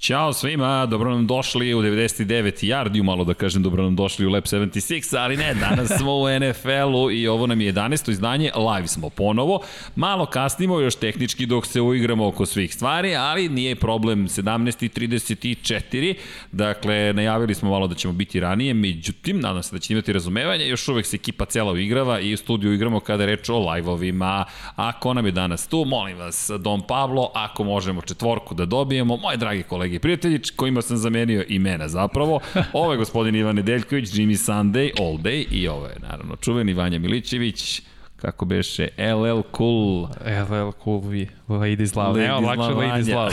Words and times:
Ćao 0.00 0.32
svima, 0.32 0.86
dobro 0.86 1.10
nam 1.10 1.26
došli 1.26 1.74
u 1.74 1.82
99 1.82 2.66
yardi, 2.66 3.02
malo 3.02 3.24
da 3.24 3.34
kažem 3.34 3.62
dobro 3.62 3.82
nam 3.82 3.96
došli 3.96 4.26
u 4.26 4.30
Lab 4.30 4.44
76, 4.44 5.16
ali 5.18 5.36
ne, 5.36 5.54
danas 5.54 5.90
smo 5.98 6.16
u 6.16 6.24
NFL-u 6.40 7.10
i 7.10 7.28
ovo 7.28 7.46
nam 7.46 7.60
je 7.60 7.72
11. 7.72 8.10
izdanje, 8.10 8.50
live 8.56 8.88
smo 8.88 9.10
ponovo. 9.10 9.60
Malo 9.96 10.26
kasnimo 10.26 10.80
još 10.80 10.94
tehnički 10.94 11.46
dok 11.46 11.66
se 11.66 11.80
uigramo 11.80 12.26
oko 12.26 12.46
svih 12.46 12.74
stvari, 12.74 13.16
ali 13.16 13.48
nije 13.48 13.76
problem 13.76 14.28
17.34, 14.28 16.14
dakle 16.52 17.12
najavili 17.12 17.54
smo 17.54 17.70
malo 17.70 17.86
da 17.86 17.94
ćemo 17.94 18.12
biti 18.12 18.40
ranije, 18.40 18.74
međutim, 18.74 19.40
nadam 19.40 19.62
se 19.62 19.74
da 19.74 19.78
ćete 19.78 19.94
imati 19.94 20.12
razumevanje, 20.12 20.68
još 20.68 20.88
uvek 20.88 21.06
se 21.06 21.16
ekipa 21.16 21.44
cela 21.44 21.72
uigrava 21.72 22.20
i 22.20 22.34
u 22.34 22.36
studiju 22.36 22.72
igramo 22.72 23.00
kada 23.00 23.26
reč 23.26 23.48
o 23.48 23.72
live-ovima. 23.72 24.44
Ako 24.76 25.14
nam 25.14 25.26
je 25.26 25.32
danas 25.32 25.66
tu, 25.68 25.84
molim 25.84 26.18
vas, 26.18 26.50
Dom 26.58 26.82
Pavlo, 26.88 27.30
ako 27.34 27.64
možemo 27.64 28.02
četvorku 28.02 28.54
da 28.54 28.64
dobijemo, 28.64 29.16
moje 29.16 29.36
dragi 29.36 29.62
kolege 29.62 29.89
kolege 29.90 29.96
i 29.96 29.98
prijatelji, 29.98 30.40
kojima 30.56 30.82
sam 30.82 30.96
zamenio 30.96 31.44
imena 31.48 31.88
zapravo. 31.88 32.40
Ovo 32.72 32.92
je 32.92 32.98
gospodin 32.98 33.34
Ivan 33.34 33.56
Nedeljković, 33.56 34.10
Jimmy 34.10 34.36
Sunday, 34.36 34.90
All 35.00 35.18
Day 35.18 35.46
i 35.50 35.68
ovo 35.68 35.86
je 35.86 35.96
naravno 36.02 36.36
čuveni 36.36 36.74
Vanja 36.74 36.98
Milićević, 36.98 37.82
kako 38.20 38.44
beše, 38.44 38.88
LL 38.98 39.42
Cool. 39.56 40.02
LL 40.48 40.72
Cool, 40.84 41.00
vi, 41.00 41.28
Ladies 41.48 41.94
Love. 41.94 42.26
Evo, 42.26 42.40
lakše 42.40 42.74
Ladies 42.74 43.08
Love. 43.08 43.32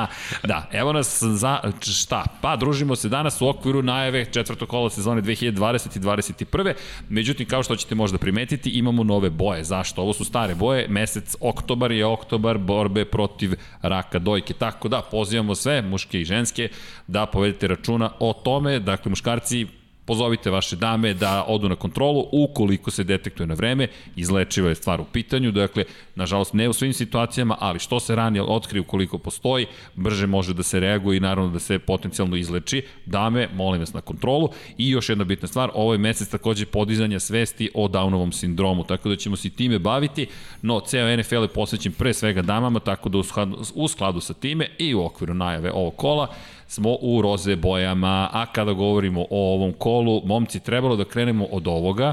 da, 0.50 0.68
evo 0.72 0.92
nas 0.92 1.22
za, 1.22 1.60
šta? 1.80 2.24
Pa, 2.40 2.56
družimo 2.56 2.96
se 2.96 3.08
danas 3.08 3.40
u 3.40 3.48
okviru 3.48 3.82
najave 3.82 4.24
četvrtog 4.24 4.68
kola 4.68 4.90
sezone 4.90 5.22
2020 5.22 5.96
i 5.96 6.00
2021. 6.00 6.72
Međutim, 7.08 7.46
kao 7.46 7.62
što 7.62 7.76
ćete 7.76 7.94
možda 7.94 8.18
primetiti, 8.18 8.70
imamo 8.70 9.04
nove 9.04 9.30
boje. 9.30 9.64
Zašto? 9.64 10.02
Ovo 10.02 10.12
su 10.12 10.24
stare 10.24 10.54
boje. 10.54 10.88
Mesec 10.88 11.36
oktobar 11.40 11.92
je 11.92 12.06
oktobar 12.06 12.58
borbe 12.58 13.04
protiv 13.04 13.54
raka 13.82 14.18
dojke. 14.18 14.54
Tako 14.54 14.88
da, 14.88 15.02
pozivamo 15.10 15.54
sve, 15.54 15.82
muške 15.82 16.20
i 16.20 16.24
ženske, 16.24 16.68
da 17.06 17.26
povedete 17.26 17.68
računa 17.68 18.10
o 18.20 18.32
tome. 18.32 18.78
Dakle, 18.80 19.10
muškarci 19.10 19.77
pozovite 20.08 20.50
vaše 20.50 20.76
dame 20.76 21.14
da 21.14 21.44
odu 21.48 21.68
na 21.68 21.76
kontrolu, 21.76 22.24
ukoliko 22.32 22.90
se 22.90 23.04
detektuje 23.04 23.46
na 23.46 23.54
vreme, 23.54 23.88
izlečiva 24.16 24.68
je 24.68 24.74
stvar 24.74 25.00
u 25.00 25.04
pitanju, 25.04 25.52
dakle, 25.52 25.84
nažalost 26.14 26.54
ne 26.54 26.68
u 26.68 26.72
svim 26.72 26.92
situacijama, 26.92 27.56
ali 27.60 27.78
što 27.78 28.00
se 28.00 28.14
ranije 28.14 28.42
otkrije 28.42 28.80
ukoliko 28.80 29.18
postoji, 29.18 29.66
brže 29.94 30.26
može 30.26 30.54
da 30.54 30.62
se 30.62 30.80
reaguje 30.80 31.16
i 31.16 31.20
naravno 31.20 31.50
da 31.52 31.58
se 31.58 31.78
potencijalno 31.78 32.36
izleči. 32.36 32.82
Dame, 33.06 33.48
molim 33.54 33.80
vas 33.80 33.92
na 33.92 34.00
kontrolu. 34.00 34.48
I 34.78 34.88
još 34.90 35.08
jedna 35.08 35.24
bitna 35.24 35.48
stvar, 35.48 35.70
ovo 35.74 35.92
je 35.92 35.98
mesec 35.98 36.28
takođe 36.28 36.66
podizanja 36.66 37.20
svesti 37.20 37.70
o 37.74 37.88
Downovom 37.88 38.32
sindromu, 38.32 38.84
tako 38.84 39.08
da 39.08 39.16
ćemo 39.16 39.36
se 39.36 39.50
time 39.50 39.78
baviti, 39.78 40.26
no 40.62 40.80
ceo 40.80 41.16
NFL 41.16 41.42
je 41.42 41.48
posvećen 41.48 41.92
pre 41.92 42.14
svega 42.14 42.42
damama, 42.42 42.80
tako 42.80 43.08
da 43.08 43.18
u 43.74 43.88
skladu, 43.88 44.20
sa 44.20 44.34
time 44.34 44.68
i 44.78 44.94
u 44.94 45.04
okviru 45.04 45.34
najave 45.34 45.72
ovog 45.72 45.96
kola, 45.96 46.28
smo 46.68 46.96
u 47.00 47.22
roze 47.22 47.56
bojama, 47.56 48.28
a 48.32 48.46
kada 48.46 48.72
govorimo 48.72 49.20
o 49.30 49.54
ovom 49.54 49.72
kolu, 49.72 49.97
momci, 50.24 50.60
trebalo 50.60 50.96
da 50.96 51.04
krenemo 51.04 51.44
od 51.44 51.66
ovoga 51.66 52.12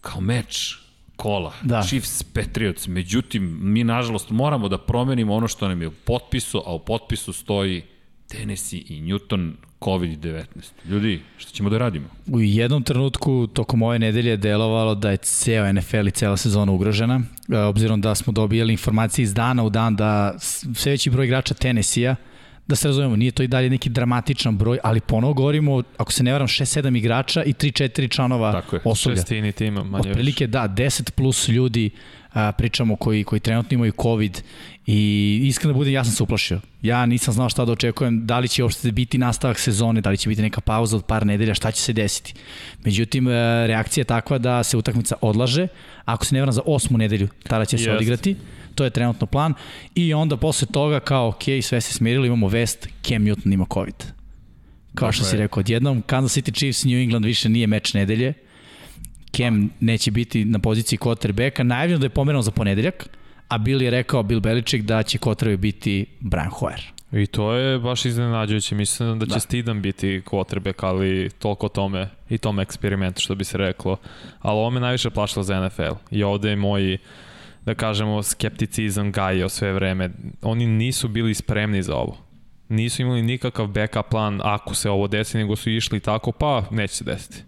kao 0.00 0.20
meč 0.20 0.78
kola, 1.16 1.52
da. 1.62 1.82
Chiefs 1.82 2.22
Patriots, 2.22 2.86
međutim, 2.86 3.58
mi 3.62 3.84
nažalost 3.84 4.30
moramo 4.30 4.68
da 4.68 4.78
promenimo 4.78 5.34
ono 5.34 5.48
što 5.48 5.68
nam 5.68 5.82
je 5.82 5.88
u 5.88 5.92
potpisu, 6.04 6.62
a 6.66 6.74
u 6.74 6.78
potpisu 6.78 7.32
stoji 7.32 7.82
Tennessee 8.28 8.80
i 8.88 9.02
Newton 9.02 9.52
COVID-19. 9.80 10.44
Ljudi, 10.88 11.20
šta 11.38 11.50
ćemo 11.50 11.70
da 11.70 11.78
radimo? 11.78 12.06
U 12.26 12.40
jednom 12.40 12.82
trenutku 12.82 13.46
tokom 13.46 13.82
ove 13.82 13.98
nedelje 13.98 14.30
je 14.30 14.36
delovalo 14.36 14.94
da 14.94 15.10
je 15.10 15.16
ceo 15.16 15.72
NFL 15.72 16.08
i 16.08 16.10
cela 16.10 16.36
sezona 16.36 16.72
ugrožena, 16.72 17.20
e, 17.52 17.58
obzirom 17.58 18.00
da 18.00 18.14
smo 18.14 18.32
dobijali 18.32 18.72
informacije 18.72 19.22
iz 19.22 19.34
dana 19.34 19.64
u 19.64 19.70
dan 19.70 19.96
da 19.96 20.34
sve 20.38 20.92
veći 20.92 21.10
broj 21.10 21.26
igrača 21.26 21.54
Tennessee-a 21.54 22.16
da 22.68 22.76
se 22.76 22.88
razumemo, 22.88 23.16
nije 23.16 23.30
to 23.30 23.42
i 23.42 23.46
dalje 23.46 23.70
neki 23.70 23.88
dramatičan 23.88 24.56
broj, 24.58 24.78
ali 24.82 25.00
ponovo 25.00 25.34
govorimo, 25.34 25.82
ako 25.96 26.12
se 26.12 26.24
ne 26.24 26.32
varam, 26.32 26.46
6-7 26.46 26.98
igrača 26.98 27.42
i 27.42 27.52
3-4 27.52 28.10
članova 28.10 28.52
Tako 28.52 28.76
je. 28.76 28.82
osoblja. 28.84 29.16
Šestini 29.16 29.52
tima, 29.52 29.84
manje 29.84 30.10
Otprilike, 30.10 30.46
da, 30.46 30.68
10 30.68 31.10
plus 31.10 31.48
ljudi 31.48 31.90
a, 32.32 32.52
pričamo 32.52 32.96
koji, 32.96 33.24
koji 33.24 33.40
trenutno 33.40 33.74
imaju 33.74 33.92
COVID 34.02 34.42
i 34.86 35.40
iskreno 35.44 35.72
da 35.72 35.76
budem, 35.76 35.92
ja 35.92 36.04
sam 36.04 36.12
se 36.12 36.22
uplašio. 36.22 36.60
Ja 36.82 37.06
nisam 37.06 37.34
znao 37.34 37.48
šta 37.48 37.64
da 37.64 37.72
očekujem, 37.72 38.26
da 38.26 38.38
li 38.38 38.48
će 38.48 38.62
uopšte 38.62 38.92
biti 38.92 39.18
nastavak 39.18 39.58
sezone, 39.58 40.00
da 40.00 40.10
li 40.10 40.16
će 40.16 40.28
biti 40.28 40.42
neka 40.42 40.60
pauza 40.60 40.96
od 40.96 41.04
par 41.04 41.26
nedelja, 41.26 41.54
šta 41.54 41.70
će 41.70 41.82
se 41.82 41.92
desiti. 41.92 42.34
Međutim, 42.84 43.28
e, 43.28 43.32
reakcija 43.66 44.02
je 44.02 44.04
takva 44.04 44.38
da 44.38 44.62
se 44.62 44.76
utakmica 44.76 45.16
odlaže, 45.20 45.68
ako 46.04 46.24
se 46.24 46.34
ne 46.34 46.40
varam 46.40 46.52
za 46.52 46.62
osmu 46.66 46.98
nedelju, 46.98 47.28
tada 47.42 47.64
će 47.64 47.78
se 47.78 47.90
yes. 47.90 47.96
odigrati 47.96 48.36
to 48.78 48.84
je 48.84 48.90
trenutno 48.90 49.26
plan 49.26 49.54
i 49.94 50.14
onda 50.14 50.36
posle 50.36 50.68
toga 50.72 51.00
kao 51.00 51.28
ok, 51.28 51.42
sve 51.62 51.80
se 51.80 51.92
smirilo, 51.92 52.26
imamo 52.26 52.48
vest, 52.48 52.88
Cam 53.02 53.22
Newton 53.22 53.54
ima 53.54 53.66
COVID. 53.74 53.94
Kao 54.94 55.12
što 55.12 55.24
si 55.24 55.36
rekao, 55.36 55.60
odjednom 55.60 56.02
Kansas 56.02 56.36
City 56.36 56.54
Chiefs 56.54 56.84
New 56.84 56.98
England 56.98 57.24
više 57.24 57.48
nije 57.48 57.66
meč 57.66 57.94
nedelje, 57.94 58.34
Cam 59.36 59.70
neće 59.80 60.10
biti 60.10 60.44
na 60.44 60.58
poziciji 60.58 60.98
quarterbacka, 60.98 61.62
najavljeno 61.62 61.98
da 61.98 62.06
je 62.06 62.10
pomerano 62.10 62.42
za 62.42 62.50
ponedeljak, 62.50 63.08
a 63.48 63.58
Bill 63.58 63.82
je 63.82 63.90
rekao, 63.90 64.22
Bill 64.22 64.40
Belichick, 64.40 64.84
da 64.84 65.02
će 65.02 65.18
quarterback 65.18 65.56
biti 65.56 66.06
Brian 66.20 66.50
Hoyer. 66.50 66.82
I 67.12 67.26
to 67.26 67.52
je 67.52 67.78
baš 67.78 68.04
iznenađujuće, 68.04 68.74
mislim 68.74 69.18
da 69.18 69.26
će 69.26 69.32
da. 69.32 69.40
Stidan 69.40 69.82
biti 69.82 70.22
quarterback, 70.26 70.86
ali 70.86 71.30
toliko 71.38 71.68
tome 71.68 72.08
i 72.30 72.38
tome 72.38 72.62
eksperimentu, 72.62 73.20
što 73.20 73.34
bi 73.34 73.44
se 73.44 73.58
reklo. 73.58 73.96
Ali 74.40 74.58
ovo 74.58 74.70
me 74.70 74.80
najviše 74.80 75.10
plašilo 75.10 75.42
za 75.42 75.66
NFL. 75.66 75.94
I 76.10 76.22
ovde 76.22 76.50
je 76.50 76.56
moj 76.56 76.98
da 77.68 77.74
kažemo, 77.74 78.22
skepticizam 78.22 79.12
gajio 79.12 79.48
sve 79.48 79.72
vreme. 79.72 80.10
Oni 80.42 80.66
nisu 80.66 81.08
bili 81.08 81.34
spremni 81.34 81.82
za 81.82 81.96
ovo. 81.96 82.16
Nisu 82.68 83.02
imali 83.02 83.22
nikakav 83.22 83.66
backup 83.66 84.08
plan 84.10 84.40
ako 84.44 84.74
se 84.74 84.90
ovo 84.90 85.06
desi, 85.06 85.38
nego 85.38 85.56
su 85.56 85.70
išli 85.70 86.00
tako, 86.00 86.32
pa 86.32 86.64
neće 86.70 86.94
se 86.94 87.04
desiti. 87.04 87.42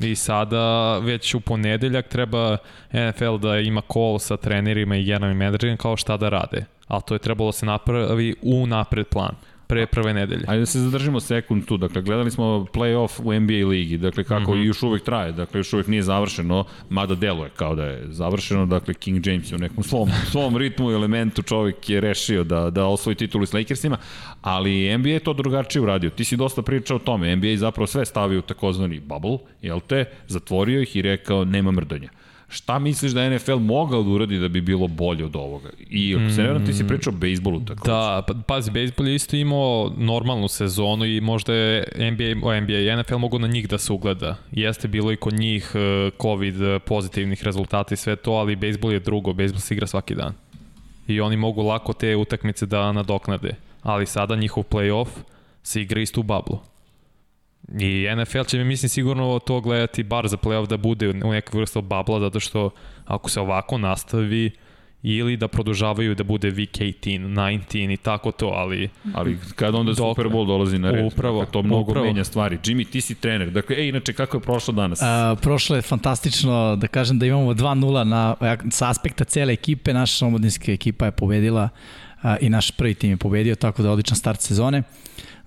I 0.00 0.14
sada 0.14 0.98
već 0.98 1.34
u 1.34 1.40
ponedeljak 1.40 2.08
treba 2.08 2.56
NFL 2.92 3.36
da 3.36 3.58
ima 3.58 3.82
call 3.92 4.18
sa 4.18 4.36
trenerima 4.36 4.96
i 4.96 5.04
generalnim 5.04 5.38
menadžerima 5.38 5.76
kao 5.76 5.96
šta 5.96 6.16
da 6.16 6.28
rade. 6.28 6.64
Ali 6.88 7.02
to 7.06 7.14
je 7.14 7.18
trebalo 7.18 7.52
se 7.52 7.66
napravi 7.66 8.34
u 8.42 8.66
napred 8.66 9.06
plan 9.06 9.34
pre 9.72 9.86
prve 9.86 10.14
nedelje. 10.14 10.44
Ajde 10.46 10.60
da 10.60 10.66
se 10.66 10.80
zadržimo 10.80 11.20
sekund 11.20 11.64
tu. 11.64 11.76
Dakle, 11.76 12.02
gledali 12.02 12.30
smo 12.30 12.66
play-off 12.72 13.20
u 13.24 13.40
NBA 13.40 13.68
ligi, 13.68 13.98
dakle, 13.98 14.24
kako 14.24 14.54
mm 14.54 14.58
-hmm. 14.58 14.66
još 14.66 14.82
uvek 14.82 15.02
traje, 15.02 15.32
dakle, 15.32 15.60
još 15.60 15.72
uvek 15.72 15.86
nije 15.86 16.02
završeno, 16.02 16.64
mada 16.90 17.14
deluje 17.14 17.50
kao 17.56 17.74
da 17.74 17.84
je 17.84 18.06
završeno, 18.08 18.66
dakle, 18.66 18.94
King 18.94 19.26
James 19.26 19.52
je 19.52 19.56
u 19.56 19.58
nekom 19.58 19.84
svom, 19.84 20.10
svom 20.32 20.56
ritmu 20.56 20.90
i 20.90 20.94
elementu 20.94 21.42
čovjek 21.42 21.90
je 21.90 22.00
rešio 22.00 22.44
da, 22.44 22.70
da 22.70 22.86
osvoji 22.86 23.14
titulu 23.14 23.46
s 23.46 23.52
Lakersima, 23.52 23.96
ali 24.42 24.98
NBA 24.98 25.08
je 25.08 25.20
to 25.20 25.32
drugačije 25.32 25.82
uradio. 25.82 26.10
Ti 26.10 26.24
si 26.24 26.36
dosta 26.36 26.62
pričao 26.62 26.96
o 26.96 27.00
tome, 27.00 27.36
NBA 27.36 27.56
zapravo 27.56 27.86
sve 27.86 28.04
stavio 28.04 28.38
u 28.38 28.42
takozvani 28.42 29.00
bubble, 29.00 29.38
jel 29.62 29.80
te, 29.80 30.04
zatvorio 30.28 30.82
ih 30.82 30.96
i 30.96 31.02
rekao 31.02 31.44
nema 31.44 31.70
mrdanja. 31.70 32.08
Šta 32.52 32.78
misliš 32.78 33.12
da 33.12 33.30
NFL 33.30 33.56
mogao 33.56 34.02
da 34.02 34.10
uradi 34.10 34.38
da 34.38 34.48
bi 34.48 34.60
bilo 34.60 34.88
bolje 34.88 35.24
od 35.24 35.36
ovoga? 35.36 35.70
I 35.90 36.16
ako 36.16 36.30
se 36.30 36.42
ne 36.42 36.64
ti 36.64 36.72
si 36.72 36.86
pričao 36.86 37.12
o 37.12 37.16
bejsbolu 37.16 37.60
tako. 37.64 37.88
Da, 37.88 38.22
pa, 38.26 38.34
pazi, 38.46 38.70
bejsbol 38.70 39.08
je 39.08 39.14
isto 39.14 39.36
imao 39.36 39.92
normalnu 39.96 40.48
sezonu 40.48 41.04
i 41.04 41.20
možda 41.20 41.54
je 41.54 41.84
NBA, 41.96 42.46
o 42.48 42.60
NBA 42.60 42.78
i 42.78 42.96
NFL 42.96 43.16
mogu 43.16 43.38
na 43.38 43.46
njih 43.46 43.68
da 43.68 43.78
se 43.78 43.92
ugleda. 43.92 44.36
Jeste 44.50 44.88
bilo 44.88 45.12
i 45.12 45.16
kod 45.16 45.34
njih 45.34 45.72
e, 45.74 46.10
COVID 46.22 46.54
pozitivnih 46.86 47.44
rezultata 47.44 47.94
i 47.94 47.96
sve 47.96 48.16
to, 48.16 48.32
ali 48.32 48.56
bejsbol 48.56 48.92
je 48.92 49.00
drugo, 49.00 49.32
bejsbol 49.32 49.60
se 49.60 49.74
igra 49.74 49.86
svaki 49.86 50.14
dan. 50.14 50.34
I 51.08 51.20
oni 51.20 51.36
mogu 51.36 51.62
lako 51.62 51.92
te 51.92 52.16
utakmice 52.16 52.66
da 52.66 52.92
nadoknade. 52.92 53.54
Ali 53.82 54.06
sada 54.06 54.36
njihov 54.36 54.64
playoff 54.70 55.08
se 55.62 55.82
igra 55.82 56.00
isto 56.00 56.20
u 56.20 56.22
bablu. 56.22 56.71
I 57.78 58.06
NFL 58.16 58.42
će 58.42 58.58
mi 58.58 58.64
mislim 58.64 58.88
sigurno 58.88 59.38
to 59.38 59.60
gledati 59.60 60.02
bar 60.02 60.28
za 60.28 60.36
playoff 60.36 60.68
da 60.68 60.76
bude 60.76 61.08
u 61.08 61.12
nekoj 61.12 61.60
vrstu 61.60 61.82
babla, 61.82 62.20
zato 62.20 62.40
što 62.40 62.70
ako 63.06 63.30
se 63.30 63.40
ovako 63.40 63.78
nastavi, 63.78 64.50
ili 65.02 65.36
da 65.36 65.48
produžavaju 65.48 66.14
da 66.14 66.24
bude 66.24 66.50
week 66.50 66.80
18, 66.80 67.18
19 67.68 67.92
i 67.92 67.96
tako 67.96 68.32
to, 68.32 68.46
ali... 68.46 68.88
Ali 69.14 69.38
kada 69.54 69.78
onda 69.78 69.92
dok, 69.92 70.16
Super 70.16 70.26
Bowl 70.32 70.46
dolazi 70.46 70.78
na 70.78 70.90
red, 70.90 71.06
upravo, 71.06 71.44
to 71.44 71.62
mnogo 71.62 71.90
upravo. 71.90 72.06
menja 72.06 72.24
stvari. 72.24 72.58
Jimmy, 72.64 72.90
ti 72.90 73.00
si 73.00 73.14
trener, 73.14 73.50
dakle, 73.50 73.76
ej, 73.76 73.88
inače, 73.88 74.12
kako 74.12 74.36
je 74.36 74.40
prošlo 74.40 74.74
danas? 74.74 75.02
A, 75.02 75.36
prošlo 75.42 75.76
je 75.76 75.82
fantastično, 75.82 76.76
da 76.76 76.86
kažem 76.88 77.18
da 77.18 77.26
imamo 77.26 77.54
2-0 77.54 78.04
na, 78.04 78.34
sa 78.70 78.90
aspekta 78.90 79.24
cele 79.24 79.52
ekipe, 79.52 79.92
naša 79.94 80.26
omladinska 80.26 80.72
ekipa 80.72 81.04
je 81.04 81.12
pobedila 81.12 81.68
i 82.40 82.48
naš 82.48 82.70
prvi 82.70 82.94
tim 82.94 83.10
je 83.10 83.16
pobedio, 83.16 83.54
tako 83.54 83.82
da 83.82 83.90
odličan 83.90 84.16
start 84.16 84.40
sezone. 84.40 84.82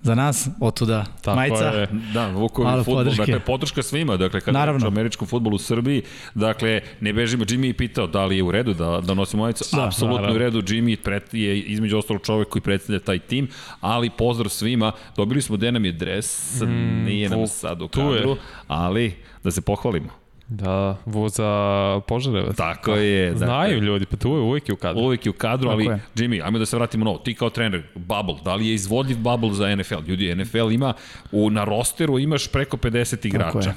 Za 0.02 0.14
nas, 0.14 0.48
otuda 0.60 1.04
Tako 1.22 1.36
majica. 1.36 1.64
Je, 1.64 1.88
da, 2.14 2.28
Vukovi 2.28 2.68
futbol, 2.84 2.94
podrške. 2.94 3.20
dakle, 3.20 3.40
podrška 3.40 3.82
svima, 3.82 4.16
dakle, 4.16 4.40
kada 4.40 4.58
Naravno. 4.58 4.86
je 4.86 4.88
američkom 4.88 5.28
futbolu 5.28 5.54
u 5.56 5.58
Srbiji, 5.58 6.02
dakle, 6.34 6.80
ne 7.00 7.12
bežimo, 7.12 7.44
Jimmy 7.44 7.64
je 7.64 7.74
pitao 7.74 8.06
da 8.06 8.24
li 8.24 8.36
je 8.36 8.42
u 8.42 8.50
redu 8.50 8.74
da, 8.74 9.00
da 9.00 9.14
nosimo 9.14 9.42
majicu, 9.42 9.76
da, 9.76 9.86
apsolutno 9.86 10.16
naravno. 10.16 10.36
u 10.36 10.38
redu, 10.38 10.62
Jimmy 10.62 10.96
pret, 10.96 11.34
je 11.34 11.60
između 11.60 11.98
ostalog 11.98 12.22
čovek 12.22 12.48
koji 12.48 12.62
predstavlja 12.62 13.00
taj 13.00 13.18
tim, 13.18 13.48
ali 13.80 14.10
pozdrav 14.10 14.48
svima, 14.48 14.92
dobili 15.16 15.42
smo 15.42 15.56
gde 15.56 15.72
nam 15.72 15.84
je 15.84 15.92
dres, 15.92 16.60
mm, 16.60 17.04
nije 17.04 17.28
nam 17.28 17.46
sad 17.46 17.82
u 17.82 17.88
kadru, 17.88 18.36
ali 18.68 19.14
da 19.44 19.50
se 19.50 19.60
pohvalimo. 19.60 20.25
Da, 20.48 20.96
voza 21.06 22.00
Požarevac. 22.06 22.56
Tako 22.56 22.94
je. 22.94 23.36
Znaju 23.36 23.74
dakle, 23.74 23.86
ljudi, 23.86 24.06
pa 24.06 24.16
tu 24.16 24.28
je 24.28 24.40
uvijek 24.40 24.68
je 24.68 24.72
u 24.72 24.76
kadru. 24.76 25.02
Uvijek 25.02 25.26
je 25.26 25.30
u 25.30 25.32
kadru, 25.32 25.70
ali 25.70 25.84
je. 25.84 26.00
Jimmy, 26.14 26.44
ajmo 26.44 26.58
da 26.58 26.66
se 26.66 26.76
vratimo 26.76 27.04
novo. 27.04 27.18
Ti 27.18 27.34
kao 27.34 27.50
trener, 27.50 27.82
bubble, 27.94 28.34
da 28.44 28.54
li 28.54 28.66
je 28.66 28.74
izvodljiv 28.74 29.18
bubble 29.18 29.52
za 29.52 29.76
NFL? 29.76 30.02
Ljudi, 30.06 30.34
NFL 30.34 30.72
ima, 30.72 30.94
u, 31.32 31.50
na 31.50 31.64
rosteru 31.64 32.18
imaš 32.18 32.48
preko 32.48 32.76
50 32.76 33.26
igrača. 33.26 33.74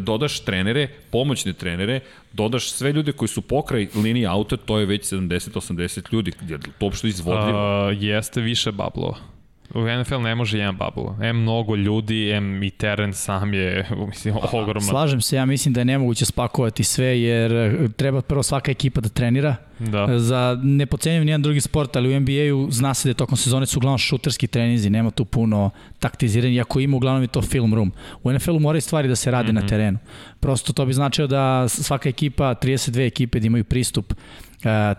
Dodaš 0.00 0.40
trenere, 0.40 0.88
pomoćne 1.10 1.52
trenere, 1.52 2.00
dodaš 2.32 2.70
sve 2.70 2.92
ljude 2.92 3.12
koji 3.12 3.28
su 3.28 3.40
pokraj 3.40 3.88
linije 3.94 4.26
auta, 4.26 4.56
to 4.56 4.78
je 4.78 4.86
već 4.86 5.12
70-80 5.12 6.12
ljudi. 6.12 6.32
Je 6.48 6.58
to 6.58 6.86
uopšte 6.86 7.08
izvodljivo? 7.08 7.88
Uh, 7.88 8.02
jeste 8.02 8.40
više 8.40 8.72
bubble 8.72 9.37
U 9.74 9.80
NFL 10.00 10.20
ne 10.20 10.34
može 10.34 10.58
jedan 10.58 10.76
bubble. 10.76 11.28
M 11.28 11.42
mnogo 11.42 11.76
ljudi, 11.76 12.30
M 12.30 12.62
i 12.62 12.70
teren 12.70 13.14
sam 13.14 13.54
je 13.54 13.86
mislim, 14.08 14.34
ogroman. 14.52 14.88
Slažem 14.88 15.20
se, 15.20 15.36
ja 15.36 15.46
mislim 15.46 15.74
da 15.74 15.80
je 15.80 15.84
nemoguće 15.84 16.24
spakovati 16.24 16.84
sve, 16.84 17.20
jer 17.20 17.52
eh, 17.52 17.88
treba 17.96 18.20
prvo 18.22 18.42
svaka 18.42 18.70
ekipa 18.70 19.00
da 19.00 19.08
trenira. 19.08 19.56
Da. 19.78 20.18
Za, 20.18 20.60
ne 20.62 20.86
pocenjujem 20.86 21.24
nijedan 21.24 21.42
drugi 21.42 21.60
sport, 21.60 21.96
ali 21.96 22.16
u 22.16 22.20
NBA-u 22.20 22.70
zna 22.70 22.94
se 22.94 23.08
da 23.08 23.10
je 23.10 23.14
tokom 23.14 23.36
sezone 23.36 23.66
su 23.66 23.78
uglavnom 23.78 23.98
šuterski 23.98 24.46
trenizi, 24.46 24.90
nema 24.90 25.10
tu 25.10 25.24
puno 25.24 25.70
taktiziranja, 25.98 26.54
iako 26.54 26.80
ima 26.80 26.96
uglavnom 26.96 27.22
je 27.22 27.28
to 27.28 27.42
film 27.42 27.74
room. 27.74 27.92
U 28.22 28.32
NFL-u 28.32 28.60
moraju 28.60 28.82
stvari 28.82 29.08
da 29.08 29.16
se 29.16 29.30
rade 29.30 29.48
mm 29.48 29.50
-hmm. 29.50 29.54
na 29.54 29.60
mhm. 29.60 29.68
terenu. 29.68 29.98
Prosto 30.40 30.72
to 30.72 30.86
bi 30.86 30.92
značilo 30.92 31.26
da 31.26 31.68
svaka 31.68 32.08
ekipa, 32.08 32.54
32 32.54 33.06
ekipe 33.06 33.40
da 33.40 33.46
imaju 33.46 33.64
pristup 33.64 34.14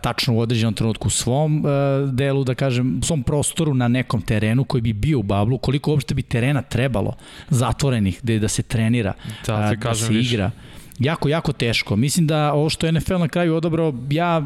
tačno 0.02 0.34
u 0.34 0.40
određenom 0.40 0.74
trenutku 0.74 1.08
u 1.08 1.12
svom 1.12 1.66
e, 1.66 1.70
delu, 2.12 2.44
da 2.44 2.56
kažem, 2.56 3.00
u 3.02 3.06
svom 3.06 3.24
prostoru 3.24 3.74
na 3.74 3.88
nekom 3.88 4.22
terenu 4.22 4.64
koji 4.64 4.82
bi 4.82 4.94
bio 4.94 5.20
u 5.20 5.24
bablu, 5.24 5.58
koliko 5.58 5.92
uopšte 5.92 6.14
bi 6.14 6.22
terena 6.22 6.62
trebalo 6.62 7.16
zatvorenih, 7.50 8.20
gde 8.24 8.40
da 8.40 8.48
se 8.48 8.64
trenira, 8.64 9.14
da, 9.48 9.74
da 9.84 9.96
se 9.96 10.14
više. 10.14 10.36
igra. 10.36 10.52
Jako, 11.00 11.30
jako 11.30 11.54
teško. 11.54 11.96
Mislim 11.96 12.28
da 12.28 12.54
ovo 12.54 12.70
što 12.70 12.86
je 12.86 12.92
NFL 12.92 13.18
na 13.18 13.28
kraju 13.28 13.56
odabrao, 13.56 13.94
ja 14.10 14.44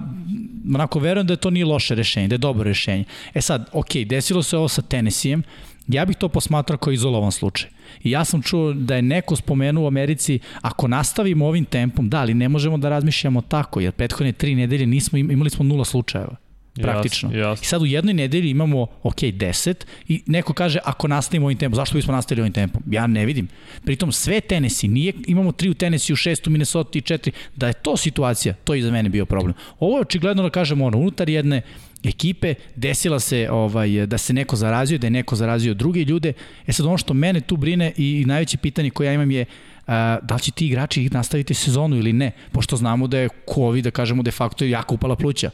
onako 0.76 1.00
verujem 1.00 1.28
da 1.28 1.34
je 1.34 1.38
to 1.38 1.50
nije 1.50 1.66
loše 1.66 1.96
rešenje, 1.96 2.28
da 2.28 2.34
je 2.36 2.40
dobro 2.40 2.64
rešenje. 2.64 3.04
E 3.34 3.42
sad, 3.42 3.70
ok, 3.72 3.96
desilo 4.06 4.44
se 4.44 4.58
ovo 4.58 4.68
sa 4.68 4.82
Tennesseeem, 4.82 5.44
ja 5.88 6.06
bih 6.06 6.18
to 6.18 6.30
posmatrao 6.30 6.78
kao 6.78 6.94
izolovan 6.94 7.32
slučaj. 7.32 7.70
I 8.04 8.12
ja 8.12 8.26
sam 8.26 8.42
čuo 8.42 8.74
da 8.74 8.96
je 8.96 9.02
neko 9.02 9.36
spomenuo 9.36 9.84
u 9.84 9.88
Americi, 9.88 10.40
ako 10.62 10.88
nastavimo 10.88 11.48
ovim 11.48 11.66
tempom, 11.66 12.10
da, 12.10 12.20
ali 12.20 12.34
ne 12.34 12.50
možemo 12.50 12.78
da 12.78 12.90
razmišljamo 12.90 13.42
tako, 13.42 13.80
jer 13.80 13.92
prethodne 13.92 14.32
tri 14.32 14.56
nedelje 14.56 14.86
nismo, 14.86 15.18
imali 15.18 15.50
smo 15.50 15.66
nula 15.66 15.86
slučajeva 15.86 16.43
praktično. 16.82 17.30
Jas, 17.32 17.38
jas. 17.38 17.62
I 17.62 17.66
sad 17.66 17.82
u 17.82 17.86
jednoj 17.86 18.14
nedelji 18.14 18.50
imamo, 18.50 18.88
ok, 19.04 19.16
10 19.16 19.74
i 20.08 20.24
neko 20.26 20.54
kaže 20.54 20.80
ako 20.84 21.08
nastavimo 21.08 21.46
ovim 21.46 21.58
tempom, 21.58 21.76
zašto 21.76 21.96
bismo 21.96 22.14
nastavili 22.14 22.42
ovim 22.42 22.54
tempom? 22.54 22.84
Ja 22.92 23.08
ne 23.08 23.26
vidim. 23.26 23.48
Pritom 23.86 24.12
sve 24.12 24.42
tenesi, 24.42 24.88
nije, 24.88 25.14
imamo 25.28 25.52
tri 25.52 25.70
u 25.70 25.74
tenesi, 25.74 26.14
u 26.14 26.16
šest 26.16 26.48
u 26.48 26.50
Minnesota 26.50 26.98
i 26.98 27.02
četiri, 27.02 27.32
da 27.56 27.68
je 27.68 27.74
to 27.74 27.98
situacija, 27.98 28.54
to 28.54 28.74
je 28.74 28.82
za 28.82 28.92
mene 28.92 29.10
bio 29.10 29.26
problem. 29.26 29.54
Ovo 29.80 29.98
je 29.98 30.02
očigledno 30.02 30.44
da 30.44 30.50
kažemo 30.50 30.86
ono, 30.86 30.98
unutar 30.98 31.30
jedne 31.30 31.62
ekipe, 32.04 32.54
desila 32.76 33.20
se 33.20 33.48
ovaj, 33.52 34.06
da 34.06 34.18
se 34.18 34.34
neko 34.34 34.56
zarazio, 34.56 34.98
da 34.98 35.08
je 35.08 35.12
neko 35.12 35.36
zarazio 35.36 35.74
druge 35.74 36.04
ljude. 36.04 36.34
E 36.68 36.74
sad 36.74 36.86
ono 36.86 36.98
što 36.98 37.14
mene 37.14 37.42
tu 37.42 37.58
brine 37.58 37.92
i, 37.98 38.22
i 38.22 38.26
najveće 38.26 38.58
pitanje 38.58 38.90
koje 38.90 39.08
ja 39.08 39.14
imam 39.14 39.32
je 39.32 39.46
a, 39.88 40.18
da 40.22 40.36
li 40.36 40.42
će 40.42 40.52
ti 40.52 40.68
igrači 40.68 41.10
nastaviti 41.12 41.54
sezonu 41.54 41.98
ili 41.98 42.14
ne, 42.14 42.32
pošto 42.52 42.76
znamo 42.76 43.08
da 43.08 43.18
je 43.18 43.30
COVID, 43.56 43.84
da 43.84 43.92
kažemo, 43.92 44.24
de 44.24 44.32
facto 44.32 44.66
jako 44.66 44.96
upala 44.96 45.16
pluća. 45.16 45.50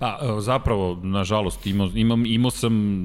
Pa, 0.00 0.18
e, 0.22 0.40
zapravo, 0.40 1.00
nažalost, 1.02 1.66
imao, 1.66 1.90
imam, 1.94 2.26
imao 2.26 2.50
sam 2.50 3.04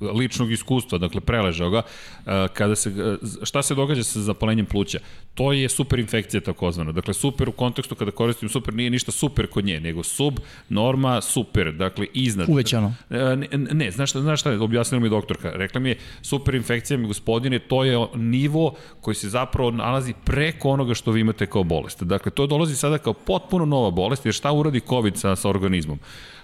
ličnog 0.00 0.52
iskustva, 0.52 0.98
dakle, 0.98 1.20
preležao 1.20 1.70
ga. 1.70 1.82
E, 2.26 2.48
kada 2.54 2.76
se, 2.76 2.90
e, 2.90 3.16
šta 3.42 3.62
se 3.62 3.74
događa 3.74 4.02
sa 4.02 4.20
zapalenjem 4.20 4.66
pluća? 4.66 4.98
To 5.34 5.52
je 5.52 5.68
super 5.68 5.98
infekcija 5.98 6.40
takozvana. 6.40 6.92
Dakle, 6.92 7.14
super 7.14 7.48
u 7.48 7.52
kontekstu 7.52 7.94
kada 7.94 8.10
koristim 8.10 8.48
super 8.48 8.74
nije 8.74 8.90
ništa 8.90 9.12
super 9.12 9.46
kod 9.46 9.64
nje, 9.64 9.80
nego 9.80 10.02
sub, 10.02 10.38
norma, 10.68 11.20
super, 11.20 11.72
dakle, 11.72 12.06
iznad. 12.14 12.48
Uvećano. 12.48 12.94
Ne, 13.10 13.48
ne 13.52 13.90
znaš 13.90 14.10
šta, 14.10 14.20
znaš 14.20 14.40
šta, 14.40 14.60
objasnila 14.60 15.02
mi 15.02 15.08
doktorka. 15.08 15.50
Rekla 15.54 15.80
mi 15.80 15.88
je, 15.88 15.98
super 16.22 16.54
infekcija 16.54 16.98
mi 16.98 17.06
gospodine, 17.06 17.58
to 17.58 17.84
je 17.84 18.06
nivo 18.14 18.74
koji 19.00 19.14
se 19.14 19.28
zapravo 19.28 19.70
nalazi 19.70 20.14
preko 20.24 20.68
onoga 20.68 20.94
što 20.94 21.10
vi 21.10 21.20
imate 21.20 21.46
kao 21.46 21.64
bolest. 21.64 22.02
Dakle, 22.02 22.32
to 22.32 22.46
dolazi 22.46 22.76
sada 22.76 22.98
kao 22.98 23.12
potpuno 23.12 23.64
nova 23.64 23.90
bolest, 23.90 24.26
jer 24.26 24.34
šta 24.34 24.52
uradi 24.52 24.80
COVID 24.80 25.16
sa, 25.16 25.36
sa 25.36 25.48
organizmom? 25.48 25.98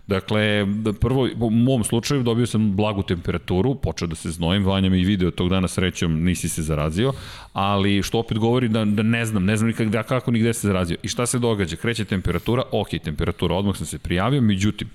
Dakle, 0.09 0.67
prvo, 1.01 1.29
u 1.41 1.51
mom 1.51 1.85
slučaju 1.85 2.23
dobio 2.23 2.47
sam 2.47 2.77
blagu 2.77 3.03
temperaturu, 3.03 3.75
počeo 3.75 4.09
da 4.09 4.15
se 4.15 4.31
znojim, 4.31 4.65
Vanja 4.65 4.91
mi 4.91 5.05
video 5.05 5.31
tog 5.31 5.49
dana 5.49 5.69
srećom 5.69 6.25
nisi 6.25 6.49
se 6.49 6.63
zarazio, 6.63 7.13
ali 7.53 8.03
što 8.03 8.19
opet 8.19 8.39
govori 8.39 8.69
da, 8.69 8.85
da 8.85 9.03
ne 9.03 9.25
znam, 9.25 9.45
ne 9.45 9.57
znam 9.57 9.69
nikak 9.69 9.89
da 9.89 10.03
kako 10.03 10.31
ni 10.31 10.39
gde 10.39 10.55
se 10.55 10.67
zarazio. 10.67 10.97
I 11.03 11.09
šta 11.09 11.27
se 11.27 11.39
događa? 11.39 11.77
Kreće 11.77 12.05
temperatura, 12.05 12.63
ok, 12.73 12.89
temperatura, 13.05 13.55
odmah 13.55 13.77
sam 13.77 13.87
se 13.87 13.99
prijavio, 13.99 14.41
međutim, 14.41 14.89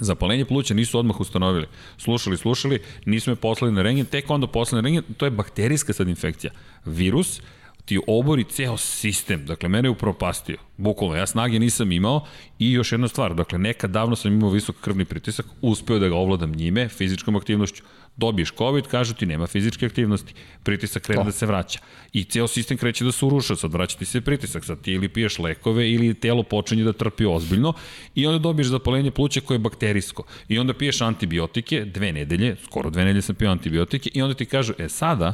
Zapalenje 0.00 0.44
pluća 0.44 0.74
nisu 0.74 0.98
odmah 0.98 1.20
ustanovili. 1.20 1.66
Slušali, 1.98 2.36
slušali, 2.36 2.78
nisu 3.06 3.30
me 3.30 3.36
poslali 3.36 3.72
na 3.72 3.82
rengen, 3.82 4.06
tek 4.06 4.30
onda 4.30 4.46
poslali 4.46 4.82
na 4.82 4.86
rengen, 4.86 5.02
to 5.16 5.24
je 5.24 5.30
bakterijska 5.30 5.92
sad 5.92 6.08
infekcija. 6.08 6.52
Virus 6.84 7.40
ti 7.84 8.00
obori 8.06 8.44
ceo 8.44 8.76
sistem. 8.76 9.46
Dakle, 9.46 9.68
mene 9.68 9.86
je 9.86 9.90
upropastio. 9.90 10.56
Bukvalno, 10.76 11.16
ja 11.16 11.26
snage 11.26 11.58
nisam 11.58 11.92
imao 11.92 12.26
i 12.58 12.72
još 12.72 12.92
jedna 12.92 13.08
stvar, 13.08 13.34
dakle, 13.34 13.58
nekad 13.58 13.90
davno 13.90 14.16
sam 14.16 14.32
imao 14.32 14.50
visok 14.50 14.76
krvni 14.80 15.04
pritisak, 15.04 15.46
uspeo 15.62 15.98
da 15.98 16.08
ga 16.08 16.16
ovladam 16.16 16.52
njime, 16.52 16.88
fizičkom 16.88 17.36
aktivnošću. 17.36 17.82
Dobiješ 18.16 18.52
COVID, 18.58 18.86
kažu 18.86 19.14
ti 19.14 19.26
nema 19.26 19.46
fizičke 19.46 19.86
aktivnosti, 19.86 20.34
pritisak 20.62 21.02
krene 21.02 21.24
da 21.24 21.32
se 21.32 21.46
vraća. 21.46 21.80
I 22.12 22.24
ceo 22.24 22.48
sistem 22.48 22.76
kreće 22.78 23.04
da 23.04 23.12
se 23.12 23.24
uruša, 23.24 23.56
sad 23.56 23.72
vraća 23.72 23.98
ti 23.98 24.04
se 24.04 24.20
pritisak, 24.20 24.64
sad 24.64 24.80
ti 24.80 24.92
ili 24.92 25.08
piješ 25.08 25.38
lekove 25.38 25.90
ili 25.90 26.14
telo 26.14 26.42
počinje 26.42 26.84
da 26.84 26.92
trpi 26.92 27.24
ozbiljno 27.24 27.72
i 28.14 28.26
onda 28.26 28.38
dobiješ 28.38 28.68
zapalenje 28.68 29.10
pluća 29.10 29.40
koje 29.40 29.54
je 29.54 29.58
bakterijsko. 29.58 30.24
I 30.48 30.58
onda 30.58 30.74
piješ 30.74 31.00
antibiotike, 31.00 31.84
dve 31.84 32.12
nedelje, 32.12 32.56
skoro 32.64 32.90
dve 32.90 33.04
nedelje 33.04 33.22
sam 33.22 33.34
pio 33.34 33.50
antibiotike 33.50 34.10
i 34.14 34.22
onda 34.22 34.34
ti 34.34 34.46
kažu, 34.46 34.72
e 34.78 34.88
sada, 34.88 35.32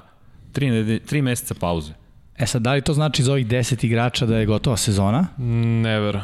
tri, 0.52 0.70
nedelje, 0.70 0.98
tri 0.98 1.22
meseca 1.22 1.54
pauze 1.54 1.99
E 2.40 2.46
sad, 2.46 2.62
da 2.62 2.72
li 2.72 2.82
to 2.82 2.92
znači 2.92 3.22
za 3.22 3.32
ovih 3.32 3.46
10 3.46 3.84
igrača 3.86 4.26
da 4.26 4.36
je 4.36 4.46
gotova 4.46 4.76
sezona? 4.76 5.26
Never. 5.82 6.20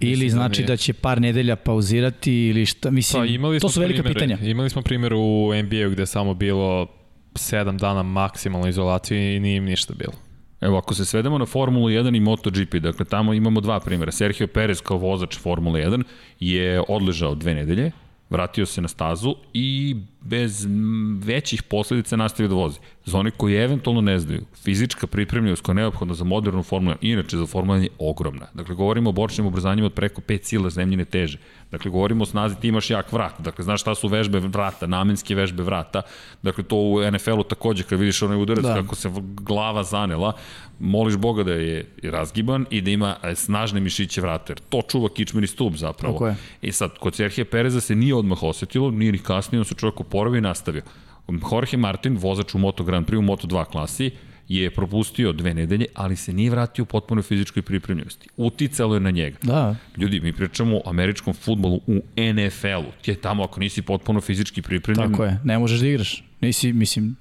Ili 0.00 0.10
Mislim 0.10 0.28
da 0.28 0.34
znači 0.34 0.62
da, 0.62 0.66
da 0.66 0.76
će 0.76 0.92
par 0.92 1.20
nedelja 1.20 1.56
pauzirati 1.56 2.32
ili 2.32 2.66
šta, 2.66 2.90
mislim, 2.90 3.22
pa, 3.22 3.26
imali 3.26 3.60
to 3.60 3.68
su 3.68 3.80
velika 3.80 4.02
primere, 4.02 4.14
pitanja. 4.14 4.50
Imali 4.50 4.70
smo 4.70 4.82
primjer 4.82 5.14
u 5.14 5.52
NBA-u 5.64 5.90
gde 5.90 6.06
samo 6.06 6.34
bilo 6.34 6.86
7 7.34 7.78
dana 7.78 8.02
maksimalno 8.02 8.68
izolacije 8.68 9.36
i 9.36 9.40
nije 9.40 9.56
im 9.56 9.64
ništa 9.64 9.94
bilo. 9.94 10.12
Evo, 10.60 10.78
ako 10.78 10.94
se 10.94 11.04
svedemo 11.04 11.38
na 11.38 11.46
Formulu 11.46 11.88
1 11.88 12.16
i 12.16 12.20
MotoGP, 12.20 12.74
dakle 12.74 13.04
tamo 13.04 13.34
imamo 13.34 13.60
dva 13.60 13.80
primjera. 13.80 14.12
Sergio 14.12 14.46
Perez 14.46 14.80
kao 14.80 14.96
vozač 14.96 15.38
Formule 15.38 15.80
1 15.80 16.02
je 16.40 16.82
odležao 16.88 17.34
dve 17.34 17.54
nedelje, 17.54 17.90
vratio 18.30 18.66
se 18.66 18.80
na 18.80 18.88
stazu 18.88 19.34
i 19.54 19.96
bez 20.20 20.66
većih 21.24 21.62
posledica 21.62 22.16
nastavio 22.16 22.48
da 22.48 22.54
vozi. 22.54 22.78
Za 23.04 23.18
one 23.18 23.30
koji 23.30 23.54
eventualno 23.54 24.00
ne 24.00 24.18
znaju, 24.18 24.42
fizička 24.62 25.06
pripremljenost 25.06 25.62
koja 25.62 25.72
je 25.72 25.76
neophodna 25.76 26.14
za 26.14 26.24
modernu 26.24 26.62
formulu, 26.62 26.96
inače 27.00 27.36
za 27.36 27.46
formulu 27.46 27.82
je 27.82 27.88
ogromna. 27.98 28.46
Dakle, 28.54 28.74
govorimo 28.74 29.10
o 29.10 29.12
bočnim 29.12 29.46
obrazanjima 29.46 29.86
od 29.86 29.92
preko 29.92 30.20
5 30.20 30.42
sila 30.42 30.70
zemljine 30.70 31.04
teže. 31.04 31.38
Dakle, 31.70 31.90
govorimo 31.90 32.22
o 32.22 32.26
snazi, 32.26 32.56
ti 32.60 32.68
imaš 32.68 32.90
jak 32.90 33.12
vrat. 33.12 33.40
Dakle, 33.40 33.64
znaš 33.64 33.80
šta 33.80 33.94
su 33.94 34.08
vežbe 34.08 34.38
vrata, 34.38 34.86
namenske 34.86 35.34
vežbe 35.34 35.62
vrata. 35.62 36.02
Dakle, 36.42 36.64
to 36.64 36.76
u 36.76 37.10
NFL-u 37.10 37.42
takođe, 37.42 37.82
kad 37.82 37.98
vidiš 37.98 38.22
onaj 38.22 38.42
udarac 38.42 38.64
da. 38.64 38.74
kako 38.74 38.94
se 38.94 39.10
glava 39.22 39.84
zanela, 39.84 40.32
moliš 40.78 41.16
Boga 41.16 41.42
da 41.42 41.52
je 41.52 41.86
razgiban 42.02 42.66
i 42.70 42.80
da 42.80 42.90
ima 42.90 43.16
e, 43.22 43.34
snažne 43.34 43.80
mišiće 43.80 44.20
vrata. 44.20 44.52
Jer 44.52 44.58
to 44.68 44.82
čuva 44.88 45.08
kičmeni 45.08 45.46
stup 45.46 45.74
zapravo. 45.74 46.26
Je. 46.26 46.36
I 46.62 46.72
sad, 46.72 46.98
kod 46.98 47.14
Serhije 47.14 47.44
Pereza 47.44 47.80
se 47.80 47.94
nije 47.94 48.14
odmah 48.14 48.42
osetilo, 48.42 48.90
nije 48.90 49.12
ni 49.12 49.18
kasnije, 49.18 49.60
on 49.60 49.64
se 49.64 49.74
čovjek 49.74 50.00
oporavio 50.08 50.38
i 50.38 50.40
nastavio. 50.40 50.82
Jorge 51.52 51.76
Martin, 51.76 52.16
vozač 52.16 52.54
u 52.54 52.58
Moto 52.58 52.84
Grand 52.84 53.06
Prix 53.06 53.18
u 53.18 53.22
Moto 53.22 53.46
2 53.46 53.64
klasi, 53.64 54.10
je 54.48 54.70
propustio 54.70 55.32
dve 55.32 55.54
nedelje, 55.54 55.86
ali 55.94 56.16
se 56.16 56.32
nije 56.32 56.50
vratio 56.50 56.82
u 56.82 56.86
potpunoj 56.86 57.22
fizičkoj 57.22 57.62
pripremljenosti. 57.62 58.28
Uticalo 58.36 58.94
je 58.94 59.00
na 59.00 59.10
njega. 59.10 59.38
Da. 59.42 59.76
Ljudi, 59.96 60.20
mi 60.20 60.32
pričamo 60.32 60.76
o 60.76 60.90
američkom 60.90 61.34
futbolu 61.34 61.80
u 61.86 62.00
NFL-u. 62.16 62.92
Ti 63.02 63.10
je 63.10 63.14
tamo 63.14 63.44
ako 63.44 63.60
nisi 63.60 63.82
potpuno 63.82 64.20
fizički 64.20 64.62
pripremljen. 64.62 65.10
Tako 65.10 65.24
je, 65.24 65.38
ne 65.44 65.58
možeš 65.58 65.80
da 65.80 65.86
igraš. 65.86 66.24
Nisi, 66.40 66.72
mislim, 66.72 67.16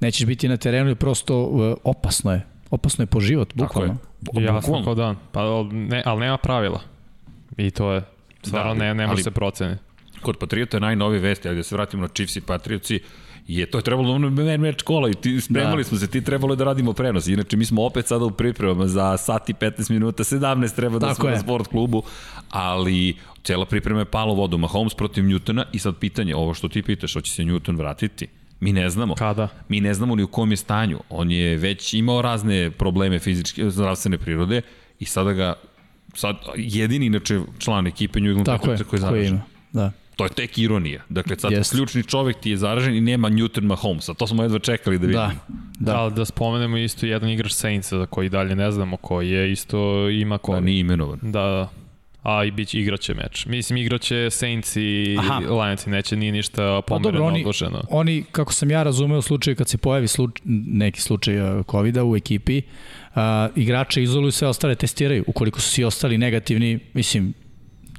nećeš 0.00 0.26
biti 0.26 0.48
na 0.48 0.56
terenu 0.56 0.90
i 0.90 0.94
prosto 0.94 1.44
uh, 1.44 1.76
opasno 1.84 2.32
je. 2.32 2.46
Opasno 2.70 3.02
je 3.02 3.06
po 3.06 3.20
život, 3.20 3.54
bukvalno. 3.54 3.96
Tako 4.24 4.40
je. 4.40 4.44
Jasno 4.46 4.84
kao 4.84 4.94
dan. 4.94 5.16
Pa, 5.32 5.42
ne, 5.72 6.02
ali 6.06 6.20
nema 6.20 6.36
pravila. 6.36 6.80
I 7.56 7.70
to 7.70 7.92
je, 7.92 8.02
stvarno 8.42 8.74
da, 8.74 8.78
ne, 8.78 8.94
ne 8.94 9.06
može 9.06 9.22
se 9.22 9.30
proceni. 9.30 9.76
Kod 10.22 10.36
Patriota 10.36 10.76
je 10.76 10.80
najnovije 10.80 11.20
vesti, 11.20 11.48
ali 11.48 11.56
da 11.56 11.62
se 11.62 11.74
vratimo 11.74 12.02
na 12.02 12.08
Chiefs 12.08 12.36
i 12.36 12.40
Patriotsi, 12.40 13.00
je 13.46 13.66
to 13.66 13.78
je 13.78 13.82
trebalo 13.82 14.14
ono 14.14 14.30
meč 14.58 14.82
kola 14.82 15.10
i 15.10 15.14
ti, 15.14 15.40
spremali 15.40 15.82
da. 15.82 15.88
smo 15.88 15.98
se, 15.98 16.06
ti 16.06 16.24
trebalo 16.24 16.56
da 16.56 16.64
radimo 16.64 16.92
prenos. 16.92 17.26
Inače, 17.26 17.56
mi 17.56 17.64
smo 17.64 17.84
opet 17.84 18.06
sada 18.06 18.24
u 18.24 18.30
pripremama 18.30 18.86
za 18.86 19.16
sat 19.16 19.48
i 19.48 19.54
15 19.54 19.90
minuta, 19.90 20.24
17 20.24 20.76
treba 20.76 20.98
da 20.98 21.06
Tako 21.06 21.20
smo 21.20 21.28
je. 21.28 21.34
na 21.34 21.40
sport 21.40 21.68
klubu, 21.68 22.02
ali 22.50 23.16
cela 23.42 23.66
priprema 23.66 24.00
je 24.00 24.04
palo 24.04 24.34
vodu. 24.34 24.58
Mahomes 24.58 24.94
protiv 24.94 25.24
Newtona 25.24 25.64
i 25.72 25.78
sad 25.78 25.96
pitanje, 25.96 26.36
ovo 26.36 26.54
što 26.54 26.68
ti 26.68 26.82
pitaš, 26.82 27.14
hoće 27.14 27.32
se 27.32 27.42
Newton 27.42 27.76
vratiti? 27.76 28.26
Mi 28.60 28.72
ne 28.72 28.90
znamo. 28.90 29.14
Kada? 29.14 29.48
Mi 29.68 29.80
ne 29.80 29.94
znamo 29.94 30.14
ni 30.14 30.22
u 30.22 30.28
kom 30.28 30.50
je 30.50 30.56
stanju. 30.56 30.98
On 31.08 31.30
je 31.30 31.56
već 31.56 31.94
imao 31.94 32.22
razne 32.22 32.70
probleme 32.70 33.18
fizičke, 33.18 33.70
zdravstvene 33.70 34.18
prirode 34.18 34.62
i 34.98 35.04
sada 35.04 35.32
ga 35.32 35.54
sad 36.14 36.36
jedini 36.56 37.06
inače 37.06 37.40
član 37.58 37.86
ekipe 37.86 38.20
New 38.20 38.28
England 38.28 38.46
Tako 38.46 38.70
je, 38.70 38.76
Patriotsa 38.76 38.84
koji 38.84 38.98
je 38.98 39.00
zaražen. 39.00 39.40
Da. 39.72 39.92
To 40.20 40.24
je 40.24 40.46
tek 40.46 40.58
ironija. 40.58 41.02
Dakle, 41.08 41.36
sad 41.38 41.52
Jeste. 41.52 41.76
ključni 41.76 42.02
čovek 42.02 42.36
ti 42.36 42.50
je 42.50 42.56
zaražen 42.56 42.94
i 42.94 43.00
nema 43.00 43.30
Newton 43.30 43.62
Mahomesa. 43.62 44.14
To 44.14 44.26
smo 44.26 44.42
jedva 44.42 44.58
čekali 44.58 44.98
da 44.98 45.06
vidimo. 45.06 45.22
Da, 45.22 45.32
Da. 45.78 45.92
da. 45.92 45.98
Ali 45.98 46.14
da 46.14 46.24
spomenemo 46.24 46.76
isto 46.76 47.06
jedan 47.06 47.28
igrač 47.30 47.52
Saintsa 47.52 47.98
za 47.98 48.06
koji 48.06 48.28
dalje 48.28 48.56
ne 48.56 48.70
znamo 48.72 48.96
koji 48.96 49.30
je 49.30 49.52
isto 49.52 49.78
ima 50.10 50.38
Ko 50.38 50.46
COVID. 50.46 50.64
nije 50.64 50.80
imenovan. 50.80 51.18
Da, 51.22 51.30
da. 51.40 51.68
A 52.22 52.44
i 52.44 52.50
biće 52.50 52.80
igraće 52.80 53.14
meč. 53.14 53.46
Mislim 53.46 53.76
igraće 53.76 54.28
Saints 54.30 54.76
i 54.76 55.16
Aha. 55.18 55.38
Lions 55.38 55.86
i 55.86 55.90
neće 55.90 56.16
nije 56.16 56.32
ništa 56.32 56.56
Pa 56.76 56.82
pomereno 56.86 57.12
dobro, 57.12 57.24
oni, 57.26 57.40
odloženo. 57.40 57.82
oni, 57.90 58.24
kako 58.32 58.52
sam 58.52 58.70
ja 58.70 58.82
razumeo, 58.82 59.18
u 59.18 59.22
slučaju 59.22 59.56
kad 59.56 59.68
se 59.68 59.78
pojavi 59.78 60.08
sluč, 60.08 60.30
neki 60.66 61.00
slučaj 61.00 61.58
uh, 61.58 61.66
covid 61.66 61.96
u 61.96 62.16
ekipi, 62.16 62.62
uh, 63.10 63.16
igrače 63.56 64.02
izoluju, 64.02 64.32
sve 64.32 64.48
ostale 64.48 64.74
testiraju. 64.74 65.24
Ukoliko 65.26 65.60
su 65.60 65.68
svi 65.70 65.84
ostali 65.84 66.18
negativni, 66.18 66.78
mislim, 66.94 67.34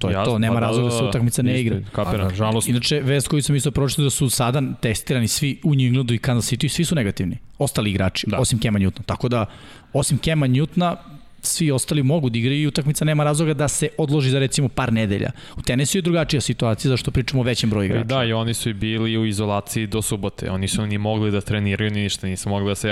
to 0.02 0.10
je 0.10 0.14
Jasno, 0.14 0.34
to, 0.34 0.40
nema 0.40 0.54
pa 0.54 0.60
da, 0.60 0.66
razloga 0.66 0.90
da, 0.90 0.92
da, 0.92 0.98
se 0.98 1.04
da. 1.04 1.10
utakmica 1.10 1.42
ne 1.42 1.62
igra. 1.62 1.80
Kapiram. 1.92 2.28
Nažalost, 2.28 2.68
Inače, 2.68 3.00
vest 3.00 3.28
koju 3.28 3.42
sam 3.42 3.56
isto 3.56 3.72
pročitao 3.72 4.04
da 4.04 4.10
su 4.10 4.30
sada 4.30 4.62
testirani 4.82 5.28
svi 5.28 5.60
u 5.64 5.76
New 5.76 5.88
Englandu 5.88 6.14
i 6.14 6.18
Kansas 6.18 6.52
City, 6.54 6.68
svi 6.68 6.86
su 6.86 6.96
negativni. 6.96 7.38
Ostali 7.58 7.90
igrači, 7.90 8.28
Da. 8.30 8.36
da. 8.36 8.42
osim 8.42 8.60
Kema 8.60 8.80
Newtona. 8.80 9.06
Tako 9.06 9.30
da, 9.30 9.46
osim 9.94 10.18
Kema 10.18 10.48
Newtona, 10.48 10.96
svi 11.44 11.72
ostali 11.72 12.04
mogu 12.04 12.30
da 12.30 12.38
igraju 12.38 12.62
i 12.62 12.68
utakmica 12.68 13.06
nema 13.06 13.24
razloga 13.24 13.54
da 13.54 13.68
se 13.68 13.88
odloži 13.98 14.30
za 14.30 14.40
recimo 14.40 14.70
par 14.70 14.94
nedelja. 14.94 15.32
U 15.58 15.62
tenisu 15.62 15.98
je 15.98 16.02
drugačija 16.02 16.42
situacija 16.42 16.90
zašto 16.90 17.12
pričamo 17.12 17.42
o 17.42 17.46
većem 17.46 17.70
broju 17.70 17.84
I 17.84 17.88
igrača. 17.88 18.04
da, 18.06 18.24
i 18.24 18.34
oni 18.34 18.54
su 18.54 18.70
i 18.70 18.74
bili 18.74 19.18
u 19.18 19.26
izolaciji 19.26 19.88
do 19.88 20.02
subote. 20.02 20.52
Oni 20.52 20.68
su 20.68 20.86
ni 20.86 20.98
mogli 20.98 21.32
da 21.32 21.42
treniraju 21.42 21.92
ni 21.92 22.02
ništa, 22.04 22.28
nisu 22.28 22.50
mogli 22.50 22.68
da 22.68 22.76
se 22.76 22.90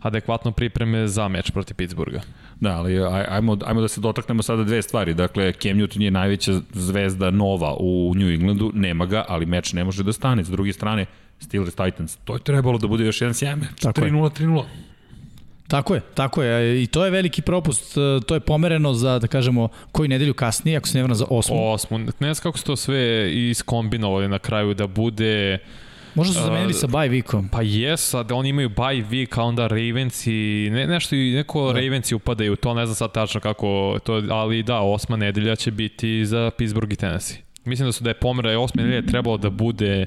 adekvatno 0.00 0.52
pripreme 0.52 1.06
za 1.08 1.28
meč 1.28 1.50
protiv 1.50 1.74
Pittsburgha. 1.76 2.20
Da, 2.60 2.70
ali 2.70 2.92
aj- 2.94 3.26
ajmo, 3.28 3.56
ajmo 3.64 3.80
da 3.80 3.88
se 3.88 4.00
dotaknemo 4.00 4.42
sada 4.42 4.64
dve 4.64 4.82
stvari. 4.82 5.14
Dakle, 5.14 5.52
Cam 5.52 5.70
Newton 5.72 6.00
je 6.00 6.10
najveća 6.10 6.52
zvezda 6.72 7.30
nova 7.30 7.74
u 7.74 8.12
New 8.16 8.28
Englandu, 8.28 8.70
nema 8.74 9.06
ga, 9.06 9.24
ali 9.28 9.46
meč 9.46 9.72
ne 9.72 9.84
može 9.84 10.02
da 10.02 10.12
stane. 10.12 10.44
S 10.44 10.48
druge 10.48 10.72
strane, 10.72 11.06
Steelers 11.38 11.74
Titans, 11.74 12.16
to 12.16 12.34
je 12.34 12.40
trebalo 12.40 12.78
da 12.78 12.86
bude 12.86 13.04
još 13.04 13.20
jedan 13.20 13.34
sjajan 13.34 13.58
meč. 13.58 13.80
Tako 13.80 14.04
je. 14.04 14.10
3-0, 14.10 14.30
3-0. 14.32 14.64
Tako 15.68 15.94
je, 15.94 16.00
tako 16.14 16.42
je. 16.42 16.82
I 16.82 16.86
to 16.86 17.04
je 17.04 17.10
veliki 17.10 17.42
propust. 17.42 17.96
e, 17.96 18.00
To 18.26 18.34
je 18.34 18.40
pomereno 18.40 18.94
za, 18.94 19.18
da 19.18 19.26
kažemo, 19.26 19.68
koju 19.92 20.08
nedelju 20.08 20.34
kasnije, 20.34 20.76
ako 20.76 20.88
se 20.88 20.98
ne 20.98 21.02
vrna 21.02 21.14
za 21.14 21.26
osmu. 21.30 21.72
Osmu, 21.72 21.98
ne 21.98 22.34
znam 22.34 22.42
kako 22.42 22.58
su 22.58 22.64
to 22.64 22.76
sve 22.76 23.00
iskombinovali 23.50 24.28
na 24.28 24.38
kraju 24.38 24.74
da 24.74 24.86
bude... 24.86 25.58
Možda 26.14 26.34
su 26.34 26.40
zamenili 26.40 26.70
a, 26.70 26.76
sa 26.76 26.86
bye 26.86 27.10
weekom. 27.10 27.48
Pa 27.52 27.62
jes, 27.62 28.14
a 28.14 28.22
da 28.22 28.34
oni 28.34 28.48
imaju 28.48 28.68
bye 28.68 29.08
week, 29.10 29.40
a 29.40 29.42
onda 29.42 29.66
Ravens 29.66 30.26
i 30.26 30.68
ne, 30.72 30.86
nešto 30.86 31.16
i 31.16 31.32
neko 31.34 31.72
da. 31.72 31.80
Ravens 31.80 32.12
upadaju, 32.12 32.56
to 32.56 32.74
ne 32.74 32.86
znam 32.86 32.94
sad 32.94 33.12
tačno 33.12 33.40
kako 33.40 33.98
to, 34.04 34.22
ali 34.30 34.62
da, 34.62 34.80
osma 34.80 35.16
nedelja 35.16 35.56
će 35.56 35.70
biti 35.70 36.26
za 36.26 36.50
Pittsburgh 36.58 36.92
i 36.92 36.96
Tennessee. 36.96 37.38
Mislim 37.64 37.88
da 37.88 37.92
su 37.92 38.04
da 38.04 38.10
je 38.10 38.14
pomera 38.14 38.60
osme 38.60 38.82
nedelje 38.82 39.06
trebalo 39.06 39.36
da 39.36 39.50
bude 39.50 40.06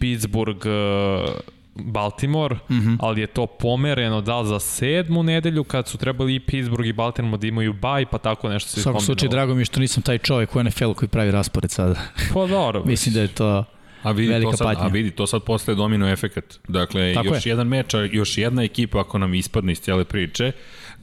Pittsburgh 0.00 0.66
uh, 0.66 1.30
Baltimore, 1.74 2.54
mm. 2.54 2.74
-hmm. 2.74 2.96
ali 3.00 3.20
je 3.20 3.26
to 3.26 3.46
pomereno 3.46 4.20
da 4.20 4.44
za 4.44 4.60
sedmu 4.60 5.22
nedelju 5.22 5.64
kad 5.64 5.88
su 5.88 5.98
trebali 5.98 6.34
i 6.34 6.40
Pittsburgh 6.40 6.88
i 6.88 6.92
Baltimore 6.92 7.38
da 7.38 7.46
imaju 7.46 7.72
baj, 7.72 8.06
pa 8.06 8.18
tako 8.18 8.48
nešto 8.48 8.70
se 8.70 8.80
U 8.80 8.82
svakom 8.82 9.00
slučaju, 9.00 9.30
drago 9.30 9.54
mi 9.54 9.60
je 9.60 9.64
što 9.64 9.80
nisam 9.80 10.02
taj 10.02 10.18
čovjek 10.18 10.56
u 10.56 10.62
NFL 10.62 10.92
koji 10.92 11.08
pravi 11.08 11.30
raspored 11.30 11.70
sada. 11.70 12.00
Pa 12.34 12.46
dobro. 12.46 12.84
Mislim 12.86 13.14
da 13.14 13.20
je 13.20 13.28
to... 13.28 13.64
A 14.02 14.10
vidi, 14.12 14.32
Velika 14.32 14.50
to 14.50 14.56
sad, 14.56 14.66
patnja. 14.66 14.84
a 14.84 14.88
vidi, 14.88 15.10
to 15.10 15.26
sad 15.26 15.42
postaje 15.42 15.76
domino 15.76 16.08
efekat. 16.08 16.58
Dakle, 16.68 17.14
Tako 17.14 17.28
još 17.28 17.46
je. 17.46 17.50
jedan 17.50 17.68
meč, 17.68 17.94
još 18.10 18.38
jedna 18.38 18.62
ekipa 18.62 19.00
ako 19.00 19.18
nam 19.18 19.34
ispadne 19.34 19.72
iz 19.72 19.80
cijele 19.80 20.04
priče, 20.04 20.52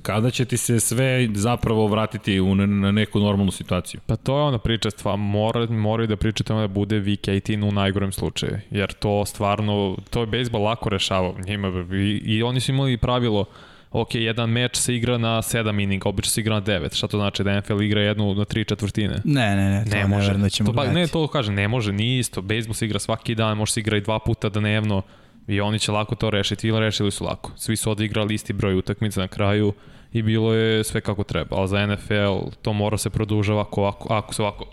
kada 0.01 0.31
će 0.31 0.45
ti 0.45 0.57
se 0.57 0.79
sve 0.79 1.29
zapravo 1.33 1.87
vratiti 1.87 2.39
u, 2.39 2.55
na, 2.55 2.65
na 2.65 2.91
neku 2.91 3.19
normalnu 3.19 3.51
situaciju? 3.51 4.01
Pa 4.05 4.15
to 4.15 4.37
je 4.37 4.43
ona 4.43 4.57
priča, 4.57 4.91
stva, 4.91 5.15
mora, 5.15 5.65
moraju 5.69 6.07
da 6.07 6.15
pričate 6.15 6.53
da 6.53 6.67
bude 6.67 6.99
week 6.99 7.41
18 7.41 7.69
u 7.69 7.71
najgorem 7.71 8.11
slučaju, 8.11 8.57
jer 8.71 8.93
to 8.93 9.25
stvarno, 9.25 9.97
to 10.09 10.19
je 10.19 10.27
bejsbol 10.27 10.63
lako 10.63 10.89
rešavao 10.89 11.35
njima 11.47 11.85
i, 11.93 12.21
i 12.25 12.43
oni 12.43 12.59
su 12.59 12.71
imali 12.71 12.97
pravilo 12.97 13.45
ok, 13.91 14.15
jedan 14.15 14.49
meč 14.49 14.77
se 14.77 14.95
igra 14.95 15.17
na 15.17 15.41
7 15.41 15.83
ininga, 15.83 16.09
obično 16.09 16.29
se 16.29 16.41
igra 16.41 16.55
na 16.55 16.61
9, 16.61 16.95
šta 16.95 17.07
to 17.07 17.17
znači 17.17 17.43
da 17.43 17.59
NFL 17.59 17.81
igra 17.81 18.01
jednu 18.01 18.35
na 18.35 18.45
3 18.45 18.67
četvrtine? 18.67 19.21
Ne, 19.23 19.55
ne, 19.55 19.69
ne, 19.69 19.85
to 19.85 19.97
ne, 19.97 20.07
može. 20.07 20.33
da 20.33 20.49
ćemo 20.49 20.69
to, 20.69 20.75
pa, 20.75 20.91
ne, 20.91 21.07
to 21.07 21.27
kaže, 21.27 21.51
ne 21.51 21.67
može, 21.67 21.93
nije 21.93 22.19
isto. 22.19 22.41
Bejsbol 22.41 22.73
se 22.73 22.85
igra 22.85 22.99
svaki 22.99 23.35
dan, 23.35 23.57
može 23.57 23.71
se 23.71 23.79
igra 23.79 23.97
i 23.97 24.01
dva 24.01 24.19
puta 24.19 24.49
dnevno 24.49 25.01
i 25.47 25.61
oni 25.61 25.79
će 25.79 25.91
lako 25.91 26.15
to 26.15 26.29
rešiti 26.29 26.67
ili 26.67 26.79
rešili 26.79 27.11
su 27.11 27.25
lako. 27.25 27.51
Svi 27.55 27.75
su 27.75 27.91
odigrali 27.91 28.33
isti 28.33 28.53
broj 28.53 28.75
utakmica 28.75 29.21
na 29.21 29.27
kraju 29.27 29.73
i 30.13 30.21
bilo 30.21 30.53
je 30.53 30.83
sve 30.83 31.01
kako 31.01 31.23
treba. 31.23 31.57
Ali 31.57 31.67
za 31.67 31.85
NFL 31.85 32.49
to 32.61 32.73
mora 32.73 32.97
se 32.97 33.09
produžava 33.09 33.61
ako, 33.61 33.85
ako, 33.85 34.13
ako 34.13 34.33
se 34.33 34.41
ovako 34.41 34.65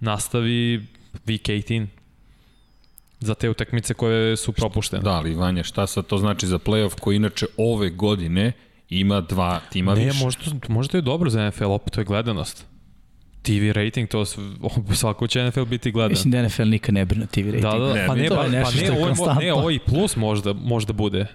nastavi 0.00 0.86
week 1.26 1.42
18 1.42 1.86
za 3.20 3.34
te 3.34 3.50
utakmice 3.50 3.94
koje 3.94 4.36
su 4.36 4.52
propuštene. 4.52 5.02
Da, 5.02 5.10
ali 5.10 5.34
Vanja, 5.34 5.62
šta 5.62 5.86
sad 5.86 6.06
to 6.06 6.18
znači 6.18 6.46
za 6.46 6.58
playoff 6.58 7.00
koji 7.00 7.16
inače 7.16 7.46
ove 7.56 7.90
godine 7.90 8.52
ima 8.88 9.20
dva 9.20 9.60
tima 9.70 9.94
ne, 9.94 10.04
više? 10.04 10.24
možda, 10.24 10.44
možda 10.68 10.98
je 10.98 11.02
dobro 11.02 11.30
za 11.30 11.48
NFL, 11.48 11.64
opet 11.64 11.92
to 11.92 12.00
je 12.00 12.04
gledanost. 12.04 12.66
TV 13.42 13.70
rating, 13.72 14.08
to 14.08 14.24
svako 15.00 15.26
će 15.26 15.44
NFL 15.44 15.64
biti 15.64 15.90
gledan. 15.90 16.10
Mislim 16.10 16.30
da 16.30 16.42
NFL 16.42 16.62
nikad 16.62 16.94
ne 16.94 17.04
brine 17.04 17.26
TV 17.26 17.46
rating. 17.46 17.62
Da, 17.62 17.78
da, 17.78 17.94
Ne, 17.94 18.06
pa 18.06 18.14
ne, 18.14 18.28
pa, 18.28 18.34
pa 18.36 18.48
ne, 18.48 18.90
ovo, 18.92 19.06
konstantno. 19.06 19.40
ne, 19.40 19.52
ovo 19.52 19.70
i 19.70 19.78
plus 19.78 20.16
možda, 20.16 20.52
možda 20.52 20.92
bude. 20.92 21.26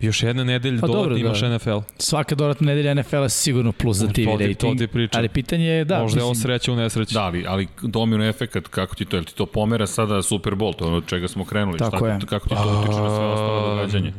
Još 0.00 0.22
jedna 0.22 0.44
nedelja 0.44 0.76
Pa 0.76 0.80
pa 0.80 0.86
dobro, 0.88 1.02
dodatno 1.04 1.18
imaš 1.18 1.40
da. 1.40 1.48
NFL. 1.48 1.78
Svaka 1.98 2.34
dodatna 2.34 2.66
nedelja 2.66 2.94
NFL 2.94 3.16
je 3.16 3.28
sigurno 3.28 3.72
plus 3.72 3.96
za 3.96 4.06
TV 4.06 4.12
ti- 4.12 4.24
rating. 4.26 4.56
to 4.58 4.74
ti 4.76 4.86
pričam. 4.86 5.18
Ali 5.18 5.28
pitanje 5.28 5.64
je, 5.66 5.84
da, 5.84 5.98
možda 5.98 6.18
je 6.18 6.24
ovo 6.24 6.30
mislim, 6.30 6.42
sreća 6.42 6.72
u 6.72 6.76
nesreći. 6.76 7.14
Da, 7.14 7.22
ali, 7.22 7.44
ali 7.48 7.68
domino 7.82 8.24
efekat, 8.24 8.68
kako 8.68 8.94
ti 8.94 9.04
to, 9.04 9.16
jel 9.16 9.24
ti 9.24 9.34
to 9.34 9.46
pomera 9.46 9.86
sada 9.86 10.22
Super 10.22 10.52
Bowl, 10.52 10.76
to 10.76 10.84
je 10.84 10.88
ono 10.88 10.96
od 10.96 11.06
čega 11.06 11.28
smo 11.28 11.44
krenuli, 11.44 11.78
Tako 11.78 11.96
šta, 11.96 12.06
je. 12.06 12.18
kako 12.20 12.48
ti 12.48 12.54
to 12.54 12.78
utiče 12.78 13.00
na 13.00 13.08
sve 13.08 13.26
ostalo 13.26 13.76
događanje? 13.76 14.12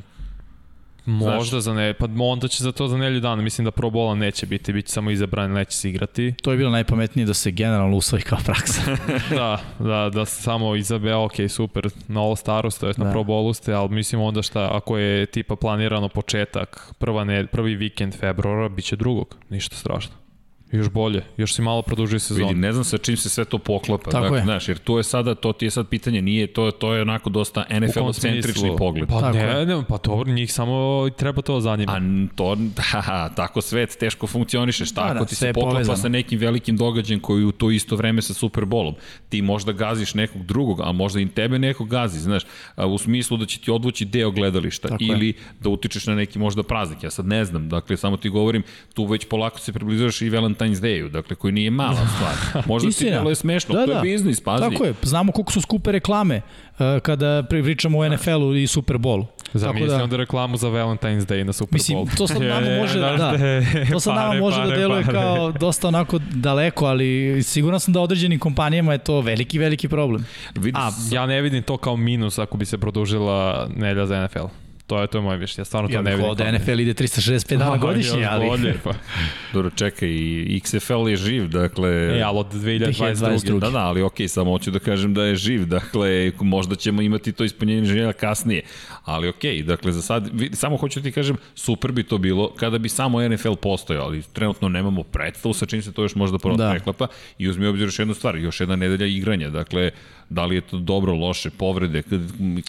Možda 1.05 1.61
za 1.61 1.73
ne, 1.73 1.93
pa 1.93 2.07
onda 2.19 2.47
će 2.47 2.63
za 2.63 2.71
to 2.71 2.87
za 2.87 2.97
nelju 2.97 3.19
dana. 3.19 3.41
Mislim 3.41 3.65
da 3.65 3.71
Pro 3.71 3.89
Bowla 3.89 4.15
neće 4.15 4.45
biti, 4.45 4.73
bit 4.73 4.85
će 4.85 4.91
samo 4.91 5.11
izabran, 5.11 5.51
neće 5.51 5.71
se 5.77 5.89
igrati. 5.89 6.33
to 6.41 6.51
je 6.51 6.57
bilo 6.57 6.71
najpametnije 6.71 7.25
da 7.25 7.33
se 7.33 7.51
generalno 7.51 7.97
usvoji 7.97 8.21
kao 8.21 8.39
praksa. 8.45 8.81
da, 9.39 9.59
da, 9.79 10.09
da 10.13 10.25
samo 10.25 10.75
izabe, 10.75 11.15
ok, 11.15 11.33
super, 11.49 11.89
na 12.07 12.21
All 12.21 12.35
Staru 12.35 12.71
ste, 12.71 12.85
na 12.85 13.05
Da. 13.05 13.11
Pro 13.11 13.23
Bowlu 13.23 13.53
ste, 13.53 13.73
ali 13.73 13.89
mislim 13.89 14.21
onda 14.21 14.41
šta, 14.41 14.69
ako 14.73 14.97
je 14.97 15.25
tipa 15.25 15.55
planirano 15.55 16.09
početak, 16.09 16.93
prva 16.97 17.23
ne, 17.23 17.47
prvi 17.47 17.75
vikend 17.75 18.15
februara, 18.15 18.69
bit 18.69 18.85
će 18.85 18.95
drugog, 18.95 19.35
ništa 19.49 19.75
strašno. 19.75 20.28
Još 20.71 20.89
bolje, 20.89 21.23
još 21.37 21.53
si 21.53 21.61
malo 21.61 21.81
produžuje 21.81 22.19
sezon. 22.19 22.47
Vidi, 22.47 22.59
ne 22.59 22.71
znam 22.71 22.83
sa 22.83 22.97
čim 22.97 23.17
se 23.17 23.29
sve 23.29 23.45
to 23.45 23.57
poklapa. 23.57 24.11
Tako 24.11 24.23
dakle, 24.23 24.37
je. 24.37 24.43
Znaš, 24.43 24.67
jer 24.67 24.77
to 24.77 24.97
je 24.97 25.03
sada, 25.03 25.35
to 25.35 25.53
ti 25.53 25.65
je 25.65 25.71
sad 25.71 25.87
pitanje, 25.87 26.21
nije, 26.21 26.47
to, 26.47 26.71
to 26.71 26.93
je 26.93 27.01
onako 27.01 27.29
dosta 27.29 27.65
NFL-centrični 27.69 28.53
smislu? 28.53 28.77
pogled. 28.77 29.09
Pa 29.09 29.19
Tako 29.19 29.37
ne, 29.37 29.43
je. 29.43 29.65
ne, 29.65 29.83
pa 29.87 29.97
dobro, 29.97 30.33
njih 30.33 30.53
samo 30.53 31.09
treba 31.17 31.41
to 31.41 31.59
zanima. 31.59 31.91
A 31.91 31.99
to, 32.35 32.55
da, 32.77 33.29
tako 33.35 33.61
svet 33.61 33.97
teško 33.99 34.27
funkcioniše. 34.27 34.85
Šta 34.85 35.01
Da, 35.01 35.07
ako 35.07 35.19
da, 35.19 35.25
ti 35.25 35.35
se 35.35 35.47
je 35.47 35.53
poklapa 35.53 35.73
povezano. 35.73 35.97
sa 35.97 36.09
nekim 36.09 36.39
velikim 36.39 36.77
događajem 36.77 37.19
koji 37.19 37.43
u 37.43 37.51
to 37.51 37.71
isto 37.71 37.95
vreme 37.95 38.21
sa 38.21 38.33
Super 38.33 38.63
Bowlom? 38.63 38.93
Ti 39.29 39.41
možda 39.41 39.71
gaziš 39.71 40.13
nekog 40.13 40.45
drugog, 40.45 40.81
a 40.81 40.91
možda 40.91 41.19
i 41.19 41.27
tebe 41.27 41.59
neko 41.59 41.85
gazi, 41.85 42.19
znaš, 42.19 42.43
u 42.77 42.97
smislu 42.97 43.37
da 43.37 43.45
će 43.45 43.59
ti 43.59 43.71
odvući 43.71 44.05
deo 44.05 44.31
gledališta 44.31 44.87
Tako 44.87 45.03
je. 45.03 45.07
ili 45.07 45.33
da 45.59 45.69
utičeš 45.69 46.07
na 46.07 46.15
neki 46.15 46.39
možda 46.39 46.63
praznik. 46.63 47.03
Ja 47.03 47.09
sad 47.09 47.25
ne 47.25 47.45
znam, 47.45 47.69
dakle, 47.69 47.97
samo 47.97 48.17
ti 48.17 48.29
govorim, 48.29 48.63
tu 48.93 49.05
već 49.05 49.25
polako 49.25 49.59
se 49.59 49.73
približavaš 49.73 50.21
i 50.21 50.29
Valentine's 50.61 50.79
Day-u, 50.79 51.09
dakle, 51.09 51.35
koji 51.35 51.51
nije 51.51 51.71
mala 51.71 52.07
stvar. 52.07 52.63
Možda 52.65 52.89
ti 52.89 53.05
delo 53.05 53.29
je 53.29 53.35
smešno, 53.35 53.75
Da, 53.75 53.85
to 53.85 53.91
je 53.91 53.95
da. 53.95 54.01
biznis, 54.01 54.41
pazi. 54.41 54.63
Tako 54.63 54.85
je, 54.85 54.93
znamo 55.03 55.31
koliko 55.31 55.51
su 55.51 55.61
skupe 55.61 55.91
reklame 55.91 56.41
uh, 56.69 56.79
kada 56.99 57.43
pri- 57.43 57.63
pričamo 57.63 57.99
o 57.99 58.09
NFL-u 58.09 58.55
i 58.55 58.67
Super 58.67 58.97
Bowlu. 58.97 59.25
Zamisli 59.53 59.79
Tako 59.81 59.97
da- 59.97 60.03
onda 60.03 60.17
reklamu 60.17 60.57
za 60.57 60.67
Valentine's 60.69 61.25
Day 61.25 61.43
na 61.43 61.53
Super 61.53 61.73
Mislim, 61.73 61.97
Bowl. 61.97 62.17
to 62.17 62.27
sad 62.27 62.41
nama 62.43 62.59
Je, 62.59 62.73
je, 62.73 62.81
može, 62.81 62.99
da, 62.99 63.37
te, 63.37 63.65
to 63.91 63.99
sad 63.99 64.15
nama 64.15 64.27
pare, 64.27 64.39
može 64.39 64.57
da 64.57 64.63
pare, 64.63 64.77
deluje 64.77 65.03
pare. 65.03 65.13
kao 65.13 65.51
dosta 65.59 65.87
onako 65.87 66.19
daleko, 66.21 66.85
ali 66.85 67.09
siguran 67.43 67.79
sam 67.79 67.93
da 67.93 68.01
određenim 68.01 68.39
kompanijama 68.39 68.91
je 68.91 68.97
to 68.99 69.21
veliki, 69.21 69.59
veliki 69.59 69.87
problem. 69.87 70.25
A, 70.73 70.89
Ja 71.11 71.25
ne 71.25 71.41
vidim 71.41 71.63
to 71.63 71.77
kao 71.77 71.97
minus 71.97 72.39
ako 72.39 72.57
bi 72.57 72.65
se 72.65 72.77
produžila 72.77 73.67
nelja 73.75 74.05
za 74.05 74.25
NFL. 74.25 74.45
To 74.89 75.01
je, 75.01 75.07
to 75.07 75.17
je 75.17 75.21
moje 75.21 75.37
mišljenje. 75.37 75.61
Ja 75.61 75.65
stvarno 75.65 75.89
Ja 75.89 75.97
to 75.97 76.03
ne 76.03 76.11
vidim. 76.11 76.21
volao 76.21 76.35
da 76.35 76.51
NFL 76.51 76.79
ide 76.79 76.93
365 76.95 77.57
dana 77.57 77.77
godišnje, 77.77 78.25
ali... 78.25 78.45
Bolje, 78.47 78.73
pa. 78.83 78.93
Dobro, 79.53 79.69
čekaj, 79.69 80.09
i 80.09 80.61
XFL 80.63 81.07
je 81.07 81.15
živ, 81.17 81.47
dakle... 81.47 81.89
E, 81.89 82.21
ali 82.21 82.39
od 82.39 82.53
2022. 82.53 83.15
2022. 83.15 83.59
Da, 83.59 83.69
da, 83.69 83.79
ali 83.79 84.01
okej, 84.01 84.27
samo 84.27 84.51
hoću 84.51 84.71
da 84.71 84.79
kažem 84.79 85.13
da 85.13 85.23
je 85.23 85.35
živ, 85.35 85.65
dakle, 85.65 86.31
možda 86.41 86.75
ćemo 86.75 87.01
imati 87.01 87.31
to 87.31 87.43
ispunjenje 87.43 87.85
želja 87.85 88.13
kasnije, 88.13 88.61
ali 89.03 89.27
okej, 89.29 89.63
dakle, 89.63 89.91
za 89.91 90.01
sad, 90.01 90.29
vi, 90.33 90.49
samo 90.53 90.77
hoću 90.77 90.99
da 90.99 91.03
ti 91.03 91.11
kažem, 91.11 91.37
super 91.55 91.91
bi 91.91 92.03
to 92.03 92.17
bilo 92.17 92.53
kada 92.53 92.77
bi 92.77 92.89
samo 92.89 93.29
NFL 93.29 93.53
postojao, 93.53 94.05
ali 94.05 94.23
trenutno 94.23 94.69
nemamo 94.69 95.03
predstavu 95.03 95.53
sa 95.53 95.65
čim 95.65 95.81
se 95.81 95.93
to 95.93 96.01
još 96.01 96.15
možda 96.15 96.37
prvo 96.37 96.55
Da. 96.55 96.69
preklapa 96.71 97.07
i 97.37 97.49
uzmi 97.49 97.67
u 97.67 97.69
obzir 97.69 97.87
još 97.87 97.99
jednu 97.99 98.13
stvar, 98.13 98.35
još 98.37 98.59
jedna 98.59 98.75
nedelja 98.75 99.05
igranja, 99.07 99.49
dakle, 99.49 99.91
da 100.29 100.45
li 100.45 100.55
je 100.55 100.61
to 100.61 100.77
dobro, 100.77 101.13
loše, 101.15 101.49
povrede, 101.49 102.03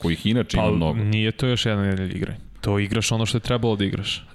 kojih 0.03 0.27
inače 0.27 0.57
ima 0.57 0.67
Pa, 0.67 0.73
mnogo. 0.73 0.99
nije 0.99 1.33
to 1.33 1.47
još 1.47 1.67
jedna 1.67 1.83
nedelja 1.83 2.10
igranja. 2.11 2.39
To 2.61 2.79
igraš 2.79 3.13
ono 3.13 3.27
što 3.27 3.37
je 3.37 3.43
trebalo 3.43 3.77
da 3.77 3.85
igraš. 3.85 4.27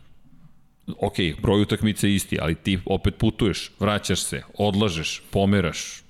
ok, 1.00 1.16
broj 1.42 1.62
utakmice 1.62 2.10
je 2.10 2.16
isti, 2.16 2.38
ali 2.42 2.56
ti 2.56 2.80
opet 2.86 3.16
putuješ, 3.18 3.72
vraćaš 3.80 4.20
se, 4.20 4.42
odlažeš, 4.58 5.22
pomeraš. 5.32 6.02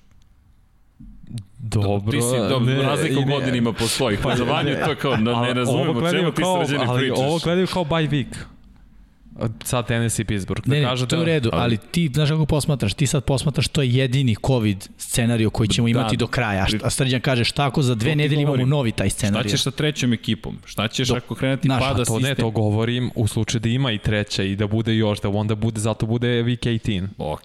Dobro. 1.58 2.10
ti 2.12 2.22
si, 2.22 2.36
do, 2.48 2.60
ne, 2.60 2.82
razlika 2.82 3.18
u 3.18 3.22
ne- 3.22 3.32
godinima 3.32 3.72
postoji, 3.72 4.18
pa 4.22 4.36
za 4.36 4.44
vanju 4.44 4.74
to 4.86 4.94
kao, 4.94 5.16
ne 5.16 5.32
Ali 5.32 5.52
razumemo 5.54 6.10
čemu 6.10 6.32
ti 6.32 6.42
kao- 6.42 6.56
sređeni 6.56 6.84
ali 6.88 6.98
pričaš. 7.00 7.18
Ovo 7.18 7.38
gledaju 7.38 7.66
kao 7.66 7.84
bye 7.84 8.08
week. 8.10 8.34
Sad 9.64 9.86
Tennessee 9.86 10.22
i 10.22 10.26
Pittsburgh. 10.26 10.68
Ne, 10.68 10.76
da 10.76 10.82
ne, 10.82 10.88
kaže 10.88 11.06
to 11.06 11.16
je 11.16 11.20
u 11.20 11.24
da, 11.24 11.26
redu, 11.26 11.50
ali, 11.52 11.62
ali 11.62 11.76
ti, 11.90 12.10
znaš 12.14 12.28
kako 12.28 12.46
posmatraš, 12.46 12.94
ti 12.94 13.06
sad 13.06 13.24
posmatraš 13.24 13.68
to 13.68 13.82
je 13.82 13.90
jedini 13.90 14.36
COVID 14.46 14.88
scenario 14.98 15.50
koji 15.50 15.68
ćemo 15.68 15.86
Da, 15.86 15.90
imati 15.90 16.16
do 16.16 16.26
kraja, 16.26 16.62
a, 16.62 16.66
šta, 16.68 16.90
Srđan 16.90 17.20
kaže 17.20 17.44
šta 17.44 17.66
ako 17.66 17.82
za 17.82 17.94
dve 17.94 18.16
nedelje 18.16 18.42
imamo 18.42 18.66
novi 18.66 18.92
taj 18.92 19.08
Šta 19.08 19.18
scenario. 19.18 19.50
ćeš 19.50 19.62
sa 19.62 19.70
trećom 19.70 20.12
ekipom? 20.12 20.56
Šta 20.64 20.88
ćeš 20.88 21.08
Dok- 21.08 21.16
ako 21.16 21.34
krenati 21.34 21.68
znaš, 21.68 21.80
pada 21.80 21.96
To 21.96 22.04
sistem? 22.06 22.22
ne, 22.22 22.34
to 22.34 22.50
govorim 22.50 23.10
u 23.14 23.26
slučaju 23.26 23.60
da 23.60 23.68
ima 23.68 23.92
i 23.92 23.98
treća 23.98 24.42
i 24.42 24.56
da 24.56 24.66
bude 24.66 24.96
još, 24.96 25.20
da 25.20 25.28
onda 25.30 25.54
bude, 25.54 25.80
zato 25.80 26.06
bude 26.06 26.28
week 26.28 26.58
18. 26.58 27.08
Ok, 27.18 27.40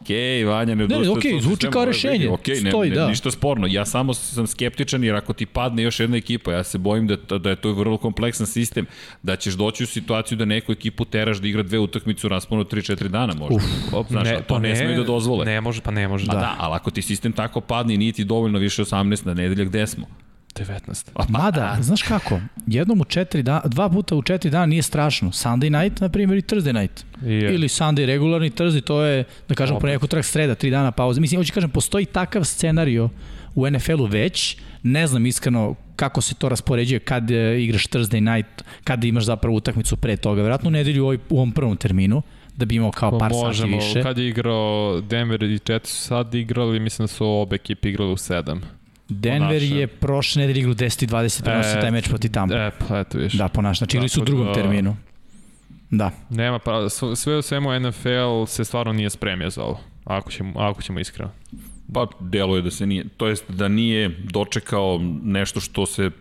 Vanja, 0.48 0.66
ne 0.68 0.76
ne, 0.78 0.84
odustaje 0.86 1.10
okej, 1.10 1.36
od 1.36 1.42
zvuči 1.42 1.68
kao 1.68 1.86
rešenje, 1.86 2.14
vidi, 2.14 2.28
Ok, 2.28 2.48
ne, 2.48 2.56
stoji, 2.70 2.90
ne, 2.90 2.96
da. 2.96 3.08
ništa 3.08 3.32
sporno. 3.32 3.68
Ja 3.68 3.86
samo 3.86 4.14
sam 4.14 4.48
skeptičan 4.48 5.04
jer 5.04 5.16
ako 5.16 5.34
ti 5.34 5.46
padne 5.46 5.84
još 5.84 6.00
jedna 6.00 6.18
ekipa, 6.18 6.54
ja 6.54 6.64
se 6.64 6.78
bojim 6.78 7.08
da, 7.08 7.38
da 7.38 7.50
je 7.50 7.56
to 7.56 7.74
vrlo 7.74 7.98
kompleksan 7.98 8.48
sistem, 8.48 8.86
da 9.24 9.36
ćeš 9.36 9.54
doći 9.54 9.84
u 9.84 9.88
situaciju 9.88 10.38
da 10.38 10.46
neku 10.46 10.72
ekipu 10.72 11.06
teraš 11.06 11.38
da 11.38 11.48
igra 11.48 11.64
dve 11.64 11.81
utakmice 11.84 12.28
u 12.28 12.30
rasponu 12.30 12.64
3-4 12.64 13.08
dana 13.08 13.34
možda. 13.34 13.56
Uf, 13.56 14.08
Znaš, 14.10 14.28
a 14.28 14.42
to 14.42 14.60
ne, 14.60 14.76
smeju 14.76 14.98
da 14.98 15.04
dozvole. 15.04 15.46
Ne 15.46 15.62
može, 15.62 15.82
pa 15.82 15.92
ne 15.92 16.08
može. 16.08 16.26
Pa 16.26 16.34
da. 16.34 16.40
da, 16.40 16.56
ali 16.60 16.76
ako 16.76 16.92
ti 16.92 17.02
sistem 17.02 17.32
tako 17.32 17.62
padne 17.62 17.94
i 17.94 17.98
nije 17.98 18.12
ti 18.12 18.24
dovoljno 18.24 18.60
više 18.60 18.84
18 18.84 19.26
na 19.26 19.34
nedelja, 19.34 19.66
gde 19.66 19.88
smo? 19.88 20.06
19. 20.56 21.10
A, 21.14 21.24
pa, 21.24 21.26
Mada, 21.30 21.78
znaš 21.82 22.02
kako, 22.02 22.40
jednom 22.68 23.02
u 23.02 23.06
četiri 23.06 23.44
dana, 23.44 23.62
dva 23.66 23.90
puta 23.90 24.16
u 24.16 24.22
četiri 24.22 24.52
dana 24.52 24.66
nije 24.66 24.82
strašno. 24.82 25.32
Sunday 25.32 25.82
night, 25.82 26.02
na 26.02 26.10
primjer, 26.10 26.38
i 26.38 26.42
Thursday 26.42 26.82
night. 26.82 27.06
Je. 27.22 27.56
Ili 27.56 27.68
Sunday 27.68 28.06
regularni, 28.06 28.50
Thursday, 28.50 28.82
to 28.82 29.02
je, 29.02 29.24
da 29.50 29.56
kažem, 29.56 29.76
Opet. 29.76 29.82
ponekako 29.82 30.08
trak 30.08 30.26
sreda, 30.26 30.56
tri 30.56 30.70
dana 30.72 30.92
pauze. 30.92 31.22
Mislim, 31.22 31.40
hoću 31.40 31.54
kažem, 31.54 31.70
postoji 31.70 32.06
takav 32.06 32.44
scenario 32.44 33.10
u 33.56 33.70
NFL-u 33.70 34.06
već, 34.06 34.58
ne 34.84 35.08
znam 35.08 35.26
iskreno 35.26 35.76
kako 35.96 36.22
se 36.22 36.36
to 36.36 36.50
raspoređuje 36.50 37.00
kad 37.00 37.32
e, 37.32 37.62
igraš 37.62 37.88
Thursday 37.88 38.36
night, 38.36 38.64
kad 38.84 39.04
imaš 39.04 39.24
zapravo 39.24 39.56
utakmicu 39.56 39.98
pre 39.98 40.18
toga. 40.18 40.42
Vjerojatno 40.42 40.68
u 40.68 40.72
nedelju 40.72 41.04
u, 41.04 41.06
ovoj, 41.06 41.20
u 41.30 41.36
ovom 41.38 41.52
prvom 41.52 41.78
terminu, 41.78 42.22
da 42.58 42.66
bi 42.66 42.76
imao 42.76 42.92
kao 42.92 43.12
Pa 43.12 43.18
par 43.18 43.32
možemo, 43.32 43.82
sati 43.82 43.88
više. 43.88 44.04
kad 44.04 44.18
je 44.18 44.28
igrao 44.28 45.02
Denver 45.02 45.44
i 45.44 45.60
Jets 45.70 46.06
sad 46.08 46.36
igrali, 46.36 46.80
mislim 46.80 47.04
da 47.04 47.08
su 47.08 47.28
obe 47.28 47.56
ekipe 47.56 47.90
igrali 47.90 48.12
u 48.12 48.16
7. 48.16 48.60
Denver 49.10 49.64
je 49.64 49.88
prošle 49.88 50.40
nedelje 50.42 50.60
igrao 50.60 50.74
10 50.74 51.04
i 51.04 51.08
20 51.08 51.44
prenosi 51.44 51.78
E, 51.78 51.82
taj 51.82 51.92
meč 51.92 52.10
protiv 52.10 52.32
Tampa. 52.32 52.56
E, 52.56 52.72
pa 52.88 53.00
eto 53.00 53.18
viš. 53.18 53.34
Da, 53.34 53.48
po 53.48 53.62
naš, 53.62 53.78
znači 53.78 53.98
igrali 53.98 54.10
su 54.10 54.22
u 54.22 54.26
drugom 54.26 54.46
da- 54.48 54.54
terminu. 54.54 54.96
Da. 55.90 56.12
Nema, 56.30 56.60
pa 56.60 56.90
sve 57.16 57.38
u 57.38 57.42
svemu 57.42 57.80
NFL 57.80 58.46
se 58.48 58.66
stvarno 58.66 58.94
nije 58.94 59.10
spremio 59.10 59.50
za 59.50 59.64
ovo. 59.64 59.80
Ako 60.06 60.32
ćemo, 60.32 60.60
ako 60.60 60.82
ćemo 60.82 61.00
iskreno. 61.00 61.32
Pa 61.94 62.08
deluje 62.20 62.62
da 62.62 62.72
se 62.72 62.86
nije, 62.86 63.06
to 63.18 63.28
jest 63.28 63.52
da 63.52 63.68
nije 63.68 64.10
dočekao 64.10 65.00
nešto 65.24 65.60
što 65.60 65.86
se 65.86 66.12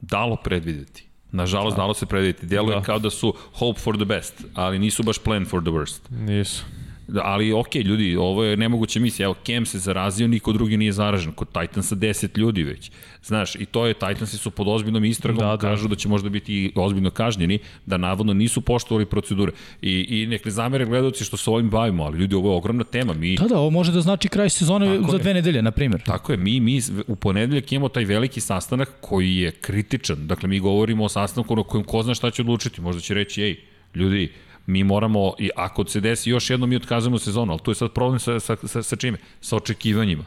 dalo 0.00 0.36
predvideti. 0.36 1.04
Nažalost, 1.32 1.76
dalo 1.76 1.94
se 1.94 2.06
predvideti. 2.06 2.46
Deluje 2.46 2.76
Da. 2.76 2.82
kao 2.82 2.98
da 2.98 3.10
su 3.10 3.34
hope 3.52 3.80
for 3.80 3.96
the 3.96 4.04
best, 4.04 4.44
ali 4.54 4.78
nisu 4.78 5.02
baš 5.02 5.18
plan 5.18 5.44
for 5.46 5.62
the 5.62 5.70
worst. 5.70 6.00
Nisu. 6.10 6.64
Da, 7.08 7.20
ali 7.24 7.52
ok, 7.52 7.74
ljudi, 7.74 8.16
ovo 8.16 8.44
je 8.44 8.56
nemoguća 8.56 9.00
misija. 9.00 9.24
Evo, 9.24 9.34
Cam 9.46 9.66
se 9.66 9.78
zarazio, 9.78 10.28
niko 10.28 10.52
drugi 10.52 10.76
nije 10.76 10.92
zaražen. 10.92 11.32
Kod 11.32 11.48
Titansa 11.48 11.96
10 11.96 12.38
ljudi 12.38 12.62
već. 12.62 12.90
Znaš, 13.22 13.54
i 13.54 13.66
to 13.66 13.86
je, 13.86 13.94
Titansi 13.94 14.36
su 14.38 14.50
pod 14.50 14.68
ozbiljnom 14.68 15.04
istragom, 15.04 15.38
Da, 15.40 15.46
da, 15.46 15.56
kažu 15.56 15.88
da 15.88 15.96
će 15.96 16.08
možda 16.08 16.28
biti 16.28 16.54
i 16.54 16.72
ozbiljno 16.74 17.10
kažnjeni, 17.10 17.58
da 17.86 17.96
navodno 17.96 18.34
nisu 18.34 18.60
poštovali 18.60 19.06
procedure. 19.06 19.52
I, 19.82 20.06
i 20.08 20.26
nek 20.26 20.44
ne 20.44 20.50
zamere 20.50 20.84
gledalci 20.84 21.24
što 21.24 21.36
se 21.36 21.50
ovim 21.50 21.70
bavimo, 21.70 22.04
ali 22.04 22.18
ljudi, 22.18 22.34
ovo 22.34 22.50
je 22.50 22.56
ogromna 22.56 22.84
tema. 22.84 23.12
Mi, 23.14 23.36
Da, 23.36 23.44
da, 23.46 23.58
ovo 23.58 23.70
može 23.70 23.92
da 23.92 24.00
znači 24.00 24.28
kraj 24.28 24.50
sezone 24.50 24.96
Tako 24.98 25.10
za 25.10 25.16
je. 25.16 25.22
dve 25.22 25.34
nedelje, 25.34 25.62
na 25.62 25.70
primjer. 25.70 26.02
Tako 26.02 26.32
je, 26.32 26.38
mi, 26.38 26.60
mi 26.60 26.80
u 27.06 27.16
ponedeljak 27.16 27.72
imamo 27.72 27.88
taj 27.88 28.04
veliki 28.04 28.40
sastanak 28.40 28.92
koji 29.00 29.36
je 29.36 29.50
kritičan. 29.50 30.26
Dakle, 30.26 30.48
mi 30.48 30.60
govorimo 30.60 31.04
o 31.04 31.08
sastanku 31.08 31.56
na 31.56 31.62
kojem 31.62 31.84
ko 31.84 32.02
zna 32.02 32.14
šta 32.14 32.30
će 32.30 32.42
odlučiti. 32.42 32.80
Možda 32.80 33.00
će 33.00 33.14
reći, 33.14 33.42
ej, 33.42 33.56
ljudi, 33.94 34.32
mi 34.68 34.84
moramo, 34.84 35.32
i 35.38 35.50
ako 35.56 35.84
se 35.88 36.00
desi 36.00 36.30
još 36.30 36.50
jedno, 36.50 36.66
mi 36.66 36.76
otkazujemo 36.76 37.18
sezonu, 37.18 37.52
ali 37.52 37.60
tu 37.64 37.70
je 37.70 37.74
sad 37.74 37.92
problem 37.92 38.18
sa, 38.20 38.40
sa, 38.40 38.56
sa, 38.64 38.82
sa 38.82 38.96
čime? 38.96 39.18
Sa 39.40 39.56
očekivanjima. 39.56 40.24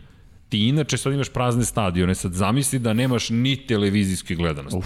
Ti 0.49 0.67
inače 0.67 0.97
sad 0.97 1.13
imaš 1.13 1.29
prazne 1.29 1.65
stadione, 1.65 2.15
sad 2.15 2.33
zamisli 2.33 2.79
da 2.79 2.93
nemaš 2.93 3.29
ni 3.29 3.55
televizijske 3.67 4.35
gledanosti. 4.35 4.77
Uf. 4.77 4.85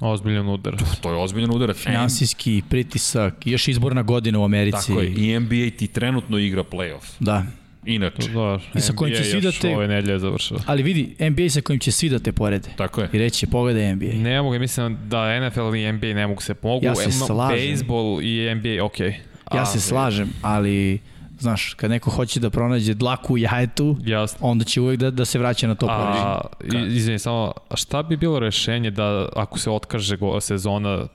Ozbiljan 0.00 0.48
udar. 0.48 0.76
To 1.00 1.10
je 1.10 1.16
ozbiljan 1.16 1.50
udarac. 1.50 1.76
Finansijski 1.76 2.62
pritisak, 2.68 3.46
još 3.46 3.68
izborna 3.68 4.02
godina 4.02 4.38
u 4.38 4.44
Americi. 4.44 4.88
Tako 4.88 5.00
je, 5.00 5.14
i 5.16 5.40
NBA 5.40 5.76
ti 5.78 5.86
trenutno 5.86 6.38
igra 6.38 6.64
playoff. 6.64 7.04
Da. 7.20 7.46
Inače, 7.86 8.28
Da, 8.28 8.58
I 8.74 8.80
sa 8.80 8.92
kojim 8.92 9.14
će 9.14 9.20
NBA 9.20 9.30
svi 9.30 9.40
da 9.40 9.52
te- 9.52 9.76
Ove 9.76 9.88
nedelje 9.88 10.12
je 10.12 10.18
završila. 10.18 10.60
Ali 10.66 10.82
vidi, 10.82 11.14
NBA 11.20 11.50
sa 11.50 11.60
kojim 11.60 11.80
će 11.80 11.92
svi 11.92 12.08
da 12.08 12.18
te 12.18 12.32
porede. 12.32 12.68
tako 12.76 13.00
je. 13.00 13.08
I 13.12 13.18
reći, 13.18 13.46
pogledaj 13.46 13.94
NBA. 13.94 14.06
Ne 14.14 14.42
mogu, 14.42 14.58
mislim 14.58 14.98
da 15.04 15.40
NFL 15.40 15.74
i 15.74 15.92
NBA 15.92 16.06
ne 16.06 16.26
mogu 16.26 16.42
se 16.42 16.54
pomogu. 16.54 16.84
Ja 16.84 16.94
se 16.94 17.04
Em, 17.04 17.12
slažem. 17.12 17.70
Baseball 17.70 18.22
i 18.22 18.54
NBA, 18.54 18.84
okej. 18.84 19.08
Okay. 19.44 19.56
Ja 19.56 19.66
se 19.66 19.80
slažem, 19.80 20.28
ali 20.42 20.98
znaš, 21.38 21.74
kad 21.74 21.90
neko 21.90 22.10
hoće 22.10 22.40
da 22.40 22.50
pronađe 22.50 22.94
dlaku 22.94 23.34
u 23.34 23.38
jajetu, 23.38 23.96
Jasno. 24.02 24.38
onda 24.42 24.64
će 24.64 24.80
uvek 24.80 24.98
da, 24.98 25.10
da 25.10 25.24
se 25.24 25.38
vraća 25.38 25.66
na 25.66 25.74
to 25.74 25.86
poređenje. 25.86 26.24
A, 26.24 26.40
i- 26.86 26.96
izvini, 26.96 27.18
samo, 27.18 27.52
a 27.68 27.76
šta 27.76 28.02
bi 28.02 28.16
bilo 28.16 28.38
rešenje 28.38 28.90
da 28.90 29.28
ako 29.36 29.58
se 29.58 29.70
otkaže 29.70 30.16
go, 30.16 30.40
sezona 30.40 31.06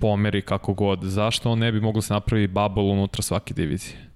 pomeri 0.00 0.42
kako 0.42 0.74
god, 0.74 0.98
zašto 1.02 1.50
on 1.50 1.58
ne 1.58 1.72
bi 1.72 1.80
moglo 1.80 2.02
se 2.02 2.12
napravi 2.14 2.46
bubble 2.46 2.82
unutra 2.82 3.22
svake 3.22 3.54
divizije? 3.54 4.11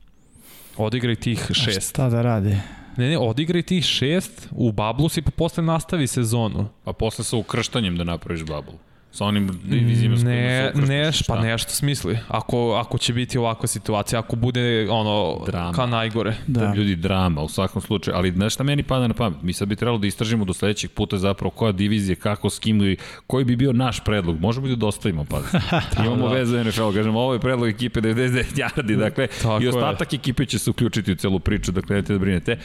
Odigraj 0.76 1.16
tih 1.16 1.46
A 1.50 1.54
šest. 1.54 1.90
Šta 1.90 2.08
da 2.08 2.22
rade? 2.22 2.60
Ne, 2.96 3.08
ne, 3.08 3.18
odigraj 3.18 3.62
tih 3.62 3.84
šest 3.84 4.48
u 4.50 4.72
bablu 4.72 5.08
si 5.08 5.22
pa 5.22 5.30
posle 5.30 5.62
nastavi 5.62 6.06
sezonu. 6.06 6.68
Pa 6.84 6.92
posle 6.92 7.24
sa 7.24 7.36
ukrštanjem 7.36 7.96
da 7.96 8.04
napraviš 8.04 8.44
bubble. 8.44 8.78
Sa 9.16 9.24
onim 9.24 9.48
kojima 9.48 10.16
Ne, 10.24 10.68
ukrštaš. 10.68 10.88
neš, 10.88 11.18
pa 11.18 11.22
Šta? 11.24 11.40
nešto 11.40 11.70
smisli. 11.70 12.18
Ako, 12.28 12.72
ako 12.74 12.98
će 12.98 13.12
biti 13.12 13.38
ovakva 13.38 13.66
situacija, 13.66 14.18
ako 14.18 14.36
bude 14.36 14.88
ono, 14.90 15.44
Drama. 15.46 15.72
ka 15.72 15.86
najgore. 15.86 16.34
Da. 16.46 16.74
Ljudi, 16.74 16.96
drama 16.96 17.42
u 17.42 17.48
svakom 17.48 17.82
slučaju, 17.82 18.16
ali 18.16 18.32
znaš 18.32 18.54
šta 18.54 18.64
meni 18.64 18.82
pada 18.82 19.08
na 19.08 19.14
pamet? 19.14 19.42
Mi 19.42 19.52
sad 19.52 19.68
bi 19.68 19.76
trebalo 19.76 19.98
da 19.98 20.06
istražimo 20.06 20.44
do 20.44 20.52
sledećeg 20.52 20.90
puta 20.90 21.18
zapravo 21.18 21.50
koja 21.50 21.72
divizija, 21.72 22.16
kako, 22.16 22.50
s 22.50 22.58
kim, 22.58 22.82
i 22.82 22.96
koji 23.26 23.44
bi 23.44 23.56
bio 23.56 23.72
naš 23.72 24.00
predlog. 24.00 24.40
Možemo 24.40 24.68
da 24.68 24.76
dostavimo, 24.76 25.24
pa. 25.24 25.40
Imamo 26.04 26.28
da. 26.28 26.34
vezu 26.34 26.58
NFL, 26.58 26.90
kažemo, 26.90 27.20
ovo 27.20 27.32
je 27.32 27.40
predlog 27.40 27.68
ekipe 27.68 28.00
99 28.00 28.44
yardi, 28.56 28.96
dakle, 28.96 29.26
Tako 29.26 29.60
i 29.60 29.64
je. 29.64 29.68
ostatak 29.68 30.12
ekipe 30.12 30.46
će 30.46 30.58
se 30.58 30.70
uključiti 30.70 31.12
u 31.12 31.16
celu 31.16 31.38
priču, 31.38 31.72
dakle, 31.72 31.88
nemojte 31.90 32.12
da 32.12 32.18
brinete. 32.18 32.58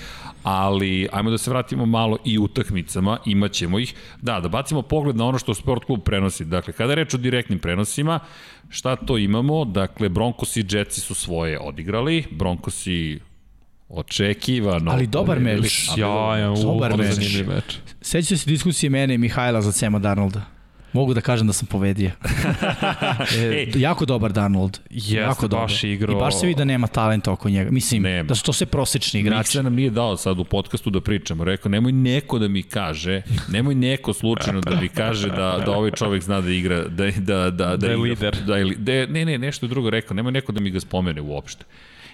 Ali, 0.43 1.07
ajmo 1.11 1.29
da 1.29 1.37
se 1.37 1.49
vratimo 1.49 1.85
malo 1.85 2.17
i 2.25 2.39
utakmicama, 2.39 3.17
imaćemo 3.25 3.79
ih. 3.79 3.93
Da, 4.21 4.39
da 4.39 4.47
bacimo 4.49 4.81
pogled 4.81 5.15
na 5.15 5.25
ono 5.25 5.37
što 5.37 5.53
Sport 5.53 5.85
klub 5.85 5.99
prenosi. 6.01 6.40
Dakle, 6.45 6.73
kada 6.73 6.91
je 6.91 6.95
reč 6.95 7.13
o 7.13 7.17
direktnim 7.17 7.60
prenosima, 7.60 8.19
šta 8.69 8.95
to 8.95 9.17
imamo? 9.17 9.65
Dakle, 9.65 10.10
Broncos 10.10 10.58
i 10.58 10.65
Jetsi 10.69 11.01
su 11.01 11.13
svoje 11.13 11.60
odigrali, 11.60 12.23
Broncosi 12.32 13.19
očekivano. 13.89 14.91
Ali 14.91 15.08
dobar 15.08 15.39
meč. 15.39 15.86
Sjajan, 15.95 16.56
Dobar 16.62 16.97
meč. 16.97 17.77
Sećate 18.01 18.38
se 18.38 18.49
diskusije 18.49 18.89
mene 18.89 19.13
i 19.13 19.17
Mihajla 19.17 19.62
za 19.62 19.71
Cema 19.71 19.99
Darnolda? 19.99 20.61
Mogu 20.93 21.13
da 21.13 21.21
kažem 21.21 21.47
da 21.47 21.54
sam 21.54 21.67
povedio. 21.67 22.12
e, 23.38 23.67
jako 23.75 24.06
dobar 24.06 24.32
Darnold. 24.32 24.80
Jeste, 24.89 25.15
jako 25.15 25.47
dobar. 25.47 25.63
baš 25.63 25.84
igrao. 25.84 26.17
I 26.17 26.19
baš 26.19 26.39
se 26.39 26.45
vidi 26.47 26.58
da 26.58 26.65
nema 26.65 26.88
talenta 26.88 27.32
oko 27.32 27.49
njega. 27.49 27.71
Mislim, 27.71 28.01
Nema. 28.04 28.27
da 28.27 28.36
su 28.36 28.43
to 28.43 28.54
sve 28.54 28.67
prosečni 28.67 29.19
igrači. 29.19 29.38
Miksa 29.38 29.62
nam 29.62 29.75
nije 29.75 29.89
dao 29.89 30.17
sad 30.17 30.39
u 30.39 30.43
podcastu 30.43 30.89
da 30.89 31.01
pričamo. 31.01 31.43
Rekao, 31.43 31.69
nemoj 31.69 31.91
neko 31.91 32.39
da 32.39 32.47
mi 32.47 32.63
kaže, 32.63 33.21
nemoj 33.49 33.75
neko 33.75 34.13
slučajno 34.13 34.62
da 34.62 34.75
mi 34.82 34.89
kaže 34.89 35.27
da, 35.30 35.63
da 35.65 35.71
ovaj 35.71 35.91
čovek 35.91 36.23
zna 36.23 36.41
da 36.41 36.51
igra, 36.51 36.84
da, 36.88 37.06
da, 37.17 37.49
da, 37.49 37.49
da, 37.49 37.77
Da 37.77 37.88
je 37.88 37.93
igra, 37.93 38.04
lider. 38.04 38.38
Da 38.47 38.58
je, 38.58 38.75
da 38.75 39.13
ne, 39.13 39.25
ne, 39.25 39.38
nešto 39.38 39.67
drugo 39.67 39.89
rekao, 39.89 40.15
nemoj 40.15 40.32
neko 40.32 40.51
da 40.51 40.60
mi 40.60 40.69
ga 40.69 40.80
spomene 40.80 41.21
uopšte. 41.21 41.65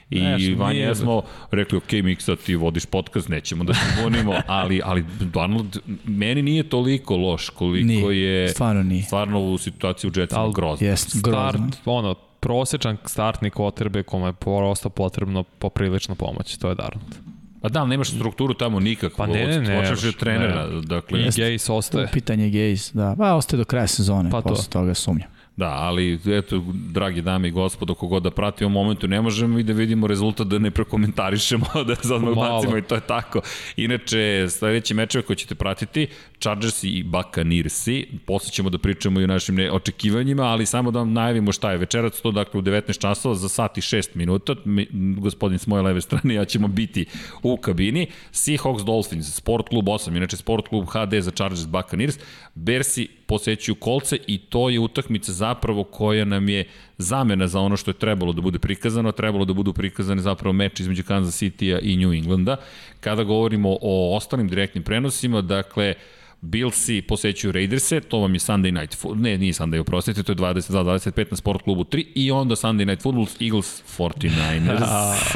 I 0.09 0.55
Vanja 0.55 0.79
ja 0.79 0.95
smo 0.95 1.21
rekli, 1.51 1.77
ok, 1.77 1.91
Miksa, 1.91 2.35
ti 2.35 2.55
vodiš 2.55 2.85
podcast, 2.85 3.29
nećemo 3.29 3.63
da 3.63 3.73
se 3.73 4.01
bunimo, 4.03 4.33
ali, 4.47 4.81
ali 4.83 5.05
Donald, 5.19 5.77
meni 6.05 6.41
nije 6.41 6.69
toliko 6.69 7.17
loš 7.17 7.49
koliko 7.49 7.87
Nije, 7.87 8.21
je 8.21 8.47
stvarno 8.49 8.83
nije. 8.83 9.03
stvarno 9.03 9.39
u 9.41 9.57
situaciji 9.57 10.11
u 10.15 10.19
Jetsima 10.19 10.51
grozno. 10.55 10.87
Jest, 10.87 11.09
Start, 11.09 11.57
grozno. 11.57 11.69
ono, 11.85 12.13
prosječan 12.39 12.97
startni 13.05 13.49
quarterback 13.49 14.03
kome 14.03 14.27
je 14.27 14.33
prosto 14.33 14.89
potrebno 14.89 15.43
poprilično 15.43 16.15
pomoć, 16.15 16.57
to 16.57 16.69
je 16.69 16.75
Darnold. 16.75 17.15
Pa 17.61 17.69
da, 17.69 17.85
nemaš 17.85 18.09
strukturu 18.09 18.53
tamo 18.53 18.79
nikakvu. 18.79 19.17
Pa 19.17 19.27
ne, 19.27 19.47
ne, 19.47 19.59
ne, 19.61 19.81
Počeš 19.81 20.03
je 20.03 20.11
trenera, 20.11 20.67
ne. 20.67 20.81
dakle... 20.81 21.19
I 21.21 21.29
ostaje. 21.69 22.07
Pitanje 22.13 22.49
Gaze, 22.49 22.91
da. 22.93 23.15
Pa 23.17 23.33
ostaje 23.33 23.57
do 23.57 23.65
kraja 23.65 23.87
sezone, 23.87 24.29
Pa 24.29 24.37
pa 24.37 24.41
to. 24.41 24.49
posle 24.49 24.69
toga 24.69 24.93
sumnjam. 24.93 25.36
Da, 25.57 25.69
ali 25.69 26.19
eto, 26.25 26.63
dragi 26.73 27.21
dame 27.21 27.47
i 27.47 27.51
gospodo, 27.51 27.93
kogod 27.93 28.23
da 28.23 28.31
prati 28.31 28.65
u 28.65 28.69
momentu, 28.69 29.07
ne 29.07 29.21
možemo 29.21 29.59
i 29.59 29.63
da 29.63 29.73
vidimo 29.73 30.07
rezultat 30.07 30.47
da 30.47 30.59
ne 30.59 30.71
prekomentarišemo, 30.71 31.65
da 31.87 31.95
se 31.95 32.13
odmah 32.13 32.35
Malo. 32.35 32.55
bacimo 32.55 32.77
i 32.77 32.81
to 32.81 32.95
je 32.95 33.01
tako. 33.01 33.41
Inače, 33.75 34.47
sledeći 34.49 34.93
mečeve 34.93 35.21
koje 35.21 35.37
ćete 35.37 35.55
pratiti, 35.55 36.07
Chargersi 36.39 36.89
i 36.89 37.03
Buccaneersi, 37.03 38.07
posle 38.25 38.51
ćemo 38.51 38.69
da 38.69 38.77
pričamo 38.77 39.19
i 39.19 39.23
o 39.23 39.27
našim 39.27 39.57
očekivanjima, 39.71 40.43
ali 40.43 40.65
samo 40.65 40.91
da 40.91 40.99
vam 40.99 41.13
najavimo 41.13 41.51
šta 41.51 41.71
je 41.71 41.77
večerac, 41.77 42.21
to 42.21 42.31
dakle 42.31 42.59
u 42.59 42.63
19 42.63 43.01
časova 43.01 43.35
za 43.35 43.49
sat 43.49 43.77
i 43.77 43.81
6 43.81 44.09
minuta, 44.13 44.55
mi, 44.65 44.87
gospodin 45.17 45.59
s 45.59 45.67
moje 45.67 45.81
leve 45.81 46.01
strane, 46.01 46.33
ja 46.33 46.45
ćemo 46.45 46.67
biti 46.67 47.05
u 47.43 47.57
kabini, 47.57 48.07
Seahawks 48.31 48.83
Dolphins, 48.83 49.35
Sport 49.35 49.69
Klub 49.69 49.85
8, 49.85 50.17
inače 50.17 50.37
Sport 50.37 50.67
Klub 50.67 50.85
HD 50.85 51.13
za 51.19 51.31
Chargers 51.31 51.67
Buccaneers, 51.67 52.19
Bersi 52.57 53.07
posećuju 53.25 53.75
kolce 53.75 54.17
i 54.27 54.37
to 54.37 54.69
je 54.69 54.79
utakmica 54.79 55.31
zapravo 55.31 55.83
koja 55.83 56.25
nam 56.25 56.49
je 56.49 56.65
zamena 56.97 57.47
za 57.47 57.59
ono 57.59 57.77
što 57.77 57.91
je 57.91 57.95
trebalo 57.95 58.33
da 58.33 58.41
bude 58.41 58.59
prikazano, 58.59 59.11
trebalo 59.11 59.45
da 59.45 59.53
budu 59.53 59.73
prikazani 59.73 60.21
zapravo 60.21 60.53
meč 60.53 60.79
između 60.79 61.03
Kansas 61.03 61.41
City-a 61.41 61.79
i 61.79 61.97
New 61.97 62.13
Englanda. 62.13 62.57
Kada 62.99 63.23
govorimo 63.23 63.77
o 63.81 64.15
ostalim 64.15 64.47
direktnim 64.47 64.83
prenosima, 64.83 65.41
dakle, 65.41 65.93
Billsi 66.41 67.01
posećuju 67.01 67.51
Raiderse, 67.51 67.99
to 67.99 68.19
vam 68.19 68.33
je 68.33 68.39
Sunday 68.39 68.79
Night 68.79 68.95
Football, 68.97 69.21
ne, 69.21 69.37
nije 69.37 69.53
Sunday, 69.53 69.79
oprostite, 69.79 70.23
to 70.23 70.31
je 70.31 70.35
22-25 70.35 71.25
na 71.31 71.37
Sport 71.37 71.61
klubu 71.63 71.83
3 71.83 72.05
i 72.15 72.31
onda 72.31 72.55
Sunday 72.55 72.85
Night 72.85 73.01
Football, 73.03 73.27
Eagles 73.41 73.83
49ers, 73.97 74.83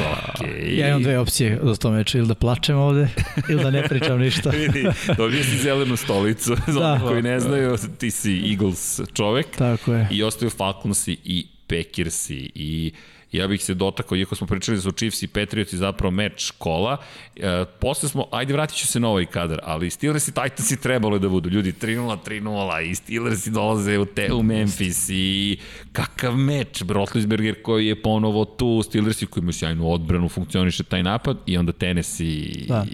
okej. 0.40 0.78
Ja 0.78 0.88
imam 0.88 1.02
dve 1.02 1.18
opcije 1.18 1.60
za 1.62 1.76
to 1.76 1.90
meče, 1.90 2.18
ili 2.18 2.28
da 2.28 2.34
plačem 2.34 2.76
ovde, 2.76 3.08
ili 3.50 3.62
da 3.62 3.70
ne 3.70 3.82
pričam 3.82 4.18
ništa. 4.20 4.50
Vidi, 4.60 4.86
dobio 5.16 5.44
si 5.44 5.56
zelenu 5.56 5.96
stolicu, 5.96 6.56
za 6.66 6.80
Da. 6.80 6.80
da. 6.80 7.00
koji 7.08 7.22
ne 7.22 7.40
znaju, 7.40 7.76
ti 7.98 8.10
si 8.10 8.50
Eagles 8.50 9.00
čovek. 9.14 9.46
Tako 9.56 9.92
je. 9.94 10.08
I 10.10 10.22
ostaju 10.22 10.50
Falconsi 10.50 11.16
i 11.24 11.46
Packersi 11.66 12.50
i 12.54 12.92
ja 13.32 13.46
bih 13.46 13.64
se 13.64 13.74
dotakao, 13.74 14.16
iako 14.16 14.34
smo 14.34 14.46
pričali 14.46 14.76
da 14.76 14.82
su 14.82 14.92
Chiefs 14.92 15.22
i 15.22 15.26
Patriots 15.26 15.72
i 15.72 15.76
zapravo 15.76 16.10
meč 16.10 16.50
kola, 16.58 16.96
e, 17.36 17.64
posle 17.80 18.08
smo, 18.08 18.26
ajde 18.32 18.52
vratit 18.52 18.76
ću 18.76 18.86
se 18.86 19.00
na 19.00 19.08
ovaj 19.08 19.26
kadar, 19.26 19.60
ali 19.62 19.90
Steelers 19.90 20.28
i 20.28 20.32
Titansi 20.32 20.80
trebalo 20.80 21.16
je 21.16 21.20
da 21.20 21.28
budu, 21.28 21.50
ljudi 21.50 21.72
3-0, 21.72 22.16
3-0 22.26 22.90
i 22.90 22.94
Steelersi 22.94 23.50
dolaze 23.50 23.98
u, 23.98 24.04
te, 24.04 24.32
u 24.32 24.42
Memphis 24.42 25.08
i 25.08 25.58
kakav 25.92 26.36
meč, 26.36 26.82
Brotlisberger 26.82 27.62
koji 27.62 27.86
je 27.86 28.02
ponovo 28.02 28.44
tu, 28.44 28.82
Steelersi 28.82 29.26
koji 29.26 29.42
imaju 29.42 29.52
sjajnu 29.52 29.92
odbranu, 29.92 30.28
funkcioniše 30.28 30.82
taj 30.82 31.02
napad 31.02 31.38
i 31.46 31.56
onda 31.56 31.72
Tennessee 31.72 32.52
Da. 32.68 32.86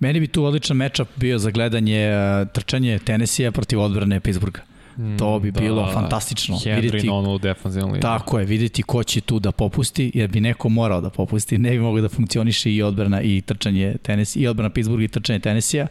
Meni 0.00 0.20
bi 0.20 0.26
tu 0.26 0.44
odličan 0.44 0.76
matchup 0.76 1.08
bio 1.16 1.38
za 1.38 1.50
gledanje 1.50 2.00
e, 2.00 2.46
trčanje 2.52 2.98
Tennessee 2.98 3.50
protiv 3.50 3.80
odbrane 3.80 4.20
Pittsburgha. 4.20 4.69
To 5.18 5.38
bi 5.40 5.50
bilo 5.50 5.92
fantastično. 5.92 6.56
Henry 6.56 6.80
Videti, 6.80 7.06
na 7.06 7.14
onu 7.14 7.38
defensivnu 7.38 7.86
liniju. 7.86 8.02
tako 8.02 8.38
je, 8.38 8.44
videti 8.46 8.82
ko 8.82 9.02
će 9.04 9.20
tu 9.20 9.38
da 9.38 9.52
popusti, 9.52 10.10
jer 10.14 10.28
bi 10.30 10.40
neko 10.40 10.68
morao 10.68 11.00
da 11.00 11.10
popusti. 11.10 11.58
Ne 11.58 11.70
bi 11.70 11.78
moglo 11.78 12.00
da 12.00 12.08
funkcioniše 12.08 12.72
i 12.72 12.82
odbrana 12.82 13.22
i 13.22 13.40
trčanje 13.40 13.96
Tennessee, 14.02 14.42
i 14.42 14.46
odbrana 14.46 14.70
Pittsburgha 14.70 15.04
i 15.04 15.08
trčanje 15.08 15.38
Tennessee-a. 15.38 15.86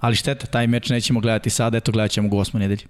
Ali 0.00 0.16
šteta, 0.16 0.46
taj 0.46 0.66
meč 0.66 0.88
nećemo 0.90 1.20
gledati 1.20 1.50
sada, 1.50 1.76
eto 1.76 1.92
gledat 1.92 2.10
ćemo 2.10 2.28
ga 2.28 2.36
u 2.36 2.38
osmoj 2.38 2.60
nedelji. 2.60 2.82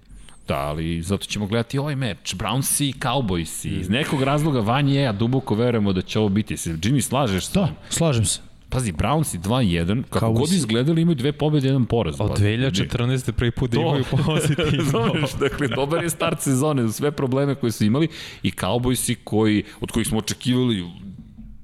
Da, 0.47 0.57
ali 0.57 1.01
zato 1.01 1.25
ćemo 1.25 1.47
gledati 1.47 1.77
ovaj 1.77 1.95
meč. 1.95 2.35
Brownsi 2.35 2.83
i 2.89 2.93
Cowboysi. 2.99 3.79
Iz 3.79 3.89
nekog 3.89 4.23
razloga 4.23 4.59
Vanje 4.59 5.01
ja 5.01 5.11
duboko 5.11 5.55
verujemo 5.55 5.93
da 5.93 6.01
će 6.01 6.19
ovo 6.19 6.29
biti. 6.29 6.57
Se 6.57 6.69
Jimmy 6.69 7.01
slažeš 7.01 7.45
sa 7.45 7.59
Da, 7.59 7.67
slažem 7.89 8.25
se. 8.25 8.39
Pazi, 8.73 8.91
Brownsi 8.93 9.37
2-1, 9.39 10.03
kako 10.03 10.25
Cowboysi. 10.25 10.39
god 10.39 10.51
izgledali 10.51 11.01
imaju 11.01 11.15
dve 11.15 11.31
pobjede 11.31 11.67
i 11.67 11.69
jedan 11.69 11.85
poraz. 11.85 12.15
Od 12.15 12.27
Pa, 12.29 12.35
2014. 12.35 13.31
prvi 13.31 13.51
put 13.51 13.71
da 13.71 13.79
imaju 13.79 14.03
pozitivno. 14.25 14.99
Razumeš, 14.99 15.31
dakle, 15.31 15.67
dobar 15.67 16.03
je 16.03 16.09
start 16.09 16.41
sezone 16.41 16.89
sve 16.89 17.11
probleme 17.11 17.55
koje 17.55 17.71
su 17.71 17.85
imali 17.85 18.07
i 18.43 18.51
Cowboysi 18.51 19.15
koji, 19.23 19.63
od 19.81 19.91
kojih 19.91 20.07
smo 20.07 20.17
očekivali 20.17 20.85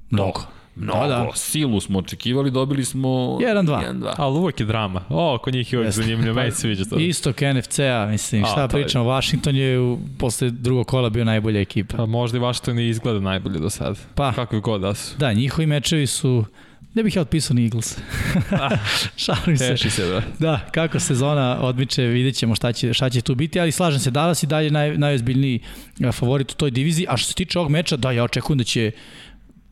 Mnogo. 0.10 0.42
mnogo, 0.76 1.00
Da, 1.00 1.08
da. 1.08 1.30
silu 1.36 1.80
smo 1.82 2.00
očekivali, 2.00 2.52
dobili 2.52 2.86
smo 2.86 3.10
1:2. 3.10 3.82
1-2. 3.84 4.14
Ali 4.18 4.38
uvek 4.38 4.60
je 4.60 4.66
drama. 4.66 5.02
O, 5.10 5.38
kod 5.38 5.54
njih 5.54 5.74
je 5.74 5.80
uvek 5.80 5.92
zanimljivo. 5.92 6.36
Meni 6.36 6.52
se 6.52 6.58
sviđa 6.58 6.86
to. 6.86 6.96
Istok 6.98 7.36
NFC-a, 7.44 8.08
mislim, 8.08 8.44
A, 8.44 8.48
šta 8.48 8.68
to 8.68 8.78
je- 8.78 8.84
pričamo, 8.84 9.06
Washington 9.06 9.56
je 9.56 9.80
u, 9.80 10.00
posle 10.18 10.50
drugog 10.50 10.88
kola 10.88 11.10
bio 11.10 11.26
najbolja 11.26 11.62
ekipa. 11.62 11.98
Pa 11.98 12.06
možda 12.06 12.38
i 12.38 12.42
Washington 12.42 12.80
i 12.80 12.90
izgleda 12.90 13.20
najbolje 13.22 13.60
do 13.60 13.70
sada. 13.70 13.96
Pa. 14.16 14.32
Kakvi 14.34 14.60
god 14.62 14.82
da 14.82 14.94
su. 14.94 15.18
Da, 15.18 15.34
njihovi 15.34 15.66
mečevi 15.66 16.08
su, 16.08 16.46
ne 17.00 17.04
bih 17.04 17.16
ja 17.16 17.22
otpisao 17.22 17.56
ni 17.56 17.64
Eagles. 17.64 17.98
Šalim 19.24 19.58
se. 19.58 19.68
Teši 19.68 19.90
se, 19.90 20.06
da. 20.06 20.22
Da, 20.40 20.60
kako 20.72 21.00
sezona 21.00 21.58
odmiče, 21.62 22.04
vidjet 22.04 22.36
ćemo 22.36 22.56
šta 22.56 22.74
će, 22.74 22.94
šta 22.94 23.10
će 23.10 23.22
tu 23.22 23.36
biti, 23.36 23.60
ali 23.60 23.72
slažem 23.72 24.00
se, 24.00 24.12
Dallas 24.12 24.44
i 24.44 24.48
dalje 24.48 24.72
naj, 24.72 24.98
najozbiljniji 24.98 25.60
a, 26.04 26.12
favorit 26.12 26.52
u 26.52 26.56
toj 26.56 26.72
diviziji, 26.72 27.06
a 27.10 27.18
što 27.18 27.28
se 27.28 27.34
tiče 27.34 27.60
ovog 27.60 27.72
meča, 27.72 27.98
da, 27.98 28.12
ja 28.12 28.24
očekujem 28.24 28.58
da 28.58 28.64
će 28.64 28.92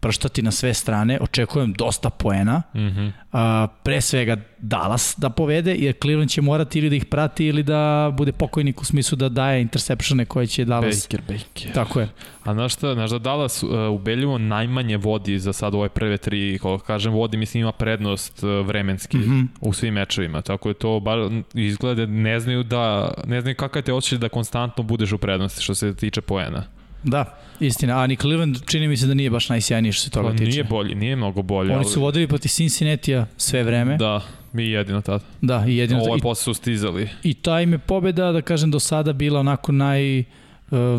prštati 0.08 0.42
na 0.42 0.52
sve 0.52 0.74
strane, 0.74 1.20
očekujem 1.22 1.74
dosta 1.74 2.10
poena, 2.10 2.64
mm. 2.74 2.80
-hmm. 2.80 3.12
a, 3.32 3.68
pre 3.84 4.02
svega 4.02 4.38
Dallas 4.58 5.16
da 5.18 5.30
povede, 5.30 5.76
jer 5.76 5.96
Cleveland 6.02 6.30
će 6.30 6.42
morati 6.42 6.80
ili 6.80 6.90
da 6.90 6.96
ih 6.96 7.06
prati 7.06 7.46
ili 7.46 7.64
da 7.64 8.14
bude 8.18 8.32
pokojnik 8.32 8.82
u 8.82 8.86
smislu 8.86 9.16
da 9.16 9.30
daje 9.30 9.62
interceptione 9.62 10.26
koje 10.26 10.48
će 10.48 10.66
Dallas... 10.66 11.08
Baker, 11.12 11.22
Baker. 11.28 11.74
Tako 11.74 12.00
je. 12.00 12.10
A 12.44 12.54
znaš 12.54 12.74
šta, 12.74 12.94
znaš 12.94 13.12
da 13.12 13.20
Dallas 13.20 13.64
uh, 13.64 13.70
ubedljivo 13.92 14.38
najmanje 14.38 14.98
vodi 14.98 15.40
za 15.40 15.54
sad 15.54 15.76
ove 15.76 15.90
prve 15.90 16.18
tri, 16.18 16.60
kako 16.62 16.80
kažem 16.80 17.14
vodi, 17.14 17.38
mislim 17.38 17.62
ima 17.62 17.72
prednost 17.72 18.44
uh, 18.44 18.68
vremenski 18.68 19.18
mm. 19.18 19.22
-hmm. 19.22 19.48
u 19.62 19.74
svim 19.74 19.94
mečevima, 19.94 20.42
tako 20.42 20.70
je 20.70 20.74
to 20.74 21.00
bar 21.00 21.18
izgleda 21.54 22.06
ne 22.06 22.40
znaju 22.40 22.64
da, 22.64 23.14
ne 23.26 23.42
znaju 23.42 23.56
kakav 23.56 23.82
te 23.82 23.94
osjećaj 23.94 24.18
da 24.18 24.30
konstantno 24.30 24.84
budeš 24.84 25.12
u 25.12 25.18
prednosti 25.18 25.64
što 25.64 25.76
se 25.76 25.96
tiče 25.96 26.22
poena. 26.22 26.77
Da, 27.04 27.26
istina. 27.60 28.00
A 28.00 28.08
ni 28.08 28.16
Cleveland 28.16 28.58
čini 28.66 28.88
mi 28.88 28.98
se 28.98 29.08
da 29.08 29.14
nije 29.14 29.30
baš 29.30 29.50
najsjajniji 29.50 29.92
što 29.92 30.04
se 30.04 30.10
toga 30.10 30.30
Pa 30.30 30.36
tiče. 30.36 30.52
nije 30.52 30.64
bolji, 30.64 30.96
nije 30.96 31.16
mnogo 31.16 31.42
bolji. 31.42 31.74
Oni 31.74 31.86
su 31.86 32.02
vodili 32.02 32.28
protiv 32.28 32.50
Cincinnati-a 32.50 33.26
sve 33.38 33.64
vreme. 33.64 33.98
Da, 33.98 34.06
Da, 34.06 34.22
mi 34.54 34.66
jedino 34.66 35.02
tad. 35.02 35.24
da 35.42 35.64
i 35.68 35.78
jedino... 35.78 36.02
Ovo 36.02 36.16
je 36.16 36.22
posle 36.22 36.44
su 36.44 36.54
stizali. 36.54 37.10
I 37.24 37.34
ta 37.34 37.62
im 37.62 37.72
je 37.72 37.78
pobeda, 37.78 38.32
da 38.32 38.42
kažem, 38.42 38.72
do 38.72 38.80
sada 38.80 39.14
bila 39.14 39.40
onako 39.40 39.72
naj, 39.72 40.20
uh, 40.20 40.26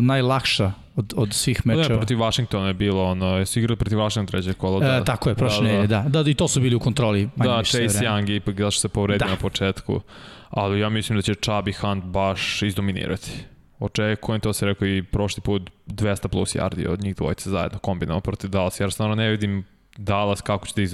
najlakša 0.01 0.71
od, 0.95 1.13
od 1.17 1.33
svih 1.33 1.65
Ne, 1.65 1.75
mečeva. 1.75 1.97
protiv 1.97 2.17
Washingtona 2.17 2.67
je 2.67 2.73
bilo, 2.73 3.03
ono, 3.03 3.37
jesu 3.37 3.59
igrali 3.59 3.75
protiv 3.77 3.97
Washingtona 3.97 4.25
treće 4.27 4.53
kolo. 4.53 4.79
Da. 4.79 4.95
E, 4.95 5.03
tako 5.05 5.29
je, 5.29 5.35
prošle 5.35 5.57
da, 5.57 5.63
nedelje, 5.63 5.87
da. 5.87 6.05
da. 6.07 6.23
Da, 6.23 6.29
i 6.29 6.33
to 6.33 6.47
su 6.47 6.61
bili 6.61 6.75
u 6.75 6.79
kontroli. 6.79 7.29
Da, 7.35 7.63
Chase. 7.63 8.05
Young 8.05 8.35
ipak 8.35 8.55
da 8.55 8.71
što 8.71 8.81
se 8.81 8.89
povredio 8.89 9.25
Da. 9.25 9.31
na 9.31 9.37
početku. 9.37 10.01
Ali 10.49 10.79
ja 10.79 10.89
mislim 10.89 11.17
da 11.17 11.21
će 11.21 11.33
Chubb 11.35 11.67
i 11.67 11.73
Hunt 11.73 12.03
baš 12.03 12.61
izdominirati. 12.61 13.31
Očekujem, 13.79 14.41
to 14.41 14.53
se 14.53 14.65
rekao 14.65 14.87
i 14.87 15.03
prošli 15.03 15.41
put, 15.41 15.71
200 15.87 16.27
plus 16.27 16.55
yardi 16.55 16.87
od 16.89 17.03
njih 17.03 17.15
dvojice 17.15 17.49
zajedno 17.49 17.79
kombinovano 17.79 18.21
protiv 18.21 18.49
Dallas, 18.49 18.79
jer 18.79 18.91
stvarno 18.91 19.15
ne 19.15 19.29
vidim 19.29 19.65
Dallas 19.97 20.41
kako 20.41 20.67
će 20.67 20.73
da 20.81 20.87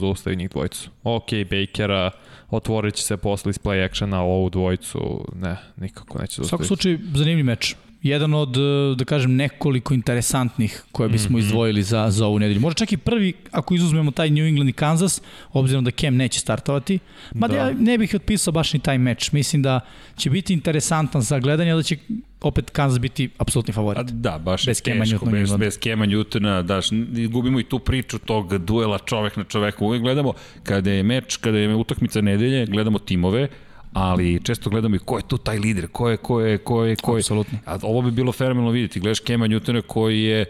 zaustavi 0.00 0.36
njih 0.36 0.50
dvojicu. 0.50 0.90
Ok, 1.02 1.28
Bakera, 1.50 2.10
otvorit 2.50 2.94
će 2.94 3.02
se 3.02 3.16
posle 3.16 3.50
iz 3.50 3.58
play 3.58 3.84
actiona 3.84 4.22
ovu 4.22 4.50
dvojicu, 4.50 5.24
ne, 5.34 5.56
nikako 5.76 6.18
neće 6.18 6.40
U 6.40 6.44
svakom 6.44 6.66
zaustaviti. 6.66 6.66
slučaju, 6.66 6.98
zanimljiv 7.14 7.44
meč. 7.44 7.76
Jedan 8.02 8.34
od, 8.34 8.56
uh, 8.56 8.96
da 8.96 9.04
kažem, 9.04 9.36
nekoliko 9.36 9.94
interesantnih 9.94 10.84
koje 10.92 11.08
bismo 11.08 11.38
mm. 11.38 11.40
-hmm. 11.40 11.44
izdvojili 11.44 11.82
za, 11.82 12.10
za 12.10 12.26
ovu 12.26 12.38
nedelju. 12.38 12.60
Možda 12.60 12.78
čak 12.78 12.92
i 12.92 12.96
prvi, 12.96 13.32
ako 13.50 13.74
izuzmemo 13.74 14.10
taj 14.10 14.30
New 14.30 14.46
England 14.46 14.68
i 14.68 14.72
Kansas, 14.72 15.22
obzirom 15.52 15.84
da 15.84 15.90
Cam 15.90 16.16
neće 16.16 16.40
startovati. 16.40 16.98
Mada 17.34 17.54
Da. 17.54 17.60
ja 17.60 17.72
ne 17.80 17.98
bih 17.98 18.12
otpisao 18.14 18.52
baš 18.52 18.72
ni 18.72 18.80
taj 18.80 18.98
meč. 18.98 19.32
Mislim 19.32 19.62
da 19.62 19.80
će 20.16 20.30
biti 20.30 20.52
interesantan 20.52 21.22
za 21.22 21.38
gledanje, 21.38 21.74
da 21.74 21.82
će 21.82 21.96
opet 22.40 22.70
Kansas 22.70 22.98
biti 22.98 23.30
apsolutni 23.38 23.72
A 23.72 23.74
favorit. 23.74 24.10
da, 24.10 24.38
baš 24.38 24.66
Bez 24.66 24.78
je 24.78 24.82
Kema 24.82 25.04
teško, 25.04 25.26
Newtona 25.26 25.30
bez, 25.30 25.56
bez 25.56 25.78
Kema 25.78 26.06
Newtona, 26.06 26.62
daš, 26.62 26.86
gubimo 27.30 27.60
i 27.60 27.64
tu 27.64 27.78
priču 27.78 28.18
tog 28.18 28.58
duela 28.58 28.98
čovek 28.98 29.36
na 29.36 29.44
čoveka. 29.44 29.84
Uvijek 29.84 30.02
gledamo, 30.02 30.32
kada 30.62 30.90
je 30.90 31.02
meč, 31.02 31.36
kada 31.36 31.58
je 31.58 31.74
utakmica 31.74 32.20
nedelje, 32.20 32.66
gledamo 32.66 32.98
timove, 32.98 33.48
ali 33.92 34.40
često 34.44 34.70
gledamo 34.70 34.96
i 34.96 34.98
ko 34.98 35.16
je 35.16 35.22
tu 35.28 35.38
taj 35.38 35.58
lider, 35.58 35.88
ko 35.92 36.08
je, 36.08 36.16
ko 36.16 36.40
je, 36.40 36.58
ko 36.58 36.84
je, 36.84 36.96
ko 36.96 37.16
je. 37.16 37.20
Apsolutno. 37.20 37.58
A 37.64 37.78
ovo 37.82 38.02
bi 38.02 38.10
bilo 38.10 38.32
fenomenalno 38.32 38.70
vidjeti. 38.70 39.00
Gledaš 39.00 39.20
Kema 39.20 39.48
Newtona 39.48 39.82
koji 39.86 40.22
je 40.22 40.44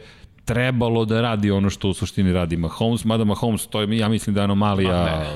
trebalo 0.44 1.04
da 1.04 1.20
radi 1.20 1.50
ono 1.50 1.70
što 1.70 1.88
u 1.88 1.94
suštini 1.94 2.32
radi 2.32 2.56
Mahomes, 2.56 3.04
mada 3.04 3.24
Mahomes, 3.24 3.66
to 3.66 3.80
je, 3.80 3.98
ja 3.98 4.08
mislim 4.08 4.34
da 4.34 4.40
je 4.40 4.44
anomalija 4.44 5.34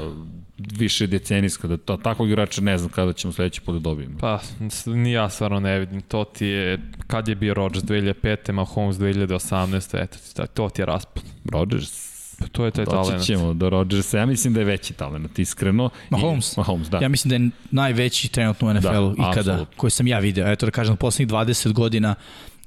više 0.79 1.07
decenijska, 1.07 1.69
da 1.69 1.77
to, 1.77 1.97
takvog 1.97 2.29
igrača 2.29 2.61
ne 2.61 2.79
znam 2.79 2.91
kada 2.91 3.13
ćemo 3.13 3.33
sledeći 3.33 3.61
put 3.61 3.75
da 3.75 3.81
dobijemo. 3.81 4.19
Pa, 4.21 4.41
ni 4.87 5.13
ja 5.13 5.29
stvarno 5.29 5.61
ne 5.61 5.79
vidim. 5.79 6.01
To 6.01 6.25
ti 6.25 6.47
je, 6.47 6.79
kad 7.07 7.29
je 7.29 7.35
bio 7.35 7.55
Rodgers 7.55 7.85
2005. 7.85 8.53
Mahomes 8.53 8.97
2018. 8.97 10.03
Eto, 10.03 10.47
to 10.47 10.69
ti 10.69 10.83
je 10.83 10.87
raspad. 10.87 11.23
Rodgers, 11.53 12.12
to 12.53 12.65
je 12.65 12.71
taj 12.71 12.85
Doći 12.85 12.95
talent. 12.97 13.25
ćemo 13.25 13.55
do 13.55 13.71
Rodgersa. 13.71 14.19
Ja 14.19 14.27
mislim 14.27 14.55
da 14.55 14.61
je 14.61 14.67
veći 14.67 14.93
talent, 14.95 15.39
iskreno. 15.39 15.91
Mahomes? 16.11 16.53
I, 16.53 16.61
Mahomes, 16.61 16.89
da. 16.89 16.99
Ja 16.99 17.09
mislim 17.09 17.29
da 17.29 17.35
je 17.45 17.51
najveći 17.71 18.29
trenutno 18.29 18.69
u 18.69 18.75
NFL-u 18.75 19.09
Da, 19.09 19.31
ikada, 19.31 19.41
apsolutno. 19.41 19.67
koji 19.77 19.91
sam 19.91 20.07
ja 20.07 20.19
video. 20.19 20.53
Eto 20.53 20.67
da 20.67 20.73
kažem, 20.73 20.97
poslednjih 20.97 21.29
20 21.29 21.73
godina, 21.73 22.15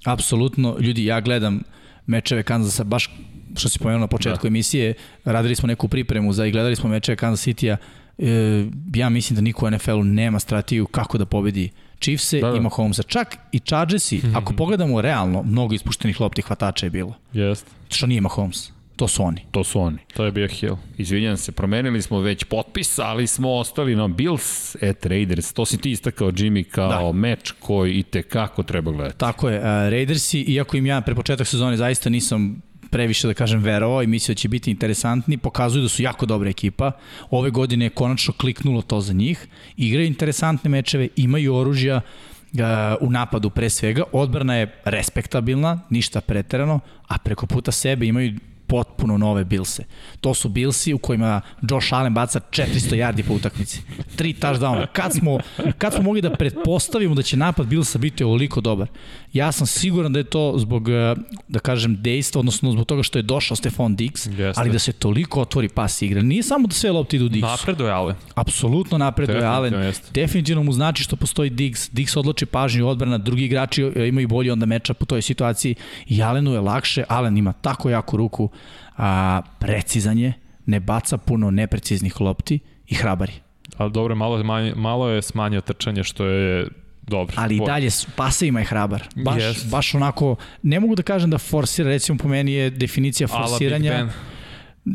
apsolutno, 0.03 0.77
ljudi, 0.79 1.05
ja 1.05 1.21
gledam 1.21 1.61
mečeve 2.07 2.43
Kanzasa, 2.43 2.83
baš 2.83 3.09
što 3.55 3.69
si 3.69 3.79
pomenuo 3.79 3.99
na 3.99 4.07
početku 4.07 4.41
da. 4.41 4.47
emisije, 4.47 4.93
radili 5.25 5.55
smo 5.55 5.67
neku 5.67 5.88
pripremu 5.88 6.33
za 6.33 6.45
i 6.45 6.51
gledali 6.51 6.75
smo 6.75 6.89
mečeve 6.89 7.15
Kansas 7.15 7.47
City-a, 7.47 7.77
e, 8.17 8.65
ja 8.95 9.09
mislim 9.09 9.35
da 9.35 9.41
niko 9.41 9.65
u 9.65 9.71
NFL-u 9.71 10.03
nema 10.03 10.39
strategiju 10.39 10.88
kako 10.88 11.17
da 11.17 11.25
pobedi 11.25 11.69
Chiefse 12.01 12.39
Da, 12.39 12.51
da, 12.51 12.57
i 12.57 12.59
Mahomesa. 12.59 13.03
Čak 13.03 13.38
i 13.51 13.59
Chargersi, 13.59 14.21
ako 14.35 14.53
pogledamo 14.53 15.01
realno, 15.01 15.43
mnogo 15.43 15.73
ispuštenih 15.73 16.21
lopti 16.21 16.41
hvatača 16.41 16.85
je 16.85 16.89
bilo. 16.89 17.13
Jest. 17.33 17.65
Što 17.89 18.07
nije 18.07 18.21
Mahomes. 18.21 18.71
To 18.95 19.08
su 19.08 19.23
oni. 19.23 19.41
To 19.51 19.63
su 19.63 19.79
oni. 19.79 19.97
To 20.13 20.25
je 20.25 20.31
bio 20.31 20.47
Hill. 20.47 20.75
Izvinjam 20.97 21.38
se, 21.38 21.51
promenili 21.51 22.01
smo 22.01 22.19
već 22.19 22.43
potpis, 22.43 22.99
ali 22.99 23.27
smo 23.27 23.51
ostali 23.53 23.95
na 23.95 24.08
Bills 24.08 24.75
at 24.75 25.05
Raiders. 25.05 25.53
To 25.53 25.65
si 25.65 25.77
ti 25.77 25.91
istakao, 25.91 26.31
Jimmy, 26.31 26.63
kao 26.63 27.12
da. 27.12 27.12
meč 27.12 27.51
koji 27.60 27.93
i 27.93 28.03
tekako 28.03 28.63
treba 28.63 28.91
gledati. 28.91 29.17
Tako 29.17 29.49
je, 29.49 29.60
uh, 29.60 29.65
Raidersi, 29.65 30.41
iako 30.41 30.77
im 30.77 30.86
ja 30.86 31.01
pre 31.01 31.15
početak 31.15 31.47
sezone 31.47 31.77
zaista 31.77 32.10
nisam 32.10 32.62
previše 32.91 33.27
da 33.27 33.34
kažem 33.34 33.60
verovao 33.60 34.03
i 34.03 34.08
mislio 34.08 34.34
da 34.34 34.38
će 34.38 34.49
biti 34.49 34.71
interesantni, 34.71 35.38
pokazuju 35.38 35.84
da 35.84 35.89
su 35.89 36.03
jako 36.03 36.25
dobra 36.25 36.49
ekipa. 36.49 36.91
Ove 37.29 37.49
godine 37.49 37.86
je 37.86 37.89
konačno 37.89 38.34
kliknulo 38.34 38.81
to 38.81 39.01
za 39.01 39.13
njih. 39.13 39.47
Igraju 39.77 40.08
interesantne 40.08 40.69
mečeve, 40.69 41.08
imaju 41.15 41.55
oružja 41.55 41.95
uh, 41.95 42.62
u 43.01 43.12
napadu 43.12 43.49
pre 43.49 43.69
svega. 43.69 44.03
Odbrana 44.12 44.55
je 44.55 44.75
respektabilna, 44.86 45.79
ništa 45.89 46.21
preterano, 46.21 46.79
a 47.08 47.17
preko 47.17 47.45
puta 47.45 47.71
sebe 47.71 48.05
imaju 48.05 48.34
potpuno 48.67 49.17
nove 49.17 49.43
Bilse. 49.43 49.84
To 50.21 50.34
su 50.34 50.49
Bilsi 50.49 50.93
u 50.93 50.97
kojima 50.97 51.41
Josh 51.69 51.93
Allen 51.93 52.13
baca 52.13 52.39
400 52.39 52.95
yardi 52.95 53.23
po 53.28 53.34
utakmici. 53.34 53.82
Tri 54.15 54.34
touchdowna. 54.34 54.88
Kad 54.93 55.13
smo, 55.13 55.39
kad 55.78 55.93
smo 55.93 56.04
mogli 56.04 56.21
da 56.21 56.36
pretpostavimo 56.36 57.15
da 57.15 57.21
će 57.21 57.38
napad 57.38 57.67
Bilsa 57.67 57.97
biti 57.97 58.23
ovoliko 58.23 58.62
dobar? 58.62 58.88
Ja 59.34 59.51
sam 59.51 59.67
siguran 59.67 60.13
da 60.13 60.19
je 60.19 60.23
to 60.23 60.54
zbog, 60.58 60.89
eh, 60.89 61.15
da 61.47 61.60
kažem, 61.60 62.01
dejstva, 62.01 62.39
odnosno 62.39 62.71
zbog 62.71 62.86
toga 62.86 63.04
što 63.04 63.19
je 63.19 63.23
došao 63.23 63.56
Stefan 63.56 63.95
Diggs, 63.95 64.25
Jeste. 64.25 64.54
ali 64.56 64.71
da 64.71 64.80
se 64.80 64.91
toliko 64.91 65.41
otvori 65.41 65.69
pas 65.69 66.01
igre. 66.01 66.23
Nije 66.23 66.43
samo 66.43 66.67
da 66.67 66.73
sve 66.73 66.91
lopte 66.91 67.15
idu 67.15 67.30
Diggsu. 67.30 67.51
Napreduje 67.51 67.91
Allen. 67.91 68.15
Apsolutno 68.36 68.97
napreduje 68.97 69.39
Definitivno 69.39 69.78
Allen. 69.78 69.93
Definitivno 70.13 70.63
mu 70.63 70.71
znači 70.71 71.04
što 71.04 71.15
postoji 71.15 71.49
Diggs. 71.49 71.89
Diggs 71.91 72.17
odloči 72.17 72.45
pažnju 72.45 72.88
odbrana, 72.88 73.17
drugi 73.17 73.45
igrači 73.45 73.84
e, 73.84 74.08
imaju 74.08 74.28
bolji 74.28 74.51
onda 74.51 74.65
meča 74.65 74.93
po 74.93 75.06
toj 75.06 75.21
situaciji 75.21 75.75
i 76.08 76.23
Allenu 76.23 76.54
je 76.54 76.60
lakše. 76.60 77.04
Allen 77.08 77.38
ima 77.38 77.54
tako 77.54 77.89
jaku 77.89 78.17
ruku, 78.17 78.49
a, 78.97 79.41
precizan 79.60 80.17
je, 80.17 80.34
ne 80.65 80.79
baca 80.79 81.17
puno 81.17 81.51
nepreciznih 81.51 82.21
lopti 82.21 82.60
i 82.88 82.95
hrabar 82.95 83.29
je. 83.29 83.36
Ali 83.77 83.91
dobro, 83.91 84.15
malo, 84.15 84.38
je 84.38 84.43
manje, 84.43 84.73
malo 84.75 85.10
je 85.10 85.21
smanjio 85.21 85.62
trčanje, 85.62 86.03
što 86.03 86.25
je 86.25 86.67
dobro. 87.01 87.36
Ali 87.38 87.55
i 87.55 87.60
dalje 87.65 87.89
s 87.89 88.08
pasevima 88.15 88.60
je 88.60 88.65
hrabar. 88.65 89.03
Baš, 89.15 89.41
Jest. 89.41 89.69
baš 89.69 89.95
onako, 89.95 90.36
ne 90.63 90.79
mogu 90.79 90.95
da 90.95 91.03
kažem 91.03 91.29
da 91.29 91.38
forsira, 91.38 91.89
recimo 91.89 92.17
po 92.17 92.27
meni 92.27 92.53
je 92.53 92.69
definicija 92.69 93.27
Ala 93.31 93.41
Big 93.41 93.49
forsiranja, 93.49 93.91
Ben. 93.91 94.10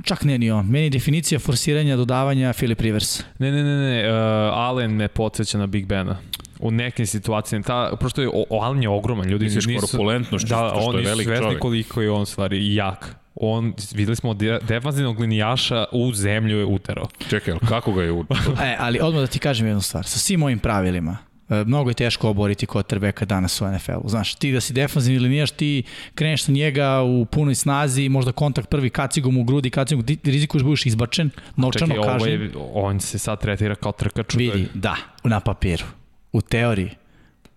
čak 0.04 0.24
ne 0.24 0.38
ni 0.38 0.50
on, 0.50 0.66
meni 0.66 0.86
je 0.86 0.90
definicija 0.90 1.38
forsiranja 1.38 1.96
dodavanja 1.96 2.52
Philip 2.52 2.80
Rivers. 2.80 3.22
Ne, 3.38 3.52
ne, 3.52 3.62
ne, 3.64 3.76
ne, 3.76 4.10
uh, 4.10 4.14
Allen 4.54 4.90
me 4.90 5.08
podsjeća 5.08 5.58
na 5.58 5.66
Big 5.66 5.86
Bena. 5.86 6.16
U 6.58 6.70
nekim 6.70 7.06
situacijama, 7.06 7.64
ta, 7.64 7.96
prosto 8.00 8.22
je, 8.22 8.28
o, 8.34 8.60
Allen 8.60 8.82
je 8.82 8.88
ogroman, 8.88 9.28
ljudi 9.28 9.44
Misliš 9.44 9.66
nisu... 9.66 9.86
korpulentnošću, 9.86 10.48
da, 10.48 10.56
što 10.56 10.78
on 10.78 10.96
je 10.96 11.02
velik 11.02 11.26
svesni 11.26 11.44
čovek. 11.44 11.58
koliko 11.58 12.02
je 12.02 12.10
on 12.10 12.26
stvari 12.26 12.74
jak. 12.74 13.16
On, 13.42 13.74
videli 13.94 14.16
smo, 14.16 14.34
de, 14.34 14.58
defanzivnog 14.68 15.20
linijaša 15.20 15.84
u 15.92 16.12
zemlju 16.12 16.58
je 16.58 16.64
uterao. 16.64 17.08
Čekaj, 17.30 17.52
ali 17.52 17.60
kako 17.68 17.92
ga 17.92 18.02
je 18.02 18.12
u... 18.12 18.24
E, 18.62 18.76
ali 18.78 19.00
odmah 19.02 19.20
da 19.20 19.26
ti 19.26 19.38
kažem 19.38 19.66
jednu 19.66 19.80
stvar. 19.80 20.06
Sa 20.06 20.18
svim 20.18 20.42
ovim 20.42 20.58
pravilima, 20.58 21.16
e, 21.48 21.64
mnogo 21.64 21.90
je 21.90 21.94
teško 21.94 22.28
oboriti 22.28 22.66
quarterbacka 22.66 23.24
danas 23.24 23.60
u 23.60 23.66
NFL-u. 23.66 24.08
Znaš, 24.08 24.34
ti 24.34 24.52
da 24.52 24.60
si 24.60 24.72
defanzivni 24.72 25.18
linijaš, 25.18 25.50
ti 25.50 25.82
kreneš 26.14 26.48
na 26.48 26.54
njega 26.54 27.02
u 27.02 27.24
punoj 27.24 27.54
snazi, 27.54 28.08
možda 28.08 28.32
kontakt 28.32 28.68
prvi 28.68 28.90
kacigom 28.90 29.38
u 29.38 29.44
grudi, 29.44 29.70
kacigom, 29.70 30.06
ti 30.06 30.18
rizikuješ 30.24 30.62
da 30.62 30.66
budeš 30.66 30.86
izbačen, 30.86 31.30
novčano 31.56 31.94
Čekaj, 31.94 32.08
ovo 32.08 32.18
kažem. 32.18 32.42
je, 32.42 32.50
on 32.72 33.00
se 33.00 33.18
sad 33.18 33.40
tretira 33.40 33.74
kao 33.74 33.92
trkač. 33.92 34.34
Vidi, 34.34 34.68
da, 34.74 34.96
na 35.24 35.40
papiru. 35.40 35.84
U 36.32 36.40
teoriji, 36.40 36.90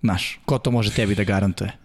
znaš, 0.02 0.40
ko 0.46 0.58
to 0.58 0.72
može 0.72 0.92
tebi 0.92 1.16
da 1.16 1.24
garantuje? 1.24 1.83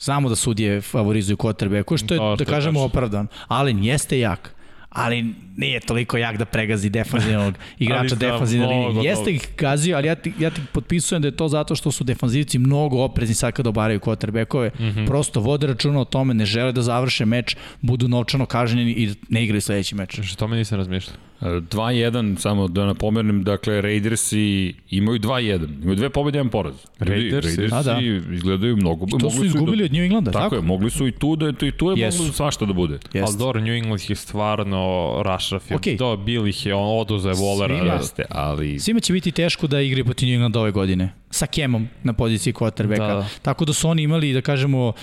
Znamo 0.00 0.28
da 0.28 0.36
sudije 0.36 0.80
favorizuju 0.80 1.36
quarterbacku, 1.36 1.96
što 1.96 2.14
je, 2.14 2.18
To, 2.18 2.36
da 2.36 2.42
je 2.42 2.46
kažemo, 2.46 2.82
opravdan. 2.82 3.26
Allen 3.48 3.84
jeste 3.84 4.18
jak, 4.18 4.54
ali 4.90 5.34
nije 5.56 5.80
toliko 5.80 6.16
jak 6.16 6.36
da 6.36 6.44
pregazi 6.44 6.90
defanzivnog 6.90 7.54
igrača 7.78 8.14
defanzivne 8.14 8.66
linije. 8.66 9.10
Jeste 9.10 9.30
ih 9.30 9.48
gazio, 9.58 9.96
ali 9.96 10.08
ja 10.08 10.14
ti, 10.14 10.32
ja 10.38 10.50
ti 10.50 10.60
potpisujem 10.72 11.22
da 11.22 11.28
je 11.28 11.36
to 11.36 11.48
zato 11.48 11.74
što 11.74 11.92
su 11.92 12.04
defanzivci 12.04 12.58
mnogo 12.58 13.02
oprezni 13.02 13.34
sad 13.34 13.52
kada 13.52 13.68
obaraju 13.68 14.00
quarterbackove. 14.00 14.70
Mm. 14.78 14.82
-hmm. 14.82 15.06
Prosto 15.06 15.40
vode 15.40 15.66
računa 15.66 16.00
o 16.00 16.04
tome, 16.04 16.34
ne 16.34 16.46
žele 16.46 16.72
da 16.72 16.82
završe 16.82 17.24
meč, 17.24 17.56
budu 17.80 18.08
novčano 18.08 18.46
kažnjeni 18.46 18.92
i 18.92 19.14
ne 19.28 19.44
igraju 19.44 19.60
sledeći 19.60 19.94
meč. 19.94 20.20
Što 20.22 20.48
me 20.48 20.56
nisam 20.56 20.78
razmišljao. 20.78 21.29
2-1, 21.40 22.38
samo 22.38 22.68
da 22.68 22.84
napomenem, 22.86 23.42
dakle, 23.44 23.80
Raidersi 23.80 24.74
imaju 24.90 25.18
2-1, 25.18 25.82
imaju 25.82 25.96
dve 25.96 26.10
pobjede, 26.10 26.38
jedan 26.38 26.50
poraz. 26.50 26.74
Ljudi, 27.00 27.10
Raidersi? 27.12 27.56
Raidersi 27.56 27.74
A, 27.74 27.82
da. 27.82 27.98
izgledaju 28.34 28.76
mnogo... 28.76 29.06
To 29.06 29.18
mogli 29.18 29.30
su 29.30 29.44
izgubili 29.44 29.84
od 29.84 29.92
New 29.92 30.02
Englanda, 30.02 30.30
Tako, 30.30 30.44
tako? 30.44 30.54
je, 30.54 30.62
mogli 30.62 30.90
su 30.90 31.06
i 31.06 31.12
tu 31.12 31.36
da, 31.36 31.48
i 31.48 31.72
tu 31.72 31.90
je 31.90 31.94
Jesu. 32.00 32.18
moglo 32.18 32.32
svašta 32.32 32.64
da 32.64 32.72
bude. 32.72 32.98
Ali 33.14 33.22
Jeste. 33.22 33.38
dobro, 33.38 33.60
New 33.60 33.72
England 33.74 34.00
je 34.08 34.16
stvarno 34.16 35.12
rašrafio. 35.24 35.76
Okej. 35.76 35.96
To 35.96 36.16
bil 36.16 36.46
ih 36.46 36.66
je, 36.66 36.74
on 36.74 37.00
oduze 37.00 37.32
volera. 37.32 37.78
Svima. 37.78 37.94
Jeste, 37.94 38.24
ali... 38.30 38.78
Svima 38.78 39.00
će 39.00 39.12
biti 39.12 39.30
teško 39.32 39.66
da 39.66 39.80
igraju 39.80 40.04
protiv 40.04 40.26
New 40.26 40.34
Englanda 40.34 40.60
ove 40.60 40.70
godine 40.70 41.12
sa 41.30 41.46
Kemom 41.46 41.88
na 42.02 42.12
poziciji 42.12 42.52
quarterbacka. 42.52 42.98
Da, 42.98 43.06
Da, 43.06 43.14
da. 43.14 43.26
Tako 43.42 43.64
da 43.64 43.72
su 43.72 43.88
oni 43.88 44.02
imali, 44.02 44.32
da 44.32 44.40
kažemo, 44.40 44.88
uh, 44.88 44.94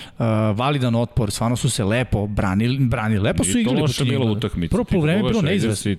validan 0.54 0.94
otpor, 0.94 1.30
stvarno 1.30 1.56
su 1.56 1.70
se 1.70 1.84
lepo 1.84 2.26
branili, 2.26 2.78
branili. 2.78 3.20
Lepo 3.20 3.44
su 3.44 3.52
to 3.52 3.58
igrali 3.58 3.78
protiv 3.78 4.00
New 4.00 4.10
bila 4.10 4.22
Englanda. 4.22 4.38
utakmica. 4.38 4.70
Prvo 4.70 4.84
polovreme 4.84 5.18
je 5.18 5.22
bilo 5.22 5.42
neizvesno. 5.42 5.94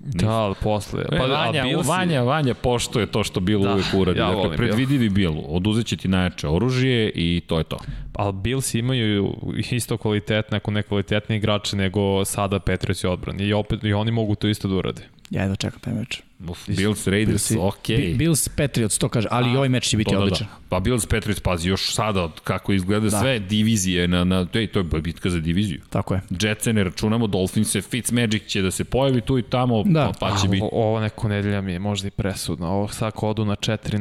Da, 0.00 0.30
ali 0.30 0.54
posle. 0.62 1.04
Pa, 1.10 1.16
a 1.16 1.26
Vanja, 1.26 1.62
Bills- 1.64 1.88
Vanja, 1.88 2.22
Vanja 2.22 2.54
poštuje 2.54 3.06
to 3.06 3.24
što 3.24 3.40
bilo 3.40 3.62
Da, 3.62 3.68
da, 3.68 3.74
uvijek 3.74 3.86
uradi. 3.94 4.18
ja 4.18 4.26
dakle, 4.26 4.56
predvidivi 4.56 5.08
bil, 5.08 5.32
oduzet 5.46 5.86
će 5.86 5.96
ti 5.96 6.08
najjače 6.08 6.48
oružje 6.48 7.12
i 7.14 7.42
to 7.46 7.58
je 7.58 7.64
to. 7.64 7.76
Ali 8.14 8.32
Bills 8.32 8.74
imaju 8.74 9.34
isto 9.70 9.96
kvalitetne, 9.96 10.56
ako 10.56 10.70
ne 10.70 10.82
kvalitetne 10.82 11.36
igrače 11.36 11.76
nego 11.76 12.24
sada 12.24 12.58
i 13.04 13.06
odbrani. 13.06 13.44
I, 13.44 13.52
opet, 13.52 13.84
I 13.84 13.92
oni 13.92 14.10
mogu 14.10 14.34
to 14.34 14.48
isto 14.48 14.68
da 14.68 14.74
urade. 14.74 15.02
Ja 15.30 15.42
jedno 15.42 15.56
čekam 15.56 15.80
taj 15.80 15.94
meč. 15.94 16.22
Uf, 16.48 16.58
Bills, 16.68 17.06
Raiders, 17.06 17.52
Bills-. 17.52 17.86
Bi- 17.88 18.14
Bills 18.14 18.48
Patriots, 18.48 18.98
to 18.98 19.08
kaže, 19.08 19.28
ali 19.30 19.52
i 19.52 19.56
ovaj 19.56 19.68
meč 19.68 19.84
će 19.84 19.96
biti 19.96 20.10
To 20.10 20.16
da, 20.16 20.22
odličan. 20.22 20.46
Da. 20.46 20.56
Pa 20.68 20.80
Bills 20.80 21.06
Patriots, 21.06 21.40
pazi, 21.40 21.68
još 21.68 21.92
sada 21.92 22.22
od 22.22 22.40
kako 22.40 22.72
izgleda 22.72 23.08
Da. 23.08 23.20
sve 23.20 23.38
divizije, 23.38 24.08
na, 24.08 24.24
na, 24.24 24.44
to, 24.44 24.58
je, 24.58 24.66
to 24.66 24.78
je 24.78 25.00
bitka 25.00 25.30
za 25.30 25.40
diviziju. 25.40 25.80
Tako 25.90 26.14
je. 26.14 26.20
Jetsa 26.32 26.72
ne 26.72 26.84
računamo, 26.84 27.26
Dolphins 27.26 27.76
Fitzmagic 27.80 28.46
će 28.46 28.62
da 28.62 28.70
se 28.70 28.84
pojavi 28.84 29.20
tu 29.20 29.38
i 29.38 29.42
tamo, 29.42 29.82
Da. 29.82 30.12
pa, 30.12 30.30
pa 30.30 30.36
će 30.36 30.46
A, 30.46 30.50
biti. 30.50 30.62
ovo, 30.62 30.84
ovo 30.84 31.00
neko 31.00 31.28
nedelja 31.28 31.60
mi 31.60 31.72
je 31.72 31.78
možda 31.78 32.08
i 32.08 32.12
presudno. 32.12 32.68
Ovo 32.68 32.88
sad 32.88 33.08
ako 33.08 33.28
odu 33.28 33.44
na 33.44 33.56
4-0, 33.56 33.98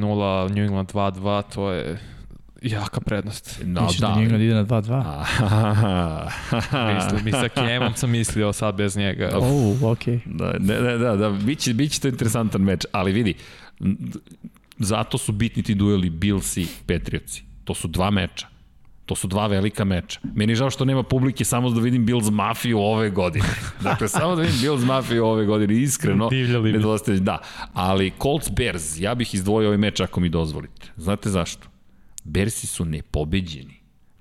New 0.50 0.64
England 0.64 0.90
2-2, 0.90 1.44
to 1.46 1.72
je 1.72 2.00
jaka 2.62 3.02
prednost. 3.02 3.60
No, 3.64 3.82
Misliš 3.82 4.00
da, 4.00 4.08
da. 4.08 4.14
New 4.14 4.24
England 4.24 4.44
ide 4.44 4.54
na 4.54 4.66
2-2? 4.66 6.26
Mislim, 6.96 7.26
mi 7.26 7.32
sa 7.32 7.50
Kemom 7.50 7.94
sam 7.96 8.10
mislio 8.10 8.54
sad 8.54 8.76
bez 8.76 8.98
njega. 8.98 9.32
Oh, 9.36 9.84
okej. 9.84 10.20
Da, 10.26 10.54
ne, 10.60 10.82
ne, 10.82 10.98
da, 10.98 11.16
da, 11.16 11.30
biće, 11.32 11.74
biće 11.74 12.02
to 12.02 12.08
interesantan 12.08 12.62
meč, 12.62 12.86
ali 12.92 13.12
vidi, 13.12 13.34
zato 14.78 15.18
su 15.18 15.32
bitni 15.32 15.64
ti 15.64 15.76
dueli 15.76 16.10
Bills 16.10 16.58
i 16.58 16.68
Patriotsi. 16.88 17.44
To 17.64 17.74
su 17.74 17.88
dva 17.88 18.10
meča. 18.10 18.48
To 19.06 19.16
su 19.16 19.28
dva 19.28 19.48
velika 19.48 19.84
meča. 19.84 20.20
Meni 20.26 20.52
je 20.52 20.56
žao 20.56 20.70
što 20.70 20.86
nema 20.86 21.04
publike 21.04 21.46
samo 21.46 21.70
da 21.70 21.82
vidim 21.82 22.06
Bills 22.06 22.30
Mafiju 22.30 22.80
ove 22.80 23.10
godine. 23.10 23.46
Dakle, 23.82 24.08
samo 24.08 24.36
da 24.36 24.42
vidim 24.42 24.62
Bills 24.62 24.84
Mafiju 24.84 25.26
ove 25.26 25.46
godine, 25.46 25.74
iskreno. 25.76 26.30
Divljali 26.30 26.72
bi. 26.72 26.78
nedostaje- 26.78 27.20
Da, 27.20 27.38
ali 27.74 28.12
Colts 28.22 28.50
Bears, 28.50 29.00
ja 29.00 29.16
bih 29.16 29.34
izdvojio 29.34 29.68
ovaj 29.68 29.78
meč 29.78 30.00
ako 30.00 30.20
mi 30.20 30.30
dozvolite. 30.30 30.88
Znate 30.98 31.30
zašto? 31.30 31.68
Bersi 32.26 32.68
su 32.68 32.86
nepobeđeni. 32.86 33.74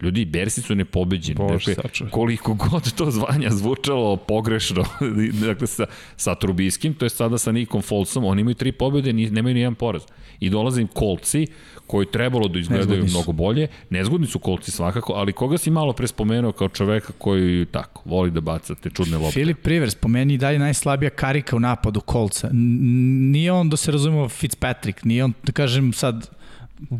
Ljudi, 0.02 0.24
Bersi 0.24 0.62
su 0.62 0.74
nepobeđeni. 0.74 1.36
Bože, 1.38 1.74
dakle, 1.74 2.10
koliko 2.10 2.54
god 2.54 2.92
to 2.92 3.10
zvanja 3.10 3.50
zvučalo 3.50 4.16
pogrešno, 4.16 4.84
dakle 5.46 5.66
sa, 5.66 5.86
sa 6.16 6.34
Trubiskim, 6.34 6.94
to 6.94 7.04
je 7.06 7.10
sada 7.10 7.38
sa 7.38 7.52
Nikom 7.52 7.82
Folsom, 7.82 8.24
oni 8.24 8.40
imaju 8.40 8.54
tri 8.54 8.72
pobjede, 8.72 9.12
ni, 9.12 9.30
nemaju 9.30 9.54
ni 9.54 9.60
jedan 9.60 9.74
poraz. 9.74 10.02
I 10.40 10.50
dolaze 10.50 10.80
im 10.80 10.86
kolci, 10.86 11.46
koji 11.86 12.06
trebalo 12.06 12.48
da 12.48 12.58
izgledaju 12.58 13.04
mnogo 13.04 13.32
bolje. 13.32 13.68
Nezgodni 13.90 14.26
su 14.26 14.38
kolci 14.38 14.70
svakako, 14.70 15.12
ali 15.12 15.32
koga 15.32 15.58
si 15.58 15.70
malo 15.70 15.92
pre 15.92 16.06
spomenuo 16.06 16.52
kao 16.52 16.68
čoveka 16.68 17.12
koji 17.18 17.66
tako, 17.66 18.02
voli 18.04 18.30
da 18.30 18.40
baca 18.40 18.74
te 18.74 18.90
čudne 18.90 19.16
lopte. 19.18 19.32
Filip 19.32 19.66
Rivers, 19.66 19.94
po 19.94 20.08
meni 20.08 20.34
i 20.34 20.38
dalje 20.38 20.58
najslabija 20.58 21.10
karika 21.10 21.56
u 21.56 21.60
napadu 21.60 22.00
kolca. 22.00 22.48
N- 22.52 23.30
Nije 23.30 23.52
on, 23.52 23.68
da 23.70 23.76
se 23.76 23.92
razumemo, 23.92 24.28
Fitzpatrick, 24.28 25.04
nije 25.04 25.24
on, 25.24 25.32
da 25.42 25.52
kažem 25.52 25.92
sad, 25.92 26.30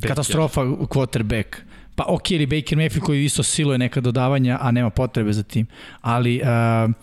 katastrofa 0.09 0.61
quarterback. 0.65 1.57
Pa 1.95 2.05
ok, 2.09 2.31
ili 2.31 2.47
Baker 2.47 2.79
Mayfield 2.79 3.01
koji 3.01 3.25
isto 3.25 3.43
siluje 3.43 3.79
neka 3.79 4.01
dodavanja, 4.01 4.59
a 4.61 4.71
nema 4.71 4.91
potrebe 4.91 5.33
za 5.33 5.43
tim. 5.43 5.67
Ali 6.01 6.41
uh, 6.41 6.95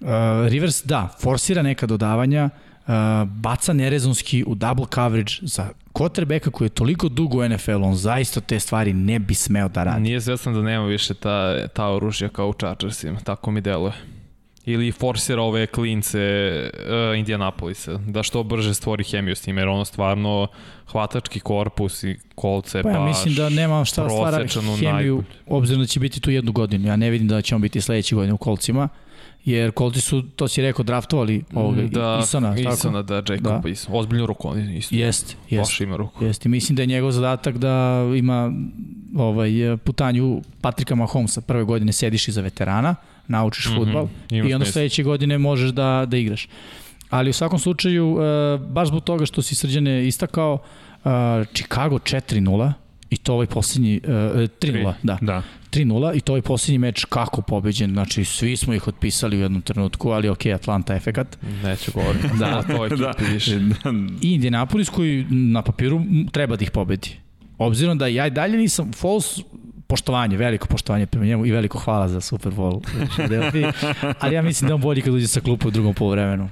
Uh, 0.00 0.08
Rivers, 0.48 0.84
da, 0.84 1.08
forsira 1.20 1.62
neka 1.62 1.86
dodavanja, 1.86 2.44
uh, 2.86 2.94
baca 3.28 3.72
nerezonski 3.72 4.44
u 4.46 4.54
double 4.54 4.86
coverage 4.94 5.32
za 5.42 5.68
quarterbacka 5.92 6.50
koji 6.50 6.66
je 6.66 6.70
toliko 6.70 7.08
dugo 7.08 7.38
u 7.38 7.48
NFL, 7.48 7.84
on 7.84 7.94
zaista 7.94 8.40
te 8.40 8.60
stvari 8.60 8.92
ne 8.92 9.18
bi 9.18 9.34
smeo 9.34 9.68
da 9.68 9.84
radi. 9.84 10.00
Nije 10.00 10.20
svestan 10.20 10.54
da 10.54 10.62
nema 10.62 10.86
više 10.86 11.14
ta, 11.14 11.68
ta 11.68 11.88
oružja 11.88 12.28
kao 12.28 12.48
u 12.48 12.52
Chargersima, 12.52 13.20
tako 13.20 13.50
mi 13.50 13.60
deluje. 13.60 13.92
Ili 14.68 14.92
forsira 14.92 15.42
ove 15.42 15.66
klince 15.66 16.20
uh, 17.12 17.18
Indianapolisa, 17.18 17.98
da 18.06 18.22
što 18.22 18.42
brže 18.42 18.74
stvori 18.74 19.04
hemiju 19.04 19.36
s 19.36 19.46
njima, 19.46 19.60
jer 19.60 19.68
ono 19.68 19.84
stvarno 19.84 20.48
hvatački 20.90 21.40
korpus 21.40 22.02
i 22.02 22.16
kolce 22.34 22.82
Pa 22.82 22.90
ja 22.90 22.98
baš 22.98 23.08
mislim 23.08 23.34
da 23.34 23.48
nema 23.48 23.84
šta 23.84 24.08
stvara 24.08 24.36
prosečan 24.36 24.68
u 24.68 24.76
hemiju, 24.76 24.92
najbolju. 24.92 25.24
obzirom 25.46 25.82
da 25.82 25.86
će 25.86 26.00
biti 26.00 26.20
tu 26.20 26.30
jednu 26.30 26.52
godinu. 26.52 26.88
Ja 26.88 26.96
ne 26.96 27.10
vidim 27.10 27.28
da 27.28 27.42
će 27.42 27.54
on 27.54 27.60
biti 27.60 27.80
sledeće 27.80 28.14
godine 28.14 28.34
u 28.34 28.38
kolcima, 28.38 28.88
jer 29.44 29.72
kolci 29.72 30.00
su, 30.00 30.22
to 30.36 30.48
si 30.48 30.62
rekao, 30.62 30.82
draftovali 30.82 31.44
ovoga 31.54 31.82
da, 31.82 32.20
Isona, 32.22 32.56
tako? 32.56 32.74
Isona, 32.74 33.02
da, 33.02 33.14
Jacob 33.14 33.62
da. 33.62 33.68
Isona. 33.68 33.98
Ozbiljnu 33.98 34.26
ruku, 34.26 34.48
on 34.48 34.70
isto. 34.70 34.94
Jeste, 34.94 35.34
Baš 35.42 35.50
jeste. 35.50 35.84
ima 35.84 35.96
ruku. 35.96 36.24
Jeste, 36.24 36.48
mislim 36.48 36.76
da 36.76 36.82
je 36.82 36.86
njegov 36.86 37.10
zadatak 37.10 37.58
da 37.58 38.04
ima 38.16 38.52
ovaj 39.16 39.50
putanju 39.84 40.42
Patrika 40.60 40.94
Mahomesa 40.94 41.40
prve 41.40 41.64
godine 41.64 41.92
sediš 41.92 42.28
iza 42.28 42.40
veterana, 42.40 42.94
naučiš 43.28 43.66
mm 43.66 43.70
-hmm, 43.70 43.76
futbal 43.76 44.08
i 44.30 44.54
onda 44.54 44.66
sledeće 44.66 45.02
godine 45.02 45.38
možeš 45.38 45.70
da, 45.70 46.04
da 46.08 46.16
igraš. 46.16 46.48
Ali 47.10 47.30
u 47.30 47.32
svakom 47.32 47.58
slučaju, 47.58 48.18
e, 48.20 48.58
baš 48.58 48.88
zbog 48.88 49.04
toga 49.04 49.26
što 49.26 49.42
si 49.42 49.54
srđane 49.54 50.06
istakao, 50.06 50.58
e, 51.04 51.08
Chicago 51.54 51.98
4-0 51.98 52.72
i 53.10 53.16
to 53.16 53.34
ovaj 53.34 53.46
poslednji, 53.46 53.96
e, 53.96 54.00
3-0, 54.60 54.94
da, 55.02 55.18
Da. 55.20 55.42
3-0 55.70 56.16
i 56.16 56.20
to 56.20 56.32
ovaj 56.32 56.42
poslednji 56.42 56.78
meč 56.78 57.04
kako 57.04 57.42
pobeđen, 57.42 57.90
znači 57.90 58.24
svi 58.24 58.56
smo 58.56 58.74
ih 58.74 58.88
otpisali 58.88 59.36
u 59.36 59.40
jednom 59.40 59.62
trenutku, 59.62 60.10
ali 60.10 60.28
ok, 60.28 60.46
Atlanta 60.46 60.94
efekat. 60.94 61.38
Neću 61.64 61.92
govoriti. 61.94 62.28
Da. 62.38 62.58
o 62.58 62.62
toj 62.76 62.86
ekipi 62.86 63.02
da. 63.02 63.32
više. 63.32 63.60
I 64.22 64.34
Indianapolis 64.34 64.88
koji 64.88 65.26
na 65.30 65.62
papiru 65.62 66.02
treba 66.32 66.56
da 66.56 66.62
ih 66.62 66.70
pobedi. 66.70 67.16
Obzirom 67.58 67.98
da 67.98 68.06
ja 68.06 68.26
i 68.26 68.30
dalje 68.30 68.58
nisam 68.58 68.92
Foles 68.92 69.40
poštovanje, 69.86 70.36
veliko 70.36 70.66
poštovanje 70.66 71.06
prema 71.06 71.26
njemu 71.26 71.46
i 71.46 71.52
veliko 71.52 71.78
hvala 71.78 72.08
za 72.08 72.20
Super 72.20 72.52
Bowl 72.52 72.80
ali 74.20 74.34
ja 74.34 74.42
mislim 74.42 74.68
da 74.68 74.70
je 74.70 74.74
on 74.74 74.80
bolji 74.80 75.02
kad 75.02 75.14
uđe 75.14 75.26
sa 75.26 75.40
klupa 75.40 75.68
u 75.68 75.70
drugom 75.70 75.94
polovremenu. 75.94 76.48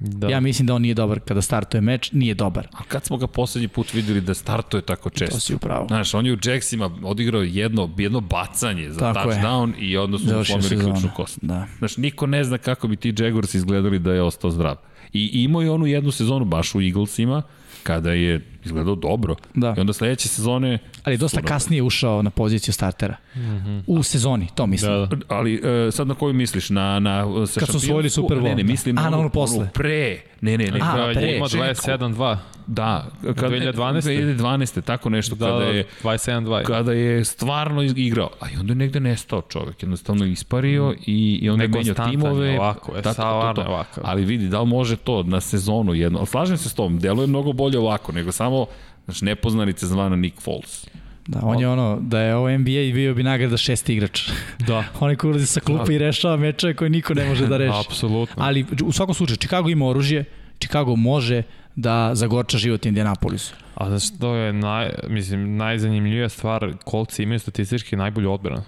Da. 0.00 0.26
Da. 0.26 0.28
Ja 0.28 0.40
mislim 0.40 0.66
da 0.66 0.74
on 0.74 0.82
nije 0.82 0.94
dobar 0.94 1.20
kada 1.20 1.42
startuje 1.42 1.80
meč, 1.80 2.12
nije 2.12 2.34
dobar. 2.34 2.68
A 2.72 2.82
kad 2.88 3.04
smo 3.04 3.16
ga 3.16 3.26
poslednji 3.26 3.68
put 3.68 3.94
videli 3.94 4.20
da 4.20 4.34
startuje 4.34 4.82
tako 4.82 5.10
često? 5.10 5.36
To 5.36 5.40
si 5.40 5.54
upravo. 5.54 5.86
Znaš, 5.88 6.14
on 6.14 6.26
je 6.26 6.32
u 6.32 6.38
Jacksima 6.44 6.90
odigrao 7.04 7.42
jedno, 7.42 7.90
jedno 7.98 8.20
bacanje 8.20 8.90
za 8.90 8.98
Tako 8.98 9.30
je. 9.30 9.36
touchdown 9.36 9.72
i 9.78 9.96
odnosno 9.96 10.28
Završio 10.28 10.56
pomeri 10.56 10.78
ključnu 10.78 11.10
kost. 11.16 11.38
Da. 11.42 11.66
Znaš, 11.78 11.96
niko 11.96 12.26
ne 12.26 12.44
zna 12.44 12.58
kako 12.58 12.88
bi 12.88 12.96
ti 12.96 13.14
Jaguars 13.18 13.54
izgledali 13.54 13.98
da 13.98 14.12
je 14.12 14.22
ostao 14.22 14.50
zdrav. 14.50 14.76
I 15.12 15.42
imao 15.42 15.62
je 15.62 15.70
onu 15.70 15.86
jednu 15.86 16.10
sezonu 16.10 16.44
baš 16.44 16.74
u 16.74 16.80
Eaglesima, 16.80 17.42
kada 17.82 18.12
je 18.12 18.57
izgledao 18.68 18.94
dobro. 18.94 19.36
Da. 19.54 19.74
I 19.76 19.80
onda 19.80 19.92
sledeće 19.92 20.28
sezone... 20.28 20.78
Ali 21.04 21.14
je 21.14 21.18
dosta 21.18 21.42
kasnije 21.42 21.82
ušao 21.82 22.22
na 22.22 22.30
poziciju 22.30 22.74
startera. 22.74 23.16
Mm 23.36 23.40
-hmm. 23.40 23.82
U 23.86 24.02
sezoni, 24.02 24.48
to 24.54 24.66
mislim. 24.66 24.92
Da, 24.92 25.06
da. 25.06 25.16
Ali 25.28 25.54
e, 25.54 25.90
sad 25.90 26.06
na 26.08 26.14
koju 26.14 26.32
misliš? 26.34 26.70
Na, 26.70 26.98
na, 26.98 27.46
sa 27.46 27.60
Kad 27.60 27.68
su 27.68 27.76
osvojili 27.76 28.10
Super 28.10 28.38
Bowl, 28.38 28.42
Ne, 28.42 28.54
ne, 28.54 28.62
mislim 28.62 28.98
A, 28.98 29.10
na, 29.10 29.18
onu 29.18 29.30
posle. 29.30 29.68
pre. 29.74 30.20
Ne, 30.40 30.58
ne, 30.58 30.70
ne. 30.70 30.80
A, 30.82 30.92
kada- 30.92 31.12
pre. 31.12 31.36
Ima 31.36 31.44
početku. 31.44 31.64
27-2. 31.90 32.36
Da. 32.66 33.06
Kad, 33.22 33.36
2012. 33.36 34.00
2012. 34.36 34.80
Tako 34.80 35.10
nešto, 35.10 35.34
Da, 35.34 35.46
kada 35.46 35.58
da, 35.58 35.64
je 35.64 35.84
27-2. 36.02 36.64
kada 36.64 36.92
je 36.92 37.24
stvarno 37.24 37.82
igrao, 37.82 38.30
a 38.40 38.46
i 38.50 38.56
onda 38.60 38.70
je 38.72 38.76
negde 38.76 39.00
nestao 39.00 39.42
čovek, 39.42 39.82
jednostavno 39.82 40.24
ispario 40.26 40.94
i, 41.06 41.38
i 41.42 41.50
onda 41.50 41.64
je 41.64 41.68
menjao 41.68 41.94
timove. 42.10 42.48
je 42.48 42.60
ovako, 42.60 42.96
je, 42.96 43.02
Da, 43.02 43.14
to, 43.14 43.52
to, 43.54 43.62
ovako. 43.68 44.00
Ali 44.04 44.24
vidi, 44.24 44.48
da 44.48 44.60
li 44.60 44.66
može 44.68 44.96
to 44.96 45.22
na 45.22 45.40
sezonu 45.40 45.94
jedno, 45.94 46.26
slažem 46.26 46.56
se 46.56 46.68
s 46.68 46.74
tom, 46.74 46.98
deluje 46.98 47.26
mnogo 47.26 47.52
bolje 47.52 47.78
ovako, 47.78 48.12
nego 48.12 48.32
samo 48.32 48.57
znači, 49.04 49.24
nepoznanice 49.24 49.86
zvana 49.86 50.16
Nick 50.16 50.42
Foles. 50.42 50.86
Da, 51.26 51.40
on 51.42 51.60
je 51.60 51.68
ono, 51.68 51.98
da 52.00 52.20
je 52.20 52.36
ovo 52.36 52.58
NBA 52.58 52.70
i 52.70 52.92
bio 52.92 53.14
bi 53.14 53.22
nagrada 53.22 53.56
šesti 53.56 53.92
igrač. 53.94 54.30
Da. 54.58 54.84
Onaj 55.00 55.16
koji 55.16 55.30
ulazi 55.30 55.46
sa 55.46 55.60
klupa 55.60 55.92
i 55.92 55.98
rešava 55.98 56.36
mečeve 56.36 56.74
koje 56.74 56.90
niko 56.90 57.14
ne 57.14 57.28
može 57.28 57.46
da 57.46 57.56
reši. 57.56 57.78
Apsolutno. 57.86 58.42
Ali 58.44 58.66
u 58.84 58.92
svakom 58.92 59.14
slučaju, 59.14 59.36
Chicago 59.36 59.68
ima 59.68 59.86
oružje, 59.86 60.24
Chicago 60.60 60.96
može 60.96 61.42
da 61.76 62.10
zagorča 62.14 62.58
život 62.58 62.86
Indianapolisu. 62.86 63.54
A 63.74 63.88
znaš 63.88 64.08
što 64.16 64.34
je 64.34 64.52
naj, 64.52 64.90
mislim, 65.08 65.56
najzanimljivija 65.56 66.28
stvar, 66.28 66.72
kolci 66.84 67.22
imaju 67.22 67.38
statistički 67.38 67.96
najbolju 67.96 68.32
odbranu. 68.32 68.62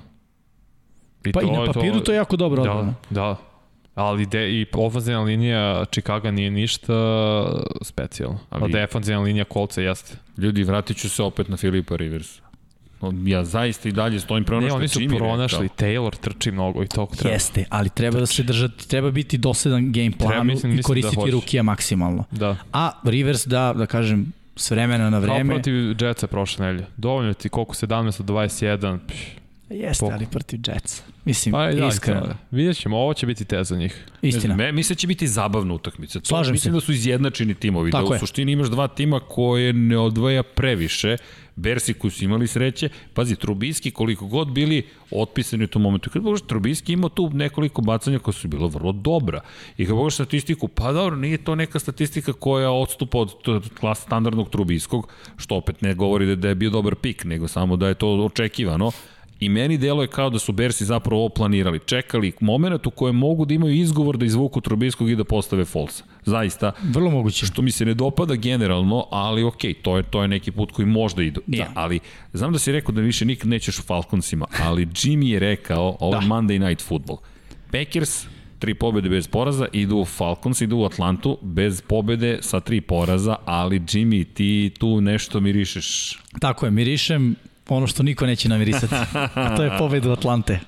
I 1.24 1.32
Pa 1.32 1.42
i 1.42 1.50
na 1.50 1.64
papiru 1.66 2.00
to 2.00 2.12
je 2.12 2.16
jako 2.16 2.36
dobro 2.36 2.62
odbrana. 2.62 2.94
Da, 3.10 3.20
da. 3.20 3.36
Ali 3.94 4.26
de, 4.26 4.50
i 4.50 4.66
ofenzivna 4.74 5.20
linija 5.20 5.84
Chicago 5.86 6.30
nije 6.30 6.50
ništa 6.50 6.94
specijalno. 7.82 8.38
Ali- 8.50 8.62
Ali... 8.62 8.72
A 8.72 8.80
defenzivna 8.80 9.20
linija 9.22 9.44
kolca 9.44 9.80
jeste. 9.80 10.16
Ljudi, 10.38 10.62
vratit 10.62 10.96
ću 10.96 11.08
se 11.10 11.22
opet 11.22 11.48
na 11.48 11.56
Filipa 11.56 11.96
Riversa. 11.96 12.42
Ja 13.24 13.44
zaista 13.44 13.88
i 13.88 13.92
dalje 13.92 14.20
stojim 14.20 14.44
pre 14.44 14.56
ono 14.56 14.62
Ne, 14.62 14.68
što 14.68 14.76
oni 14.76 14.84
je 14.84 14.88
su 14.88 15.00
Jimmy 15.00 15.18
pronašli, 15.18 15.62
rekao. 15.62 15.76
Taylor 15.78 16.16
trči 16.16 16.50
mnogo 16.50 16.82
i 16.82 16.88
toliko 16.88 17.16
treba. 17.16 17.32
Jeste, 17.32 17.64
ali 17.68 17.88
treba 17.88 18.20
da 18.20 18.26
se 18.26 18.42
držati, 18.42 18.88
treba 18.88 19.10
biti 19.10 19.38
dosadan 19.38 19.92
game 19.92 20.10
planu 20.10 20.44
mislim- 20.44 20.72
i 20.72 20.76
mislim 20.76 20.82
koristiti 20.84 21.16
da 21.24 21.30
rukija 21.30 21.62
maksimalno. 21.62 22.24
Da. 22.30 22.56
A 22.72 22.90
Rivers 23.04 23.46
da, 23.46 23.72
da 23.72 23.86
kažem, 23.86 24.32
s 24.56 24.70
vremena 24.70 25.10
na 25.10 25.20
Kao 25.20 25.34
vreme. 25.34 25.54
protiv 25.54 25.74
Jetsa 26.00 26.26
prošle 26.26 26.66
nelje. 26.66 26.86
Dovoljno 26.96 27.32
ti 27.34 27.48
koliko 27.48 27.74
17 27.74 28.20
od 28.20 28.26
21. 28.26 28.98
Pš. 28.98 29.14
Jeste, 29.70 30.06
Pok- 30.06 30.12
ali 30.12 30.26
protiv 30.26 30.60
Jetsa. 30.66 31.02
Mislim, 31.24 31.52
Pa 31.52 31.66
da, 31.66 31.86
iskreno. 31.86 32.20
da. 32.20 32.36
Vidjet 32.50 32.76
ćemo, 32.76 32.96
ovo 32.98 33.14
će 33.14 33.26
biti 33.26 33.44
test 33.44 33.68
za 33.68 33.76
njih. 33.76 34.04
Istina. 34.22 34.56
Me, 34.56 34.72
mislim 34.72 34.94
da 34.94 34.98
će 34.98 35.06
biti 35.06 35.26
zabavna 35.26 35.74
utakmica. 35.74 36.20
To, 36.20 36.26
Slažem 36.26 36.52
mislim 36.52 36.72
se. 36.72 36.74
da 36.74 36.80
su 36.80 36.92
izjednačeni 36.92 37.54
timovi. 37.54 37.90
Tako 37.90 38.08
da 38.08 38.14
u 38.14 38.18
suštini 38.18 38.52
imaš 38.52 38.68
dva 38.68 38.88
tima 38.88 39.20
koje 39.20 39.72
ne 39.72 39.98
odvaja 39.98 40.42
previše. 40.42 41.16
Bersi 41.56 41.94
koji 41.94 42.10
su 42.10 42.24
imali 42.24 42.46
sreće. 42.46 42.88
Pazi, 43.14 43.36
Trubiski 43.36 43.90
koliko 43.90 44.26
god 44.26 44.48
bili 44.48 44.82
otpisani 45.10 45.64
u 45.64 45.68
tom 45.68 45.82
momentu. 45.82 46.10
Kad 46.10 46.22
pogledaš, 46.22 46.46
Trubiski 46.46 46.92
imao 46.92 47.08
tu 47.08 47.30
nekoliko 47.30 47.82
bacanja 47.82 48.18
koja 48.18 48.32
su 48.32 48.48
bilo 48.48 48.68
vrlo 48.68 48.92
dobra. 48.92 49.40
I 49.76 49.86
kad 49.86 49.90
pogledaš 49.90 50.14
statistiku, 50.14 50.68
pa 50.68 50.92
dobro, 50.92 51.16
nije 51.16 51.38
to 51.38 51.54
neka 51.54 51.78
statistika 51.78 52.32
koja 52.32 52.70
odstupa 52.70 53.18
od 53.18 53.28
t- 53.42 53.68
klas 53.70 54.00
standardnog 54.00 54.50
Trubiskog, 54.50 55.08
što 55.36 55.54
opet 55.54 55.82
ne 55.82 55.94
govori 55.94 56.36
da 56.36 56.48
je 56.48 56.54
bio 56.54 56.70
dobar 56.70 56.94
pik, 56.94 57.24
nego 57.24 57.48
samo 57.48 57.76
da 57.76 57.88
je 57.88 57.94
to 57.94 58.08
očekivano. 58.14 58.90
I 59.40 59.48
meni 59.48 59.78
delo 59.78 60.02
je 60.02 60.08
kao 60.08 60.30
da 60.30 60.38
su 60.38 60.52
Bersi 60.52 60.84
zapravo 60.84 61.20
ovo 61.20 61.28
planirali. 61.28 61.78
Čekali 61.86 62.32
moment 62.40 62.86
u 62.86 62.90
kojem 62.90 63.16
mogu 63.16 63.44
da 63.44 63.54
imaju 63.54 63.74
izgovor 63.74 64.16
da 64.16 64.26
izvuku 64.26 64.60
Trubiskog 64.60 65.10
i 65.10 65.16
da 65.16 65.24
postave 65.24 65.64
Folsa. 65.64 66.04
Zaista. 66.24 66.72
Vrlo 66.82 67.10
moguće. 67.10 67.46
Što 67.46 67.62
mi 67.62 67.70
se 67.70 67.84
ne 67.84 67.94
dopada 67.94 68.34
generalno, 68.34 69.06
ali 69.10 69.42
okej, 69.42 69.74
to 69.74 69.96
je 69.96 70.02
to 70.02 70.22
je 70.22 70.28
neki 70.28 70.50
put 70.50 70.72
koji 70.72 70.86
možda 70.86 71.22
idu. 71.22 71.40
Da. 71.46 71.56
E, 71.56 71.60
Da. 71.60 71.72
ali 71.74 72.00
znam 72.32 72.52
da 72.52 72.58
si 72.58 72.72
rekao 72.72 72.94
da 72.94 73.00
više 73.00 73.24
nikad 73.24 73.48
nećeš 73.48 73.78
u 73.78 73.82
Falconsima, 73.82 74.46
ali 74.62 74.86
Jimmy 74.86 75.26
je 75.26 75.38
rekao, 75.38 75.96
ovo 76.00 76.14
je 76.14 76.20
Da. 76.20 76.26
Monday 76.26 76.68
Night 76.68 76.84
Football. 76.86 77.18
Packers 77.72 78.26
tri 78.58 78.74
pobede 78.74 79.08
bez 79.08 79.28
poraza, 79.28 79.66
idu 79.72 79.96
u 79.96 80.04
Falcons, 80.04 80.60
idu 80.60 80.76
u 80.76 80.84
Atlantu 80.84 81.38
bez 81.42 81.80
pobede 81.82 82.38
sa 82.40 82.60
tri 82.60 82.80
poraza, 82.80 83.36
ali 83.44 83.80
Jimmy, 83.80 84.24
ti 84.34 84.72
tu 84.78 85.00
nešto 85.00 85.40
mirišeš. 85.40 86.18
Tako 86.40 86.66
je, 86.66 86.70
mirišem 86.70 87.36
ono 87.76 87.86
što 87.86 88.02
niko 88.02 88.26
neće 88.26 88.48
namirisati. 88.48 88.94
A 89.34 89.56
to 89.56 89.62
je 89.62 89.70
pobeda 89.78 90.12
Atlante. 90.12 90.60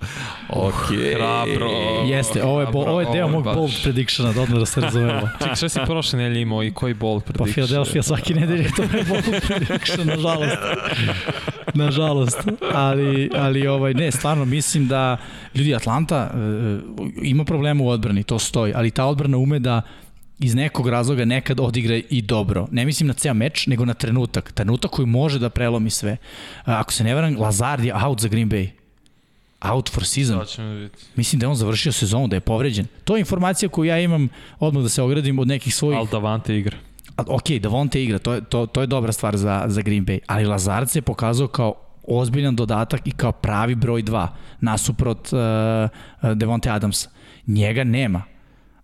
Okej. 0.48 1.14
Hrabro. 1.14 1.70
Jeste, 2.06 2.44
ovo 2.44 2.60
je, 2.60 2.66
bo, 2.66 2.78
ovo 2.78 3.00
je 3.00 3.06
deo 3.12 3.28
mog 3.28 3.44
baš. 3.44 3.54
bold 3.54 3.72
predictiona, 3.82 4.32
da 4.32 4.42
odmah 4.42 4.58
da 4.58 4.66
se 4.66 4.80
razumemo. 4.80 5.28
Čekaj, 5.40 5.56
šta 5.56 5.68
si 5.68 5.80
prošle 5.86 6.18
nelje 6.18 6.40
imao 6.40 6.64
i 6.64 6.72
koji 6.72 6.94
bol 6.94 7.20
Pa 7.20 7.32
prediction? 7.32 7.66
Philadelphia 7.66 8.02
svake 8.02 8.34
nedelje 8.34 8.70
to 8.76 8.82
je 8.82 9.04
bold 9.08 9.24
prediction, 9.46 10.06
nažalost. 10.06 10.58
Nažalost. 11.74 12.38
Ali, 12.74 13.30
ali 13.34 13.66
ovaj, 13.66 13.94
ne, 13.94 14.10
stvarno 14.10 14.44
mislim 14.44 14.88
da 14.88 15.16
ljudi 15.54 15.74
Atlanta 15.74 16.30
uh, 16.34 17.06
ima 17.22 17.44
problema 17.44 17.84
u 17.84 17.88
odbrani, 17.88 18.22
to 18.22 18.38
stoji, 18.38 18.72
ali 18.76 18.90
ta 18.90 19.06
odbrana 19.06 19.36
ume 19.36 19.58
da 19.58 19.82
iz 20.42 20.54
nekog 20.54 20.88
razloga 20.88 21.24
nekad 21.24 21.60
odigra 21.60 22.00
i 22.10 22.22
dobro. 22.22 22.66
Ne 22.70 22.84
mislim 22.84 23.06
na 23.06 23.14
ceo 23.14 23.34
meč, 23.34 23.66
nego 23.66 23.84
na 23.84 23.94
trenutak. 23.94 24.52
Trenutak 24.52 24.90
koji 24.90 25.06
može 25.06 25.38
da 25.38 25.50
prelomi 25.50 25.90
sve. 25.90 26.16
Ako 26.64 26.92
se 26.92 27.04
ne 27.04 27.14
varam, 27.14 27.36
Lazard 27.38 27.84
je 27.84 27.94
out 28.04 28.20
za 28.20 28.28
Green 28.28 28.50
Bay. 28.50 28.68
Out 29.60 29.90
for 29.90 30.06
season. 30.06 30.38
Da. 30.38 30.88
Mislim 31.16 31.40
da 31.40 31.46
je 31.46 31.48
on 31.48 31.56
završio 31.56 31.92
sezonu, 31.92 32.28
da 32.28 32.36
je 32.36 32.40
povređen. 32.40 32.86
To 33.04 33.16
je 33.16 33.20
informacija 33.20 33.68
koju 33.68 33.84
ja 33.84 33.98
imam, 33.98 34.28
odmah 34.58 34.82
da 34.82 34.88
se 34.88 35.02
ogradim 35.02 35.38
od 35.38 35.48
nekih 35.48 35.74
svojih... 35.74 35.98
Al 35.98 36.06
Davante 36.06 36.58
igra. 36.58 36.76
Ok, 37.16 37.50
Davonte 37.60 38.02
igra, 38.02 38.18
to 38.18 38.32
je, 38.32 38.40
to, 38.44 38.66
to 38.66 38.80
je 38.80 38.86
dobra 38.86 39.12
stvar 39.12 39.36
za, 39.36 39.64
za 39.66 39.82
Green 39.82 40.06
Bay, 40.06 40.18
ali 40.26 40.46
Lazard 40.46 40.90
se 40.90 41.02
pokazao 41.02 41.48
kao 41.48 41.74
ozbiljan 42.08 42.56
dodatak 42.56 43.06
i 43.06 43.10
kao 43.10 43.32
pravi 43.32 43.74
broj 43.74 44.02
2 44.02 44.26
nasuprot 44.60 45.28
uh, 45.32 46.32
Devonte 46.34 46.70
Adamsa. 46.70 47.10
Njega 47.46 47.84
nema. 47.84 48.22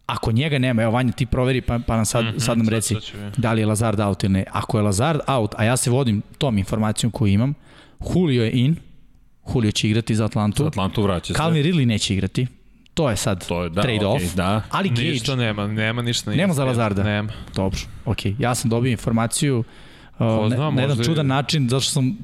Ako 0.09 0.33
njega 0.33 0.59
nema, 0.59 0.83
evo 0.83 0.93
Vanja 0.93 1.13
ti 1.13 1.27
proveri 1.27 1.61
pa, 1.61 1.79
pa 1.79 1.97
nam 1.97 2.05
sad, 2.05 2.25
mm 2.25 2.29
-hmm, 2.29 2.41
sad 2.41 2.59
nam 2.59 2.69
reci 2.69 2.95
sad 2.95 3.03
vidjeti. 3.15 3.41
da 3.41 3.53
li 3.53 3.61
je 3.61 3.67
Lazard 3.67 4.01
out 4.01 4.25
ili 4.25 4.33
ne. 4.33 4.45
Ako 4.53 4.79
je 4.79 4.83
Lazard 4.83 5.21
out, 5.29 5.55
a 5.57 5.65
ja 5.65 5.77
se 5.77 5.91
vodim 5.91 6.23
tom 6.39 6.59
informacijom 6.59 7.13
koju 7.13 7.33
imam, 7.33 7.55
Julio 8.07 8.45
je 8.45 8.51
in, 8.53 8.77
Julio 9.47 9.73
će 9.73 9.89
igrati 9.89 10.15
za 10.15 10.25
Atlantu, 10.25 10.63
Za 10.63 10.69
Atlantu 10.69 11.03
vraća 11.03 11.27
se. 11.27 11.35
Calvin 11.35 11.65
Ridley 11.65 11.85
neće 11.85 12.15
igrati, 12.15 12.47
To 12.95 13.11
je 13.11 13.17
sad 13.17 13.47
To 13.49 13.63
je, 13.63 13.71
da, 13.71 13.83
trade-off. 13.83 14.17
okej, 14.17 14.29
da. 14.37 14.63
Ali 14.71 14.89
Gage, 14.89 15.03
Ništa 15.03 15.37
nema, 15.37 15.67
nema 15.67 16.03
ništa. 16.03 16.31
Nema 16.31 16.55
za 16.55 16.65
Lazarda? 16.65 17.03
Nema. 17.03 17.33
Dobro, 17.55 17.79
ok. 18.05 18.19
Ja 18.39 18.55
sam 18.55 18.71
dobio 18.71 18.91
informaciju 18.91 19.59
uh, 19.59 19.65
zna, 20.49 20.57
na, 20.59 20.71
na 20.71 20.83
jedan 20.83 21.01
i- 21.01 21.05
čudan 21.05 21.27
način, 21.27 21.69
zato 21.69 21.81
što 21.81 21.93
sam 21.93 22.19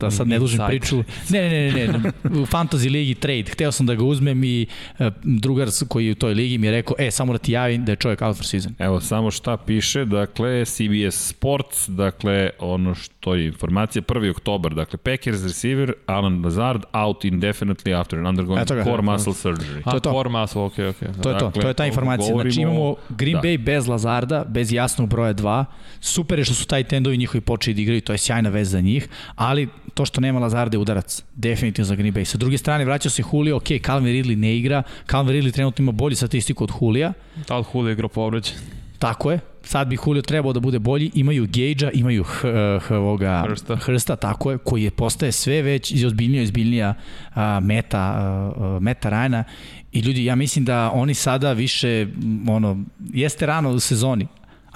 da 0.00 0.10
sad 0.10 0.28
ne 0.28 0.38
dužim 0.38 0.60
priču. 0.66 1.04
Ne, 1.28 1.40
ne, 1.42 1.72
ne, 1.72 1.86
ne, 1.86 1.98
ne, 1.98 2.10
u 2.24 2.46
Fantasy 2.46 2.90
ligi 2.90 3.14
trade. 3.14 3.42
Hteo 3.42 3.72
sam 3.72 3.86
da 3.86 3.94
ga 3.94 4.04
uzmem 4.04 4.44
i 4.44 4.66
uh, 4.98 5.06
drugar 5.22 5.68
koji 5.88 6.06
je 6.06 6.12
u 6.12 6.16
toj 6.16 6.34
ligi 6.34 6.58
mi 6.58 6.66
je 6.66 6.70
rekao, 6.70 6.96
e, 6.98 7.10
samo 7.10 7.32
da 7.32 7.38
ti 7.38 7.52
javim 7.52 7.84
da 7.84 7.92
je 7.92 7.96
čovjek 7.96 8.22
out 8.22 8.36
for 8.36 8.46
season. 8.46 8.74
Evo, 8.78 9.00
samo 9.00 9.30
šta 9.30 9.56
piše, 9.56 10.04
dakle, 10.04 10.64
CBS 10.64 11.28
Sports, 11.28 11.88
dakle, 11.88 12.50
ono 12.58 12.94
što 12.94 13.34
je 13.34 13.46
informacija, 13.46 14.02
1. 14.02 14.30
oktobar, 14.30 14.74
dakle, 14.74 14.98
Packers 14.98 15.42
receiver, 15.42 15.92
Alan 16.06 16.44
Lazard, 16.44 16.82
out 16.94 17.24
indefinitely 17.24 18.00
after 18.00 18.18
undergoing 18.18 18.62
Eto 18.62 18.74
ga. 18.74 18.84
core 18.84 19.02
muscle 19.02 19.32
surgery. 19.32 19.80
A, 19.84 19.90
To 19.90 19.96
je 19.96 20.00
to. 20.00 20.12
core 20.12 20.30
muscle, 20.30 20.62
okej, 20.62 20.88
okej. 20.88 21.08
To 21.22 21.30
je 21.30 21.38
to, 21.38 21.44
Dakle, 21.46 21.62
to 21.62 21.68
je 21.68 21.74
ta 21.74 21.86
informacija. 21.86 22.26
Znači 22.26 22.36
govorimo- 22.36 22.62
imamo 22.62 22.94
Green 23.08 23.34
da. 23.34 23.40
Bay 23.40 23.58
bez 23.58 23.86
Lazarda, 23.86 24.44
bez 24.44 24.72
jasnog 24.72 25.08
broja 25.08 25.34
2. 25.34 25.64
Super 26.00 26.38
je 26.38 26.44
što 26.44 26.54
su 26.54 26.66
taj 26.66 26.84
tendovi 26.84 27.16
njihovi 27.16 27.40
počeli 27.40 27.74
da 27.74 27.80
igraju, 27.80 28.00
to 28.00 28.12
je 28.12 28.18
sjajna 28.18 28.48
vez 28.48 28.70
za 28.70 28.80
njih, 28.80 29.08
ali 29.34 29.68
to 29.94 30.04
što 30.04 30.20
nema 30.20 30.40
Lazarda 30.40 30.74
je 30.74 30.78
udarac, 30.78 31.22
definitivno 31.34 31.86
za 31.86 31.94
Green 31.94 32.14
Bay. 32.14 32.24
Sa 32.24 32.38
druge 32.38 32.58
strane, 32.58 32.84
vraćao 32.84 33.10
se 33.10 33.22
Julio, 33.32 33.56
ok, 33.56 33.68
Calvin 33.86 34.14
Ridley 34.14 34.36
ne 34.36 34.56
igra, 34.56 34.82
Calvin 35.10 35.34
Ridley 35.34 35.52
trenutno 35.52 35.82
ima 35.82 35.92
bolju 35.92 36.16
statistiku 36.16 36.64
od 36.64 36.70
Julija, 36.80 37.12
Da 37.48 37.58
li 37.58 37.64
Julio 37.74 37.92
igrao 37.92 38.08
povređen? 38.08 38.54
Tako 38.98 39.30
je. 39.30 39.40
Sad 39.62 39.88
bi 39.88 39.98
Julio 40.06 40.22
trebao 40.22 40.52
da 40.52 40.60
bude 40.60 40.78
bolji. 40.78 41.10
Imaju 41.14 41.46
Gage-a, 41.46 41.90
imaju 41.92 42.24
H, 42.24 42.78
H, 42.82 42.96
ovoga, 42.96 43.44
Hrsta. 43.48 43.76
Hrsta, 43.76 44.16
tako 44.16 44.50
je, 44.50 44.58
koji 44.58 44.82
je 44.82 44.90
postaje 44.90 45.32
sve 45.32 45.62
već 45.62 45.92
i 45.92 46.06
ozbiljnija 46.06 46.42
ozbiljnija 46.42 46.94
a, 47.34 47.60
meta, 47.60 47.98
a, 47.98 48.78
meta 48.80 49.08
Rajana. 49.08 49.44
I 49.92 50.00
ljudi, 50.00 50.24
ja 50.24 50.34
mislim 50.34 50.64
da 50.64 50.90
oni 50.94 51.14
sada 51.14 51.52
više, 51.52 52.06
ono, 52.48 52.84
jeste 53.12 53.46
rano 53.46 53.70
u 53.70 53.80
sezoni, 53.80 54.26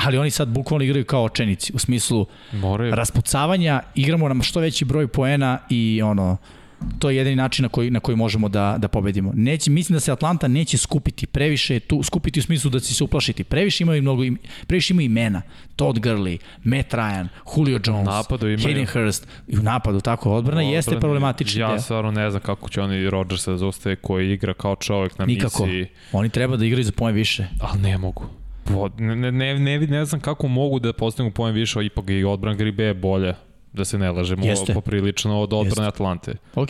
ali 0.05 0.19
oni 0.19 0.31
sad 0.31 0.49
bukvalno 0.49 0.85
igraju 0.85 1.05
kao 1.05 1.25
očenici, 1.25 1.73
u 1.75 1.79
smislu 1.79 2.27
Moraju. 2.53 2.95
raspucavanja, 2.95 3.83
igramo 3.95 4.29
nam 4.29 4.43
što 4.43 4.61
veći 4.61 4.85
broj 4.85 5.09
poena 5.09 5.59
i 5.71 6.03
ono, 6.03 6.37
to 6.99 7.11
je 7.11 7.17
jedini 7.17 7.37
način 7.37 7.63
na 7.63 7.69
koji, 7.69 7.91
na 7.91 8.01
koji 8.01 8.17
možemo 8.17 8.49
da, 8.49 8.77
da 8.79 8.89
pobedimo. 8.89 9.33
Neće, 9.35 9.71
mislim 9.71 9.95
da 9.95 10.01
se 10.01 10.13
Atlanta 10.13 10.49
neće 10.49 10.79
skupiti 10.79 11.27
previše, 11.27 11.81
tu, 11.81 12.03
skupiti 12.03 12.41
u 12.41 12.43
smislu 12.43 12.71
da 12.71 12.81
će 12.81 12.95
se 12.95 13.05
uplašiti. 13.05 13.45
Previše 13.45 13.85
imaju 13.85 14.03
mnogo, 14.03 14.25
im, 14.25 14.39
previše 14.67 14.95
imaju 14.95 15.07
imena. 15.07 15.43
Todd 15.77 15.99
Gurley, 15.99 16.39
Matt 16.65 16.93
Ryan, 16.93 17.29
Julio 17.57 17.81
Jones, 17.87 18.07
napadu 18.07 18.49
imaju. 18.49 18.67
Hayden 18.69 18.93
Hurst. 18.93 19.27
I 19.49 19.59
u 19.59 19.63
napadu, 19.63 20.01
tako, 20.01 20.33
odbrana 20.33 20.63
jeste 20.63 20.91
Odbrana- 20.91 21.01
problematični 21.01 21.61
Ja 21.61 21.69
deo. 21.69 21.81
stvarno 21.81 22.11
ne 22.11 22.31
znam 22.31 22.43
kako 22.43 22.69
će 22.69 22.81
oni 22.83 23.11
Rodgersa 23.11 23.51
da 23.51 23.59
koji 23.97 24.33
igra 24.33 24.55
kao 24.55 24.77
čovjek 24.77 25.19
na 25.19 25.27
Nikako. 25.27 25.67
misiji. 25.67 25.87
Oni 26.13 26.29
treba 26.29 26.57
da 26.57 26.65
igraju 26.65 26.85
za 26.85 26.93
poen 26.93 27.15
više. 27.15 27.47
Ali 27.61 27.81
ne 27.83 27.99
mogu. 27.99 28.40
Ne, 28.99 29.17
ne, 29.17 29.33
ne, 29.33 29.59
ne, 29.59 29.79
ne 29.79 30.05
znam 30.05 30.21
kako 30.21 30.49
mogu 30.49 30.79
da 30.79 30.93
postignu 30.93 31.31
poen 31.31 31.55
više, 31.55 31.85
ipak 31.85 32.05
i 32.11 32.25
odbran 32.25 32.57
Gribe 32.57 32.85
je 32.85 32.95
bolje 32.95 33.35
da 33.73 33.85
se 33.85 33.99
ne 33.99 34.11
lažemo 34.11 34.45
Jeste. 34.45 34.75
poprilično 34.75 35.41
od 35.41 35.53
odbrane 35.53 35.67
Jeste. 35.69 35.85
Atlante. 35.87 36.33
Ok, 36.55 36.69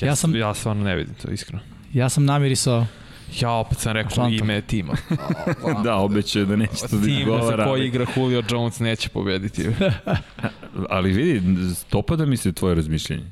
ja 0.00 0.16
sam, 0.16 0.36
ja 0.36 0.54
stvarno 0.54 0.84
ne 0.84 0.96
vidim 0.96 1.14
to 1.14 1.30
iskreno. 1.30 1.62
ja 1.92 2.08
sam 2.08 2.24
namirisao 2.24 2.86
Ja 3.40 3.50
opet 3.52 3.78
sam 3.78 3.92
rekao 3.92 4.10
Atlanta. 4.10 4.44
ime 4.44 4.62
tima. 4.62 4.94
Da, 5.84 5.96
obećaju 5.96 6.46
da 6.46 6.56
neće 6.56 6.72
to 6.80 6.86
da 6.88 6.88
Tim 6.88 7.00
za 7.04 7.10
izgovara. 7.10 7.64
koji 7.64 7.86
igra 7.86 8.06
Julio 8.16 8.42
Jones 8.50 8.78
neće 8.80 9.08
pobediti. 9.08 9.66
Ali 10.88 11.12
vidi, 11.12 11.42
dopada 11.92 12.26
mi 12.26 12.36
se 12.36 12.52
tvoje 12.52 12.74
razmišljenje. 12.74 13.24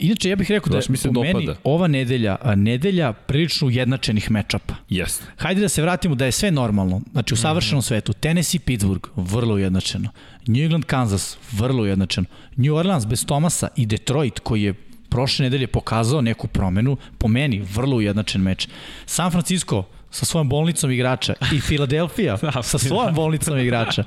Inače, 0.00 0.30
ja 0.30 0.36
bih 0.36 0.50
rekao 0.50 0.70
da 0.70 0.76
Baš 0.76 0.88
mi 0.88 0.96
se 0.96 1.08
po 1.08 1.20
meni 1.22 1.32
dopada. 1.34 1.58
ova 1.64 1.86
nedelja, 1.88 2.36
nedelja 2.56 3.12
prilično 3.12 3.66
ujednačenih 3.66 4.30
mečapa. 4.30 4.74
Jeste. 4.88 5.24
Hajde 5.36 5.60
da 5.60 5.68
se 5.68 5.82
vratimo 5.82 6.14
da 6.14 6.24
je 6.24 6.32
sve 6.32 6.50
normalno. 6.50 7.00
Znači 7.12 7.34
u 7.34 7.36
Mhm. 7.36 7.42
savršenom 7.42 7.82
svetu. 7.82 8.12
Tennessee, 8.12 8.60
Pittsburgh, 8.60 9.08
vrlo 9.16 9.54
ujednačeno. 9.54 10.08
New 10.46 10.62
England, 10.62 10.84
Kansas, 10.84 11.38
vrlo 11.52 11.82
ujednačeno. 11.82 12.26
New 12.56 12.74
Orleans 12.74 13.06
bez 13.06 13.26
Tomasa 13.26 13.68
i 13.76 13.86
Detroit 13.86 14.38
koji 14.38 14.62
je 14.62 14.74
prošle 15.08 15.42
nedelje 15.42 15.66
pokazao 15.66 16.20
neku 16.20 16.46
promenu, 16.46 16.96
po 17.18 17.28
meni 17.28 17.64
vrlo 17.74 17.96
ujednačen 17.96 18.42
meč. 18.42 18.68
San 19.06 19.30
Francisco 19.30 19.84
sa 20.10 20.24
svojom 20.26 20.48
bolnicom 20.48 20.90
igrača 20.90 21.34
i 21.52 21.60
Philadelphia 21.60 22.38
sa 22.62 22.78
svojom 22.78 23.14
bolnicom 23.14 23.58
igrača. 23.58 24.04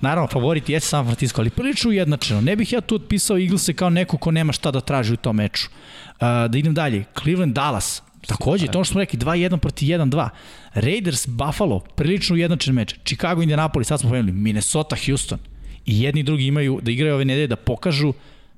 Naravno, 0.00 0.28
favorit 0.28 0.68
jeste 0.68 0.88
San 0.88 1.04
Francisco, 1.04 1.40
ali 1.40 1.50
prilično 1.50 1.90
ujednačeno. 1.90 2.40
Ne 2.40 2.56
bih 2.56 2.72
ja 2.72 2.80
tu 2.80 2.94
otpisao 2.94 3.38
Eaglese 3.38 3.72
kao 3.72 3.90
neko 3.90 4.18
ko 4.18 4.30
nema 4.30 4.52
šta 4.52 4.70
da 4.70 4.80
traži 4.80 5.12
u 5.12 5.16
tom 5.16 5.36
meču. 5.36 5.68
Uh, 5.68 6.50
da 6.50 6.58
idem 6.58 6.74
dalje. 6.74 7.04
Cleveland, 7.22 7.54
Dallas, 7.54 8.02
Takođe, 8.26 8.66
to 8.66 8.84
što 8.84 8.92
smo 8.92 9.00
rekli, 9.00 9.18
2-1 9.18 9.56
proti 9.56 9.86
1-2. 9.86 10.28
Raiders, 10.74 11.26
Buffalo, 11.28 11.80
prilično 11.80 12.34
ujednačen 12.34 12.74
meč. 12.74 12.94
Chicago, 13.04 13.42
Indianapolis, 13.42 13.88
sad 13.88 14.00
smo 14.00 14.08
pomenuli, 14.08 14.32
Minnesota, 14.32 14.96
Houston. 15.06 15.38
I 15.86 16.02
jedni 16.02 16.20
i 16.20 16.24
drugi 16.24 16.46
imaju 16.46 16.80
da 16.82 16.90
igraju 16.90 17.14
ove 17.14 17.24
nedelje 17.24 17.46
da 17.46 17.56
pokažu 17.56 18.12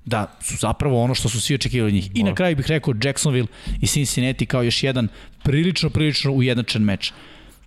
da 0.09 0.36
su 0.40 0.56
zapravo 0.56 1.02
ono 1.02 1.14
što 1.14 1.28
su 1.28 1.40
svi 1.40 1.54
očekivali 1.54 1.88
od 1.88 1.94
njih. 1.94 2.11
I 2.14 2.22
na 2.22 2.34
kraju 2.34 2.56
bih 2.56 2.66
rekao 2.68 2.94
Jacksonville 3.04 3.48
i 3.80 3.86
Cincinnati 3.86 4.46
kao 4.46 4.62
još 4.62 4.82
jedan 4.82 5.09
prilično, 5.44 5.90
prilično 5.90 6.32
ujednačen 6.32 6.82
meč. 6.82 7.12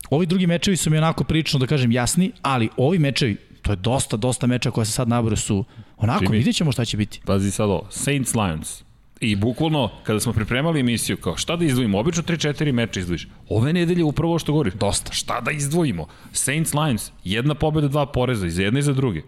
Ovi 0.10 0.26
drugi 0.26 0.48
mečevi 0.48 0.78
su 0.78 0.90
mi 0.90 0.98
onako 0.98 1.24
prilično, 1.24 1.60
da 1.60 1.68
kažem, 1.68 1.92
jasni, 1.92 2.32
ali 2.42 2.70
ovi 2.78 3.00
mečevi, 3.00 3.36
to 3.62 3.72
je 3.72 3.76
dosta, 3.76 4.18
dosta 4.18 4.48
meča 4.48 4.72
koja 4.72 4.86
se 4.86 4.92
sad 4.92 5.08
nabore 5.08 5.36
su 5.36 5.66
onako, 5.98 6.26
Jimmy. 6.26 6.32
vidjet 6.32 6.56
ćemo 6.56 6.72
šta 6.72 6.86
će 6.86 6.98
biti. 6.98 7.22
Pazi 7.26 7.52
sad 7.52 7.70
ovo, 7.70 7.88
Saints 7.90 8.36
Lions. 8.36 8.84
I 9.22 9.36
bukvalno, 9.36 9.90
kada 10.04 10.20
smo 10.20 10.34
pripremali 10.34 10.80
emisiju, 10.80 11.18
kao 11.18 11.38
šta 11.38 11.56
da 11.56 11.66
izdvojimo, 11.66 12.00
obično 12.00 12.24
3-4 12.24 12.72
meča 12.72 13.00
izdvojiš. 13.00 13.28
Ove 13.50 13.74
nedelje 13.74 14.04
upravo 14.04 14.40
što 14.40 14.52
govori. 14.52 14.72
Dosta. 14.80 15.14
Šta 15.14 15.42
da 15.42 15.52
izdvojimo? 15.52 16.08
Saints 16.32 16.74
Lions, 16.74 17.12
jedna 17.24 17.56
pobeda, 17.56 17.88
dva 17.88 18.06
poreza, 18.06 18.48
i 18.48 18.52
za 18.52 18.64
jedne 18.64 18.80
i 18.80 18.84
za 18.84 18.94
druge. 18.94 19.22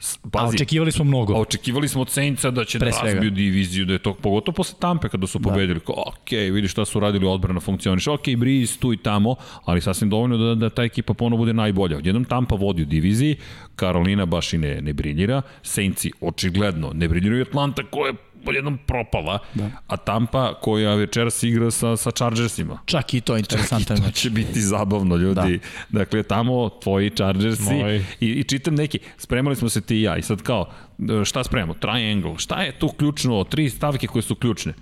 S- 0.00 0.18
A 0.24 0.28
Pazi, 0.30 0.54
očekivali 0.56 0.92
smo 0.92 1.04
mnogo. 1.04 1.34
A 1.34 1.40
očekivali 1.40 1.88
smo 1.88 2.00
od 2.00 2.10
Saintsa 2.10 2.50
da 2.50 2.64
će 2.64 2.78
Pre 2.78 2.86
da 2.86 2.92
svega. 2.92 3.12
razbiju 3.12 3.30
diviziju, 3.30 3.84
da 3.84 3.92
je 3.92 3.98
to, 3.98 4.14
pogotovo 4.14 4.54
posle 4.54 4.78
Tampe 4.80 5.08
kada 5.08 5.26
su 5.26 5.40
pobedili, 5.40 5.80
kao, 5.80 5.94
ok, 6.06 6.30
vidi 6.30 6.68
šta 6.68 6.84
su 6.84 7.00
radili, 7.00 7.26
odbrana 7.26 7.60
funkcioniš, 7.60 8.06
ok, 8.06 8.22
Breeze 8.36 8.78
tu 8.78 8.92
i 8.92 8.96
tamo, 8.96 9.34
ali 9.64 9.80
sasvim 9.80 10.10
dovoljno 10.10 10.36
da, 10.36 10.54
da 10.54 10.70
ta 10.70 10.82
ekipa 10.82 11.14
ponovo 11.14 11.38
bude 11.38 11.52
najbolja. 11.52 11.96
Odjednom 11.96 12.24
Tampa 12.24 12.54
vodi 12.54 12.82
u 12.82 12.86
diviziji, 12.86 13.36
Karolina 13.76 14.26
baš 14.26 14.52
i 14.52 14.58
ne, 14.58 14.80
ne 14.82 14.92
briljira, 14.92 15.42
Saintsi 15.62 16.10
očigledno 16.20 16.90
ne 16.94 17.08
briljiraju, 17.08 17.42
Atlanta 17.42 17.82
koja 17.82 18.08
je 18.08 18.14
odjednom 18.46 18.78
propala, 18.86 19.38
da. 19.54 19.70
a 19.86 19.96
Tampa 19.96 20.54
koja 20.60 20.94
večeras 20.94 21.42
igra 21.42 21.70
sa, 21.70 21.96
sa 21.96 22.10
Chargersima. 22.10 22.78
Čak 22.84 23.14
i 23.14 23.20
to 23.20 23.34
je 23.34 23.38
interesantan 23.40 23.96
To 23.96 24.02
meč. 24.02 24.14
će 24.14 24.30
biti 24.30 24.60
zabavno, 24.60 25.16
ljudi. 25.16 25.60
Da. 25.90 25.98
Dakle, 25.98 26.22
tamo 26.22 26.68
tvoji 26.68 27.10
Chargersi 27.10 27.74
i, 28.20 28.26
i 28.28 28.44
čitam 28.44 28.74
neki, 28.74 28.98
spremali 29.18 29.56
smo 29.56 29.68
se 29.68 29.80
ti 29.80 29.96
i 29.96 30.02
ja 30.02 30.16
i 30.16 30.22
sad 30.22 30.42
kao, 30.42 30.70
šta 31.24 31.44
spremamo? 31.44 31.74
Triangle. 31.74 32.34
Šta 32.38 32.62
je 32.62 32.78
tu 32.78 32.88
ključno? 32.88 33.44
Tri 33.44 33.70
stavke 33.70 34.06
koje 34.06 34.22
su 34.22 34.34
ključne. 34.34 34.72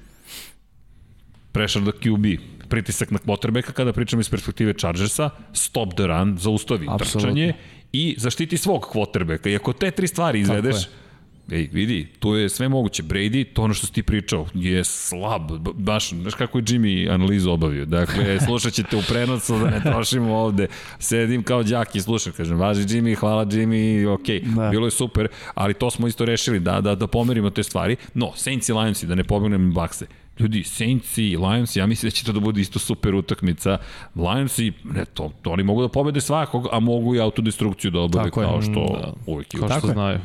Pressure 1.53 1.93
the 1.93 1.99
QB, 2.01 2.39
pritisak 2.69 3.11
na 3.11 3.19
quarterbacka 3.19 3.73
kada 3.73 3.93
pričamo 3.93 4.21
iz 4.21 4.31
perspektive 4.31 4.73
Chargersa, 4.73 5.31
stop 5.53 5.95
the 5.95 6.07
run, 6.07 6.37
zaustavi 6.39 6.87
Apsolutno. 6.91 7.21
trčanje 7.21 7.53
i 7.93 8.15
zaštiti 8.19 8.57
svog 8.57 8.87
quarterbacka. 8.95 9.49
I 9.49 9.57
ako 9.57 9.73
te 9.73 9.91
tri 9.91 10.09
stvari 10.09 10.41
izvedeš, 10.41 10.77
Ej, 11.53 11.69
vidi, 11.73 12.07
tu 12.19 12.35
je 12.35 12.49
sve 12.49 12.69
moguće. 12.69 13.03
Brady, 13.03 13.47
to 13.53 13.63
ono 13.63 13.75
što 13.75 13.87
si 13.87 13.93
ti 13.93 14.03
pričao, 14.03 14.47
je 14.55 14.85
slab. 14.85 15.43
Baš, 15.75 16.11
znaš 16.11 16.35
kako 16.35 16.59
je 16.59 16.65
Jimmy 16.65 17.15
analizu 17.15 17.51
obavio. 17.51 17.85
Dakle, 17.87 18.41
slušat 18.47 18.73
ćete 18.73 18.97
u 18.97 19.03
prenosu 19.09 19.59
da 19.59 19.71
ne 19.71 19.81
trošimo 19.81 20.35
ovde. 20.37 20.67
Sedim 20.99 21.43
kao 21.43 21.63
đak 21.63 21.95
i 21.95 22.01
slušam, 22.01 22.33
kažem, 22.33 22.59
važi 22.59 22.83
Jimmy, 22.83 23.17
hvala 23.17 23.45
Jimmy, 23.47 24.09
ok, 24.09 24.55
Da. 24.57 24.69
bilo 24.71 24.87
je 24.87 24.91
super, 24.91 25.29
ali 25.55 25.75
to 25.75 25.91
smo 25.91 26.07
isto 26.07 26.25
rešili, 26.25 26.61
da, 26.61 26.81
da, 26.81 26.95
da 26.95 27.07
pomerimo 27.07 27.51
te 27.51 27.63
stvari. 27.63 27.97
No, 28.15 28.33
Saints 28.37 28.69
i 28.69 28.73
Lionsi, 28.73 29.07
da 29.07 29.15
ne 29.15 29.25
pobegnem 29.25 29.73
Bakse. 29.73 30.07
Ljudi, 30.39 30.65
Saints 30.65 31.19
i 31.19 31.37
Lions, 31.37 31.77
ja 31.77 31.87
mislim 31.87 32.07
da 32.07 32.15
će 32.15 32.25
to 32.25 32.33
da 32.33 32.41
bude 32.41 32.61
isto 32.61 32.79
super 32.79 33.15
utakmica. 33.15 33.79
Lionsi, 34.17 34.73
ne, 34.85 35.05
to, 35.05 35.33
to 35.43 35.51
oni 35.51 35.63
mogu 35.63 35.83
da 35.83 35.89
pobede 35.89 36.21
svakog, 36.21 36.69
a 36.73 36.81
mogu 36.81 37.15
i 37.15 37.21
autodestrukciju 37.21 37.91
da 37.91 38.01
obave 38.01 38.31
kao 38.31 38.63
što 38.63 38.99
Da. 39.01 39.13
uvek 39.27 39.55
i 39.55 39.57
Kao 39.57 39.69
što 39.79 39.89
znaju. 39.89 40.19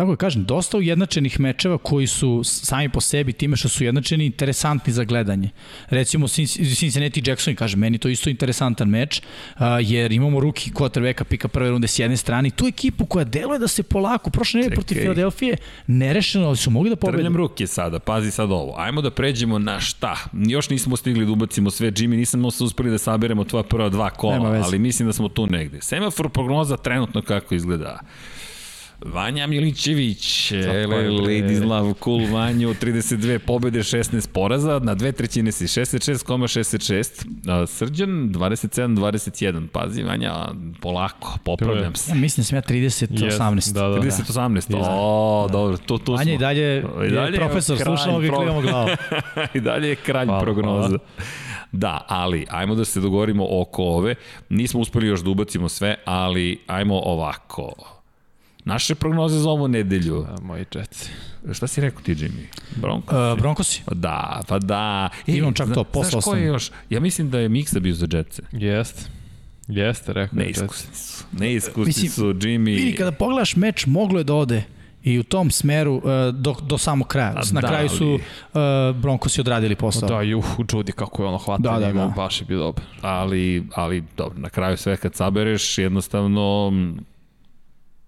Tako 0.00 0.10
je, 0.10 0.16
kažem, 0.16 0.44
dosta 0.44 0.76
ujednačenih 0.78 1.40
mečeva 1.40 1.78
koji 1.78 2.06
su 2.06 2.40
sami 2.44 2.88
po 2.88 3.00
sebi 3.00 3.32
time 3.32 3.56
što 3.56 3.68
su 3.68 3.84
ujednačeni 3.84 4.26
interesantni 4.26 4.92
za 4.92 5.04
gledanje. 5.04 5.50
Recimo 5.90 6.28
Cinc- 6.28 6.76
Cincinnati 6.78 7.22
Jackson, 7.26 7.54
kažem, 7.54 7.80
meni 7.80 7.98
to 7.98 8.08
isto 8.08 8.30
interesantan 8.30 8.88
meč, 8.88 9.22
jer 9.82 10.12
imamo 10.12 10.40
ruki 10.40 10.70
quarterbacka 10.70 11.24
pika 11.24 11.48
prve 11.48 11.70
runde 11.70 11.88
s 11.88 11.98
jedne 11.98 12.16
strane 12.16 12.48
i 12.48 12.50
tu 12.50 12.66
ekipu 12.66 13.06
koja 13.06 13.24
deluje 13.24 13.58
da 13.58 13.68
se 13.68 13.82
polako, 13.82 14.30
prošle 14.30 14.58
nedelje 14.58 14.74
protiv. 14.74 15.00
Filadelfije, 15.00 15.56
nerešeno, 15.86 16.46
ali 16.46 16.56
su 16.56 16.70
mogli 16.70 16.90
da 16.90 16.96
pobede. 16.96 17.18
Trljam 17.18 17.36
ruke 17.36 17.66
sada, 17.66 17.98
pazi 17.98 18.30
sad 18.30 18.50
ovo. 18.52 18.74
Ajmo 18.78 19.02
da 19.02 19.10
pređemo 19.10 19.58
na 19.58 19.80
šta. 19.80 20.16
Još 20.32 20.70
nismo 20.70 20.96
stigli 20.96 21.26
da 21.26 21.32
ubacimo 21.32 21.70
sve, 21.70 21.92
Jimmy, 21.92 22.16
nismo 22.16 22.50
se 22.50 22.64
uspeli 22.64 22.90
da 22.90 22.98
saberemo 22.98 23.44
tvoja 23.44 23.62
prva 23.62 23.88
dva 23.88 24.10
kola, 24.10 24.62
ali 24.64 24.78
mislim 24.78 25.08
da 25.08 25.12
smo 25.12 25.28
tu 25.28 25.46
negde. 25.46 25.78
Semafor 25.80 26.30
prognoza 26.30 26.76
trenutno 26.76 27.22
kako 27.22 27.54
izgleda. 27.54 28.00
Vanja 29.04 29.46
Milićević. 29.46 30.52
Ladies 31.20 31.60
Love 31.60 31.94
Cool 32.04 32.26
Vanju, 32.32 32.74
32 32.74 33.38
pobede, 33.38 33.78
16 33.78 34.28
poraza, 34.28 34.78
na 34.78 34.94
dve 34.94 35.12
trećine 35.12 35.52
si 35.52 35.64
66,66. 35.64 37.26
A, 37.48 37.66
Srđan 37.66 38.08
27-21, 38.08 39.66
pazi 39.66 40.02
Vanja, 40.02 40.34
polako, 40.80 41.38
popravljam 41.44 41.94
se. 41.94 42.10
Ja 42.10 42.14
mislim 42.14 42.42
da 42.42 42.46
sam 42.46 42.56
ja 42.56 42.62
30, 42.62 43.06
Yes, 43.08 43.38
18. 43.38 43.72
da, 43.72 43.88
da. 43.88 43.96
30-18, 44.00 44.76
o, 44.90 45.48
dobro, 45.52 45.76
tu, 45.76 45.98
tu 45.98 46.12
Vanja 46.12 46.32
i 46.32 46.36
smo. 46.36 46.40
dalje 46.40 46.84
I 47.08 47.10
dalje 47.10 47.34
je 47.34 47.38
profesor, 47.38 47.78
slušamo 47.78 48.18
ga 48.18 48.26
i 48.26 48.30
klivamo 48.30 48.60
glavu. 48.60 48.88
I 49.54 49.60
dalje 49.60 49.88
je 49.88 49.94
kralj 49.96 50.26
Hvala, 50.26 50.40
prognoza. 50.42 50.88
hvala. 50.88 50.98
Da, 51.72 52.04
ali 52.08 52.46
ajmo 52.50 52.74
da 52.74 52.84
se 52.84 53.00
dogovorimo 53.00 53.46
oko 53.50 53.82
ove. 53.84 54.14
Nismo 54.48 54.80
uspeli 54.80 55.06
još 55.06 55.20
da 55.20 55.30
ubacimo 55.30 55.68
sve, 55.68 55.96
ali 56.04 56.60
ajmo 56.66 57.00
ovako. 57.04 57.99
Naše 58.64 58.94
prognoze 58.94 59.38
za 59.38 59.50
ovu 59.50 59.68
nedelju. 59.68 60.26
A, 60.28 60.40
moji 60.42 60.64
Jetsi. 60.74 61.10
Šta 61.52 61.66
si 61.66 61.80
rekao 61.80 62.02
ti, 62.02 62.14
Jimmy? 62.14 62.44
Bronco? 62.76 63.32
Uh, 63.32 63.38
Broncosi. 63.38 63.82
Pa 63.86 63.94
da, 63.94 64.42
pa 64.48 64.58
da. 64.58 65.08
E, 65.26 65.32
Imam 65.32 65.54
čak 65.54 65.66
zna- 65.66 65.74
to, 65.74 65.84
poslao 65.84 66.10
Znaš 66.10 66.24
ko 66.24 66.34
je 66.34 66.38
sam. 66.38 66.46
još? 66.46 66.70
Ja 66.90 67.00
mislim 67.00 67.30
da 67.30 67.38
je 67.38 67.48
Miksa 67.48 67.80
bio 67.80 67.94
za 67.94 68.06
Jetce. 68.10 68.42
Jeste. 68.52 69.02
Jeste, 69.68 70.12
rekao 70.12 70.38
je 70.38 70.44
Neiskusni 70.44 70.94
su. 70.94 71.24
Neiskusni 71.32 71.84
Mislim, 71.86 72.10
su, 72.10 72.22
Jimmy. 72.24 72.76
Vidi, 72.76 72.94
kada 72.94 73.12
pogledaš 73.12 73.56
meč, 73.56 73.86
moglo 73.86 74.18
je 74.18 74.24
da 74.24 74.34
ode 74.34 74.62
i 75.04 75.18
u 75.18 75.22
tom 75.22 75.50
smeru 75.50 75.94
uh, 75.94 76.02
do, 76.32 76.54
do 76.62 76.78
samog 76.78 77.06
kraja. 77.08 77.30
A 77.30 77.42
Na 77.52 77.60
da, 77.60 77.68
kraju 77.68 77.88
su 77.88 78.14
uh, 78.14 78.20
Broncosi 78.96 79.40
odradili 79.40 79.74
posao. 79.74 80.08
Da, 80.08 80.22
juh, 80.22 80.44
Judy 80.58 80.92
kako 80.92 81.22
je 81.22 81.28
ono 81.28 81.38
hvatanje 81.38 81.80
Da, 81.80 81.86
da, 81.86 81.92
da. 81.94 82.06
baš 82.06 82.40
je 82.40 82.44
bio 82.44 82.58
dobar. 82.58 82.84
ali, 83.02 83.66
ali 83.74 84.04
dobro, 84.16 84.38
na 84.38 84.48
kraju 84.48 84.76
sve 84.76 84.96
kad 84.96 85.14
sabereš, 85.14 85.78
jednostavno 85.78 86.72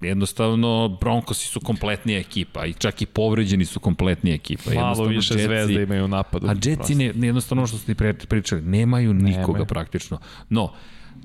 jednostavno 0.02 0.98
Broncosi 1.00 1.46
su 1.46 1.60
kompletnija 1.60 2.18
ekipa 2.18 2.66
i 2.66 2.72
čak 2.72 3.02
i 3.02 3.06
povređeni 3.06 3.64
su 3.64 3.80
kompletnija 3.80 4.34
ekipa. 4.34 4.62
Malo 4.66 4.76
Jednostavno, 4.78 5.10
više 5.10 5.34
Jetsi- 5.34 5.44
zvezda 5.44 5.80
imaju 5.82 6.04
u 6.04 6.08
napadu. 6.08 6.48
A 6.48 6.54
Jetsi 6.64 6.94
ne, 6.94 7.12
ne 7.14 7.26
jednostavno 7.26 7.62
ono 7.62 7.66
što 7.66 7.78
ste 7.78 7.94
pričali, 8.26 8.62
nemaju 8.62 9.14
nikoga 9.14 9.46
Nemaju. 9.46 9.66
praktično. 9.66 10.18
No, 10.48 10.72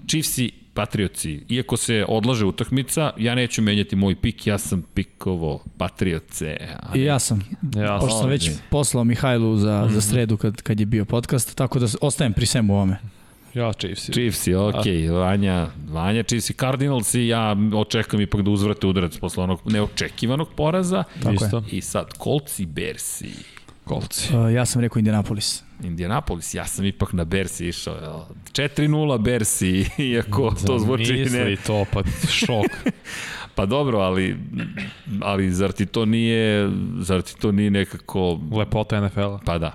Chiefsi, 0.08 0.52
Patriotsi, 0.74 1.44
iako 1.50 1.78
se 1.78 2.06
odlaže 2.08 2.46
utakmica, 2.46 3.12
ja 3.18 3.36
neću 3.36 3.62
menjati 3.62 3.96
moj 3.96 4.16
pik, 4.16 4.48
ja 4.48 4.58
sam 4.58 4.84
pikovo 4.84 5.64
Patriotse. 5.78 6.58
a 6.80 6.98
I 6.98 7.02
ja 7.02 7.20
sam. 7.20 7.42
Ja 7.76 7.98
Pošto 8.02 8.20
sam 8.20 8.30
već 8.30 8.50
poslao 8.70 9.04
Mihajlu 9.04 9.58
za, 9.58 9.84
Mhm. 9.86 9.94
za 9.94 10.02
sredu 10.02 10.38
kad, 10.38 10.62
kad 10.62 10.80
je 10.80 10.86
bio 10.86 11.06
podcast, 11.06 11.56
tako 11.56 11.80
da 11.80 11.88
ostajem 12.02 12.34
pri 12.34 12.46
svemu 12.46 12.74
ovome. 12.74 12.98
Ja 13.58 13.74
Chiefs. 13.74 14.10
Chiefsi, 14.12 14.54
ok, 14.56 14.86
Vanja, 15.12 15.68
Vanja, 15.90 16.24
Chiefsi, 16.24 16.54
Cardinalsi, 16.54 17.28
ja 17.28 17.56
očekujem 17.76 18.22
ipak 18.22 18.42
da 18.42 18.52
uzvrate 18.52 18.88
udarac 18.88 19.18
posle 19.18 19.44
onog 19.44 19.62
neočekivanog 19.66 20.50
poraza. 20.56 21.04
Tako 21.24 21.46
Isto. 21.46 21.64
I 21.72 21.82
sad, 21.82 22.08
Colts 22.24 22.60
i 22.60 22.66
Bersi. 22.66 23.32
Kolci. 23.84 24.36
Uh, 24.36 24.54
ja 24.54 24.66
sam 24.66 24.82
rekao 24.82 25.00
Indianapolis. 25.00 25.64
Indianapolis, 25.84 26.54
ja 26.54 26.66
sam 26.66 26.86
ipak 26.86 27.14
na 27.14 27.24
Bersi 27.24 27.68
išao. 27.68 27.96
jel? 27.96 28.20
4-0 28.68 29.22
Bersi, 29.22 29.86
iako 29.98 30.54
to 30.68 30.80
zvuči 30.80 31.14
ne. 31.14 31.20
Misli 31.20 31.58
to, 31.68 31.86
pa 31.94 32.04
šok. 32.32 32.66
Pa 33.56 33.66
dobro, 33.66 34.00
ali, 34.00 34.38
ali 35.22 35.52
zar 35.52 35.72
ti 35.72 35.86
to 35.86 36.06
nije, 36.06 36.70
zar 37.00 37.22
ti 37.22 37.36
to 37.40 37.52
nije 37.52 37.72
nekako, 37.72 38.40
Lepota 38.52 39.02
NFL-a. 39.02 39.40
pa 39.46 39.58
da, 39.58 39.72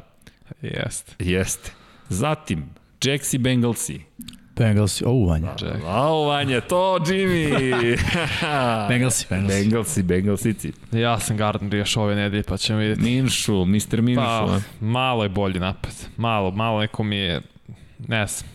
Jeste. 0.63 1.15
jeste. 1.19 1.71
Zatim, 2.09 2.65
Jacks 3.05 3.35
i 3.35 3.39
Bengalsi. 3.39 4.01
Bengalsi, 4.57 5.05
o, 5.07 5.27
Vanja. 5.27 5.55
Ao, 5.87 6.25
Vanja, 6.25 6.61
to 6.61 6.99
Jimmy! 6.99 7.51
Bengalsi, 8.89 9.27
Bengalsi. 9.31 9.63
Bengalsi, 9.63 10.03
Bengalsici. 10.03 10.73
Ja 10.93 11.19
sam 11.19 11.37
Gardner 11.37 11.75
još 11.75 11.97
ove 11.97 12.15
nedelje, 12.15 12.43
pa 12.43 12.57
ćemo 12.57 12.79
vidjeti. 12.79 13.03
Minšu, 13.03 13.65
Mr. 13.65 14.03
Minšu. 14.03 14.23
Pa, 14.23 14.61
malo 14.81 15.23
je 15.23 15.29
bolji 15.29 15.61
napad. 15.61 15.93
Malo, 16.17 16.51
malo 16.51 16.81
neko 16.81 17.03
mi 17.03 17.17
je... 17.17 17.41
Ne 18.09 18.27
znam. 18.27 18.51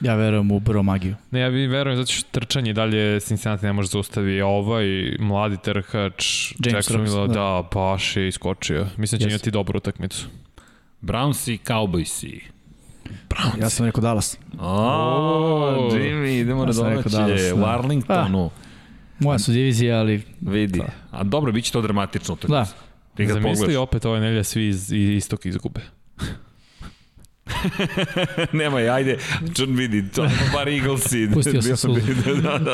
Ja 0.00 0.14
verujem 0.14 0.50
u 0.50 0.60
Bro 0.60 0.82
magiju. 0.82 1.14
Ne, 1.30 1.40
ja 1.40 1.48
vi 1.48 1.66
verujem 1.66 1.96
zato 1.96 2.12
što 2.12 2.28
trčanje 2.30 2.70
i 2.70 2.74
dalje 2.74 3.20
Cincinnati 3.20 3.66
ne 3.66 3.72
može 3.72 3.88
zaustavi 3.88 4.40
ovaj 4.40 5.16
mladi 5.18 5.56
trkač 5.62 6.52
Jacksonville, 6.64 7.16
Robinson, 7.16 7.28
da. 7.28 7.34
da. 7.34 7.68
baš 7.74 8.16
je 8.16 8.28
iskočio. 8.28 8.86
Mislim 8.96 9.18
da 9.18 9.22
će 9.22 9.26
Jeste. 9.26 9.34
imati 9.34 9.50
dobru 9.50 9.76
utakmicu. 9.76 10.26
Brownsi, 11.02 11.58
Cowboysi. 13.28 13.60
Ja 13.60 13.70
sam 13.70 13.86
rekao 13.86 14.00
Dallas. 14.00 14.38
O, 14.58 15.90
Jimmy, 15.92 16.40
idemo 16.40 16.60
Ja 16.62 16.66
na 16.66 16.72
domaće, 16.72 17.54
u. 17.54 17.64
Arlingtonu. 17.64 18.50
Moja 19.18 19.38
su 19.38 19.52
divizija, 19.52 19.98
ali 19.98 20.22
Vidi. 20.40 20.82
A 21.10 21.24
dobro, 21.24 21.52
bit 21.52 21.64
će 21.64 21.72
to 21.72 21.82
dramatično. 21.82 22.36
Da. 22.42 22.48
Da. 22.48 22.66
Zamisli 23.26 23.42
pogledaš. 23.42 23.76
opet 23.76 24.04
ove 24.04 24.20
nedelje 24.20 24.44
svi 24.44 24.68
iz, 24.68 24.92
iz 24.92 25.10
istok 25.10 25.46
izgube. 25.46 25.80
Nemaj, 28.52 28.88
ajde, 28.88 29.18
čun 29.56 29.76
vidi, 29.76 30.08
to 30.08 30.22
bar 30.52 30.68
Eaglesi. 30.68 31.28
Pustio 31.34 31.62
sam 31.62 31.76
suzu. 31.76 32.00
da, 32.42 32.58
da, 32.58 32.58
da. 32.58 32.72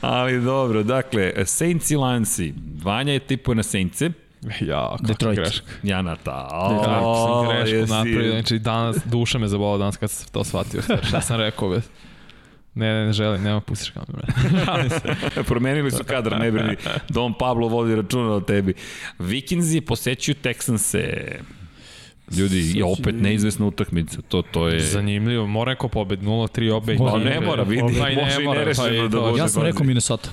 Ali 0.00 0.40
dobro, 0.40 0.82
dakle, 0.82 1.32
Saints 1.44 1.90
i 1.90 1.96
Lionsi. 1.96 2.54
Vanja 2.82 3.12
je 3.12 3.18
tipuje 3.18 3.54
na 3.54 3.62
Saintse. 3.62 4.10
Ja, 4.60 4.88
kako 4.90 5.02
Detroit. 5.06 5.38
greška. 5.38 5.66
Janata. 5.82 6.48
Kako 6.84 7.14
sam 7.46 7.56
grešku 7.56 7.76
jesi. 7.76 7.92
napravio, 7.92 8.32
znači 8.32 8.58
danas, 8.58 8.96
duša 9.04 9.38
me 9.38 9.48
zabola 9.48 9.78
danas 9.78 9.96
kad 9.96 10.10
sam 10.10 10.28
to 10.32 10.44
shvatio. 10.44 10.82
Šta 11.08 11.20
sam 11.20 11.36
rekao, 11.36 11.68
bez... 11.70 11.88
Ne, 12.74 12.94
ne, 12.94 13.06
ne 13.06 13.12
želim, 13.12 13.42
nema 13.42 13.60
pustiš 13.60 13.90
kameru. 13.90 14.22
Promenili 15.48 15.90
su 15.90 16.04
kadar, 16.04 16.38
ne 16.40 16.50
brini. 16.52 16.76
Don 17.08 17.34
Pablo 17.38 17.68
vodi 17.68 17.94
računa 17.94 18.32
o 18.32 18.40
tebi. 18.40 18.74
Vikingsi 19.18 19.80
posećuju 19.80 20.34
Texanse. 20.42 21.34
Ljudi, 22.36 22.72
je 22.78 22.84
opet 22.84 23.14
neizvesna 23.20 23.66
utakmica. 23.66 24.18
To, 24.28 24.42
to 24.42 24.68
je... 24.68 24.80
Zanimljivo, 24.80 25.46
mora 25.46 25.72
neko 25.72 25.88
pobed 25.88 26.20
0-3 26.20 26.72
obe 26.72 26.94
Mora. 26.94 27.12
Pa 27.12 27.18
ne 27.18 27.40
mora, 27.40 27.62
vidi, 27.62 27.82
Pa 28.00 28.08
i 28.10 28.16
ne 28.16 28.24
može 28.24 28.42
i 28.42 28.44
mora, 28.44 28.58
nerešeno 28.60 28.88
pa 28.88 28.94
i 28.94 28.98
da 29.02 29.10
to. 29.10 29.28
bude. 29.30 29.38
ja 29.42 29.48
sam 29.48 29.62
rekao 29.62 29.86
Minnesota. 29.86 30.30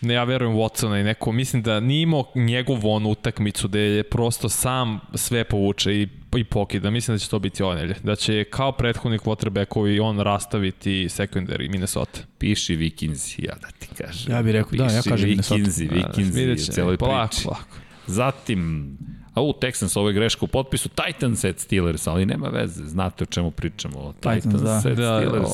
Ne, 0.00 0.14
ja 0.14 0.24
verujem 0.24 0.56
Watsona 0.56 1.00
i 1.00 1.04
neko, 1.04 1.32
mislim 1.32 1.62
da 1.62 1.80
nije 1.80 2.02
imao 2.02 2.24
njegovu 2.34 2.90
onu 2.90 3.10
utakmicu 3.10 3.68
da 3.68 3.78
je 3.78 4.02
prosto 4.02 4.48
sam 4.48 5.00
sve 5.14 5.44
povuče 5.44 5.94
i, 5.94 6.08
i 6.36 6.44
pokida. 6.44 6.90
Mislim 6.90 7.14
da 7.14 7.18
će 7.18 7.28
to 7.28 7.38
biti 7.38 7.62
ove 7.62 7.74
nedelje. 7.74 7.96
Da 8.02 8.16
će 8.16 8.44
kao 8.44 8.72
prethodnik 8.72 9.20
quarterbackovi 9.22 10.00
on 10.00 10.20
rastaviti 10.20 11.08
secondary 11.08 11.70
Minnesota. 11.70 12.20
Piši 12.38 12.76
Vikingsi, 12.76 13.44
ja 13.44 13.54
da 13.54 13.68
ti 13.78 13.88
kažem. 14.02 14.32
Ja 14.32 14.42
bih 14.42 14.52
rekao, 14.52 14.78
da, 14.78 14.84
ja 14.84 14.88
Piši 14.88 15.08
kažem 15.08 15.28
Minnesota. 15.28 15.54
Vikingsi, 15.54 15.88
Vikingsi 15.92 16.38
Vidjet 16.38 16.58
u 16.58 16.64
će, 16.64 16.72
celoj 16.72 16.96
polako, 16.96 17.28
priči. 17.28 17.44
polako. 17.44 17.76
Zatim, 18.06 18.88
a 19.38 19.42
u 19.42 19.52
Texans, 19.52 19.96
ovo 19.96 20.08
je 20.08 20.14
greška 20.14 20.44
u 20.44 20.48
potpisu, 20.48 20.88
Titans 20.88 21.44
at 21.44 21.58
Steelers, 21.58 22.06
ali 22.06 22.26
nema 22.26 22.48
veze, 22.48 22.84
znate 22.84 23.24
o 23.24 23.26
čemu 23.26 23.50
pričamo. 23.50 24.12
Titans, 24.12 24.42
Titans 24.44 24.62
da. 24.62 24.74
at 24.74 24.84
Da, 24.84 25.20
Steelers. 25.20 25.50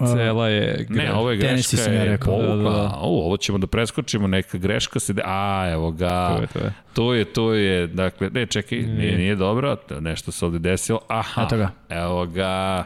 o, 0.00 0.06
cela 0.06 0.48
je... 0.48 0.86
Ne, 0.88 1.12
ovo 1.12 1.30
je 1.30 1.40
Tennessee 1.40 1.76
greška 1.76 1.84
sam 1.84 1.94
ja 1.94 2.00
je 2.00 2.08
rekao. 2.08 2.32
povukla. 2.32 2.54
Da, 2.72 2.78
da, 2.78 2.82
da. 2.82 2.94
O, 2.96 3.24
ovo 3.26 3.36
ćemo 3.36 3.58
da 3.58 3.66
preskočimo, 3.66 4.26
neka 4.26 4.58
greška 4.58 5.00
se... 5.00 5.12
De... 5.12 5.22
A, 5.24 5.70
evo 5.72 5.90
ga. 5.90 6.28
To 6.28 6.40
je, 6.40 6.46
to 6.46 6.58
je. 6.58 6.72
To 6.94 7.14
je, 7.14 7.24
to 7.24 7.54
je, 7.54 7.86
dakle, 7.86 8.30
ne, 8.30 8.46
čekaj, 8.46 8.78
nije, 8.78 9.18
nije 9.18 9.36
dobro, 9.36 9.76
to- 9.78 10.00
nešto 10.00 10.32
se 10.32 10.46
ovde 10.46 10.58
desilo. 10.60 11.00
Aha, 11.08 11.42
Eto 11.42 11.56
ga. 11.56 11.70
evo 11.90 12.26
ga, 12.26 12.84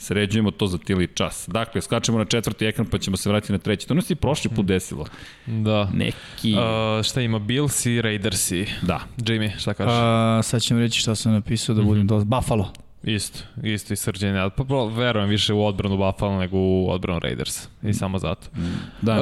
sređujemo 0.00 0.50
to 0.50 0.66
za 0.66 0.78
tili 0.78 1.06
čas. 1.14 1.48
Dakle, 1.48 1.80
skačemo 1.80 2.18
na 2.18 2.24
četvrti 2.24 2.64
ekran 2.64 2.86
pa 2.86 2.98
ćemo 2.98 3.16
se 3.16 3.28
vratiti 3.28 3.52
na 3.52 3.58
treći. 3.58 3.88
To 3.88 3.94
nas 3.94 4.10
je 4.10 4.16
prošli 4.16 4.50
put 4.50 4.66
desilo. 4.66 5.06
Da. 5.46 5.90
Neki, 5.94 6.54
Uh, 6.54 7.02
šta 7.02 7.20
ima, 7.20 7.38
Bills 7.38 7.86
i 7.86 8.02
Raiders 8.02 8.50
i... 8.50 8.66
da. 8.82 9.00
Jimmy, 9.16 9.58
šta 9.58 9.74
kažeš? 9.74 9.92
A, 9.96 10.40
sad 10.42 10.62
ćemo 10.62 10.80
reći 10.80 11.00
šta 11.00 11.14
sam 11.14 11.32
napisao 11.32 11.74
da 11.74 11.82
budem 11.82 12.06
dosta. 12.06 12.24
Buffalo. 12.24 12.72
Isto, 13.02 13.38
isto 13.62 13.92
i 13.92 13.96
srđenje. 13.96 14.50
Pa, 14.56 14.64
pa, 14.64 14.84
verujem 14.84 15.28
više 15.28 15.52
u 15.52 15.64
odbranu 15.66 15.96
Buffalo 15.96 16.38
nego 16.38 16.56
u 16.58 16.90
odbranu 16.90 17.18
Raiders. 17.18 17.68
I 17.82 17.94
samo 17.94 18.18
zato. 18.18 18.46
Da, 19.02 19.14
ne, 19.14 19.20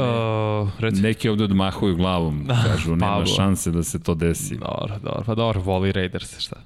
Uh, 0.62 0.68
reci. 0.78 1.02
neki 1.02 1.28
ovde 1.28 1.44
odmahuju 1.44 1.96
glavom, 1.96 2.48
kažu, 2.64 2.96
nema 2.96 3.26
šanse 3.36 3.70
da 3.70 3.82
se 3.82 4.02
to 4.02 4.14
desi. 4.14 4.56
Dobro, 4.56 4.98
dobro, 5.02 5.22
pa 5.26 5.34
dobro, 5.34 5.60
voli 5.60 5.92
Raiders, 5.92 6.38
šta? 6.38 6.56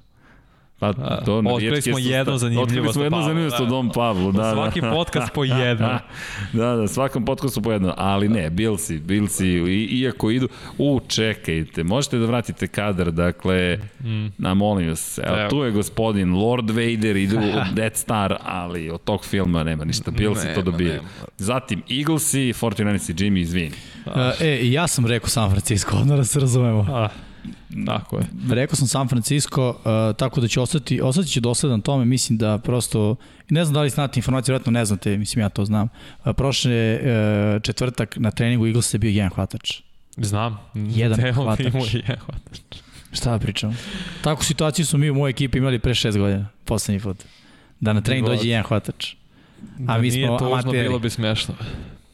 Pa, 0.91 1.15
to 1.15 1.37
otkrili 1.37 1.41
navijačke 1.41 1.81
smo 1.81 1.99
jednu 1.99 2.37
zanimljivost 2.37 2.69
Otkrili 2.69 2.93
smo 2.93 3.01
o 3.01 3.05
jednu 3.05 3.15
Pavlu, 3.15 3.27
zanimljivost 3.27 3.57
da. 3.57 3.63
o 3.63 3.67
Dom 3.67 3.89
Pavlu. 3.89 4.31
Da, 4.31 4.53
Svaki 4.53 4.81
da. 4.81 4.91
podcast 4.91 5.33
po 5.33 5.43
jednu. 5.43 5.87
da, 6.53 6.75
da, 6.75 6.87
svakom 6.87 7.25
podcastu 7.25 7.61
po 7.61 7.71
jedno, 7.71 7.93
ali 7.97 8.29
ne, 8.29 8.49
Bilsi, 8.49 8.99
Bilsi, 8.99 9.47
i, 9.47 9.99
iako 9.99 10.31
idu, 10.31 10.47
u, 10.77 10.99
čekajte, 11.07 11.83
možete 11.83 12.17
da 12.17 12.25
vratite 12.25 12.67
kadar, 12.67 13.11
dakle, 13.11 13.79
mm. 14.03 14.27
na 14.37 14.53
molim 14.53 14.89
vas, 14.89 15.19
evo, 15.23 15.39
Evo. 15.39 15.49
tu 15.49 15.63
je 15.63 15.71
gospodin 15.71 16.33
Lord 16.33 16.69
Vader, 16.69 17.15
idu 17.17 17.37
u 17.37 17.51
Death 17.75 17.97
Star, 17.97 18.37
ali 18.45 18.89
od 18.89 19.03
tog 19.03 19.25
filma 19.25 19.63
nema 19.63 19.85
ništa, 19.85 20.11
Bilsi 20.11 20.47
to 20.55 20.61
dobije. 20.61 20.93
nema. 20.93 21.07
Zatim, 21.37 21.81
Eaglesi, 21.89 22.53
49ersi, 22.53 23.13
Jimmy, 23.13 23.39
izvini. 23.39 23.75
E, 24.39 24.45
e, 24.47 24.71
ja 24.71 24.87
sam 24.87 25.05
rekao 25.05 25.29
San 25.29 25.49
Francisco, 25.49 25.97
odmah 25.97 26.17
da 26.17 26.23
se 26.23 26.39
razumemo. 26.39 26.85
A, 26.89 27.09
tako 27.85 28.17
je. 28.17 28.25
Rekao 28.49 28.75
sam 28.75 28.87
San 28.87 29.07
Francisco, 29.07 29.69
uh, 29.69 30.15
tako 30.17 30.41
da 30.41 30.47
će 30.47 30.59
ostati, 30.59 31.01
ostati 31.01 31.29
će 31.29 31.39
dosledan 31.41 31.81
tome, 31.81 32.05
mislim 32.05 32.37
da 32.37 32.57
prosto, 32.57 33.15
ne 33.49 33.65
znam 33.65 33.73
da 33.73 33.81
li 33.81 33.89
znate 33.89 34.19
informaciju, 34.19 34.53
vjerojatno 34.53 34.71
ne 34.71 34.85
znate, 34.85 35.17
mislim 35.17 35.41
ja 35.41 35.49
to 35.49 35.65
znam. 35.65 35.87
Uh, 36.25 36.35
prošle 36.35 36.99
uh, 36.99 37.61
četvrtak 37.61 38.17
na 38.17 38.31
treningu 38.31 38.67
Eagles 38.67 38.93
je 38.93 38.97
bio 38.97 39.09
jedan 39.09 39.29
hvatač. 39.29 39.81
Znam. 40.17 40.57
Jedan 40.73 41.19
Deo 41.19 41.33
hvatač. 41.33 41.93
je 41.93 42.17
hvatač. 42.25 42.59
Šta 43.11 43.31
da 43.31 43.39
pričam? 43.39 43.77
Takvu 44.21 44.43
situaciju 44.43 44.85
smo 44.85 44.99
mi 44.99 45.09
u 45.09 45.15
mojoj 45.15 45.29
ekipi 45.29 45.57
imali 45.57 45.79
pre 45.79 45.93
šest 45.93 46.17
godina, 46.17 46.47
poslednji 46.65 46.99
put. 46.99 47.23
Da 47.79 47.93
na 47.93 48.01
trening 48.01 48.27
dođe 48.27 48.49
jedan 48.49 48.63
hvatač. 48.63 49.15
Da 49.77 49.97
mi 49.97 50.09
nije 50.09 50.27
smo 50.27 50.37
tužno, 50.37 50.53
amateri. 50.53 50.83
bilo 50.83 50.99
bi 50.99 51.09
smešno. 51.09 51.55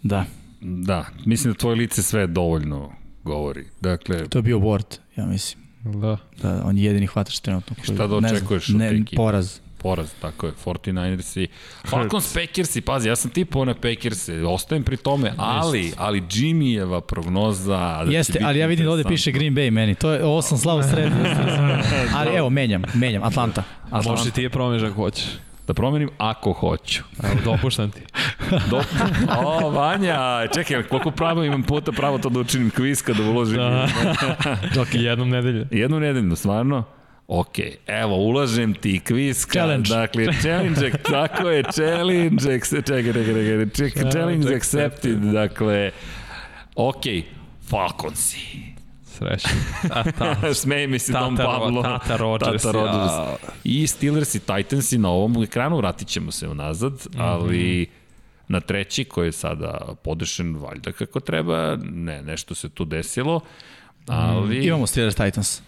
Da, 0.03 0.25
Da, 0.61 1.05
mislim 1.25 1.53
da 1.53 1.59
tvoje 1.59 1.75
lice 1.75 2.03
sve 2.03 2.27
dovoljno 2.27 2.91
govori. 3.23 3.65
Dakle, 3.81 4.27
to 4.27 4.37
je 4.37 4.41
bio 4.43 4.57
Ward, 4.59 4.97
ja 5.15 5.25
mislim. 5.25 5.63
Da. 5.83 6.17
Da, 6.41 6.61
on 6.65 6.77
je 6.77 6.83
jedini 6.83 7.07
hvatač 7.07 7.39
trenutno. 7.39 7.75
Koji, 7.75 7.95
Šta 7.95 8.07
da 8.07 8.19
ne 8.19 8.29
znam, 8.29 8.37
očekuješ 8.37 8.69
od 8.69 8.75
ne, 8.75 8.89
te 8.89 8.95
ekipe? 8.95 9.15
Poraz. 9.15 9.59
poraz, 9.77 10.11
tako 10.21 10.45
je, 10.45 10.53
49ersi. 10.65 11.47
Falcons, 11.87 12.33
Packersi, 12.33 12.81
pazi, 12.81 13.07
ja 13.07 13.15
sam 13.15 13.31
tipao 13.31 13.65
na 13.65 13.73
Packerse, 13.73 14.43
ostajem 14.45 14.83
pri 14.83 14.97
tome, 14.97 15.33
ali, 15.37 15.93
ali 15.97 16.21
Jimmyjeva 16.21 17.01
prognoza... 17.01 18.03
Da 18.05 18.11
Jeste, 18.11 18.39
ali 18.43 18.59
ja 18.59 18.67
vidim 18.67 18.85
da 18.85 18.91
ovde 18.91 19.03
piše 19.03 19.31
Green 19.31 19.55
Bay 19.55 19.71
meni. 19.71 19.95
To 19.95 20.11
je, 20.11 20.25
ovo 20.25 20.41
sam 20.41 20.57
slavo 20.57 20.83
sredio. 20.83 21.17
ali 22.17 22.35
evo, 22.35 22.49
menjam, 22.49 22.81
menjam. 22.93 23.23
Atlanta. 23.23 23.63
A 23.89 23.95
možeš 23.95 24.09
Atlanta. 24.09 24.31
ti 24.31 24.41
je 24.41 24.49
promeniš 24.49 24.83
ako 24.83 24.93
hoćeš. 24.93 25.25
Da 25.69 25.73
promenim 25.73 26.09
ako 26.17 26.53
hoću. 26.53 27.03
Evo, 27.23 27.35
dopuštam 27.45 27.91
ti. 27.91 28.01
Do... 28.69 28.81
O, 29.45 29.69
Vanja, 29.69 30.47
čekaj, 30.53 30.83
koliko 30.83 31.11
pravo 31.11 31.43
imam 31.43 31.63
puta 31.63 31.91
pravo 31.91 32.17
to 32.17 32.29
da 32.29 32.39
učinim 32.39 32.69
kviz 32.69 33.01
kada 33.01 33.23
uložim? 33.23 33.57
Da. 33.57 33.87
Dok 34.75 34.87
jednom 34.91 35.29
nedelje. 35.29 35.67
Jednu 35.71 35.99
nedeljnu, 35.99 36.35
stvarno? 36.35 36.83
Ok, 37.27 37.55
evo, 37.87 38.15
ulažem 38.15 38.73
ti 38.73 38.99
kviz. 38.99 39.47
Challenge. 39.47 39.89
Dakle, 39.89 40.25
challenge, 40.41 40.91
tako 41.11 41.49
je, 41.49 41.63
challenge, 41.63 42.43
čekaj, 42.43 42.81
čekaj, 42.81 43.13
čekaj, 43.13 43.69
čekaj, 43.75 44.11
challenge 44.11 44.55
accepted, 44.55 45.17
dakle, 45.17 45.91
ok, 46.75 47.03
Falconsi. 47.69 48.78
Srećno. 49.19 49.49
A 49.95 50.11
ta, 50.11 50.53
Smeje 50.61 50.87
mi 50.87 50.99
se 50.99 51.11
Dom 51.13 51.37
Tata, 51.37 51.49
Pablo. 51.49 51.83
Tata 51.83 52.17
Rodgers. 52.17 52.63
Tata 52.63 52.77
Rodgers. 52.77 53.13
ja. 53.13 53.37
I 53.63 53.87
Steelers 53.87 54.35
i 54.35 54.39
Titansi 54.39 54.97
na 54.97 55.09
ovom 55.09 55.43
ekranu, 55.43 55.77
vratit 55.77 56.07
ćemo 56.07 56.31
se 56.31 56.47
unazad, 56.47 56.93
ali 57.17 57.87
na 58.47 58.59
treći 58.59 59.05
koji 59.05 59.27
je 59.27 59.31
sada 59.31 59.79
podešen 60.03 60.55
valjda 60.55 60.91
kako 60.91 61.19
treba, 61.19 61.77
ne, 61.81 62.21
nešto 62.21 62.55
se 62.55 62.69
tu 62.69 62.85
desilo, 62.85 63.39
ali... 64.07 64.65
Imamo 64.67 64.87
Steelers 64.87 65.15
Titans. 65.15 65.61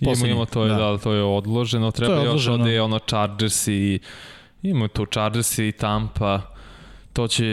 Imamo, 0.00 0.12
Poslednji, 0.12 0.30
imamo 0.30 0.46
to 0.46 0.64
je, 0.64 0.68
da. 0.68 0.76
da. 0.76 0.98
to 0.98 1.12
je 1.12 1.22
odloženo. 1.22 1.90
Treba 1.90 2.14
To 2.14 2.20
je 2.20 2.24
još 2.24 2.28
odloženo. 2.28 2.54
ovde 2.54 2.80
ono 2.80 2.98
Chargers 2.98 3.68
i 3.68 3.98
imamo 4.62 4.88
tu 4.88 5.06
Chargers 5.06 5.58
i 5.58 5.72
Tampa. 5.72 6.49
To 7.12 7.28
će, 7.28 7.44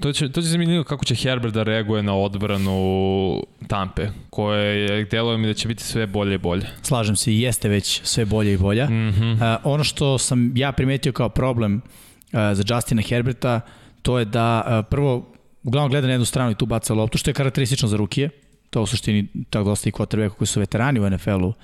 to 0.00 0.12
će, 0.12 0.32
to 0.32 0.42
će 0.42 0.48
zanimljivo 0.48 0.84
kako 0.84 1.04
će 1.04 1.14
Herbert 1.14 1.54
da 1.54 1.62
reaguje 1.62 2.02
na 2.02 2.14
odbranu 2.14 3.42
Tampe, 3.68 4.08
koje 4.30 4.80
je, 4.80 5.04
deluje 5.04 5.38
mi 5.38 5.46
da 5.46 5.54
će 5.54 5.68
biti 5.68 5.82
sve 5.82 6.06
bolje 6.06 6.34
i 6.34 6.38
bolje. 6.38 6.66
Slažem 6.82 7.16
se, 7.16 7.32
i 7.32 7.40
jeste 7.40 7.68
već 7.68 8.00
sve 8.04 8.24
bolje 8.24 8.52
i 8.52 8.56
bolja. 8.56 8.86
Mm 8.86 9.12
-hmm. 9.12 9.32
Uh, 9.32 9.60
ono 9.64 9.84
što 9.84 10.18
sam 10.18 10.52
ja 10.56 10.72
primetio 10.72 11.12
kao 11.12 11.28
problem 11.28 11.74
uh, 11.76 12.30
za 12.32 12.74
Justina 12.74 13.02
Herberta, 13.02 13.60
to 14.02 14.18
je 14.18 14.24
da 14.24 14.64
uh, 14.66 14.86
prvo, 14.90 15.32
uglavnom 15.62 15.90
gleda 15.90 16.06
na 16.06 16.12
jednu 16.12 16.26
stranu 16.26 16.50
i 16.50 16.54
tu 16.54 16.66
baca 16.66 16.94
loptu, 16.94 17.18
što 17.18 17.30
je 17.30 17.34
karakteristično 17.34 17.88
za 17.88 17.96
rukije. 17.96 18.30
To 18.70 18.82
u 18.82 18.86
suštini 18.86 19.26
tako 19.50 19.68
dosta 19.68 19.88
i 19.88 19.92
quarterbacka 19.92 20.34
koji 20.34 20.48
su 20.48 20.60
veterani 20.60 21.00
u 21.00 21.10
NFL-u 21.10 21.48
uh, 21.48 21.54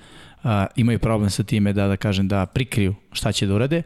imaju 0.75 0.99
problem 0.99 1.29
sa 1.29 1.43
time 1.43 1.73
da, 1.73 1.87
da 1.87 1.97
kažem, 1.97 2.27
da 2.27 2.45
prikriju 2.45 2.95
šta 3.11 3.31
će 3.31 3.47
da 3.47 3.53
urade. 3.53 3.83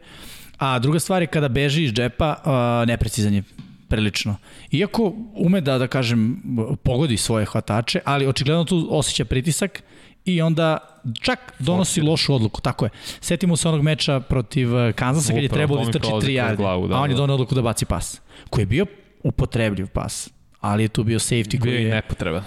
A 0.58 0.78
druga 0.78 1.00
stvar 1.00 1.22
je 1.22 1.26
kada 1.26 1.48
beži 1.48 1.84
iz 1.84 1.92
džepa, 1.92 2.36
uh, 2.44 2.88
neprecizan 2.88 3.34
je 3.34 3.42
prilično. 3.88 4.36
Iako 4.70 5.12
ume 5.34 5.60
da, 5.60 5.78
da 5.78 5.86
kažem, 5.86 6.42
pogodi 6.82 7.16
svoje 7.16 7.44
hvatače, 7.46 8.00
ali 8.04 8.26
očigledno 8.26 8.64
tu 8.64 8.88
osjeća 8.90 9.24
pritisak 9.24 9.82
i 10.24 10.42
onda 10.42 10.78
čak 11.20 11.52
donosi 11.58 12.00
lošu 12.00 12.34
odluku, 12.34 12.60
tako 12.60 12.84
je. 12.84 12.90
Setimo 13.20 13.56
se 13.56 13.68
onog 13.68 13.82
meča 13.82 14.20
protiv 14.20 14.76
eh, 14.78 14.92
Kanzasa 14.92 15.32
kad 15.32 15.42
je 15.42 15.48
to 15.48 15.56
da 15.56 15.62
istrči 15.62 15.98
prolazi 15.98 15.98
3 15.98 16.08
kroz 16.08 16.24
yarde, 16.24 16.56
glavu, 16.56 16.88
da, 16.88 16.94
a 16.94 17.00
on 17.00 17.10
je 17.10 17.14
da. 17.14 17.20
donao 17.20 17.34
odluku 17.34 17.54
da 17.54 17.62
baci 17.62 17.84
pas, 17.84 18.20
koji 18.50 18.62
je 18.62 18.66
bio 18.66 18.86
upotrebljiv 19.22 19.86
pas, 19.86 20.30
ali 20.60 20.82
je 20.84 20.88
tu 20.88 21.04
bio 21.04 21.18
safety 21.18 21.58
koji 21.60 21.72
Bio 21.72 21.80
i 21.80 21.84
je 21.84 21.94
nepotreba. 21.94 22.42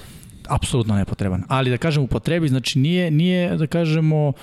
apsolutno 0.48 0.96
nepotreban. 0.96 1.44
Ali 1.48 1.70
da 1.70 1.78
kažem 1.78 2.04
upotrebi, 2.04 2.48
znači 2.48 2.80
nije, 2.80 3.12
nije 3.12 3.58
da 3.58 3.68
kažemo 3.68 4.34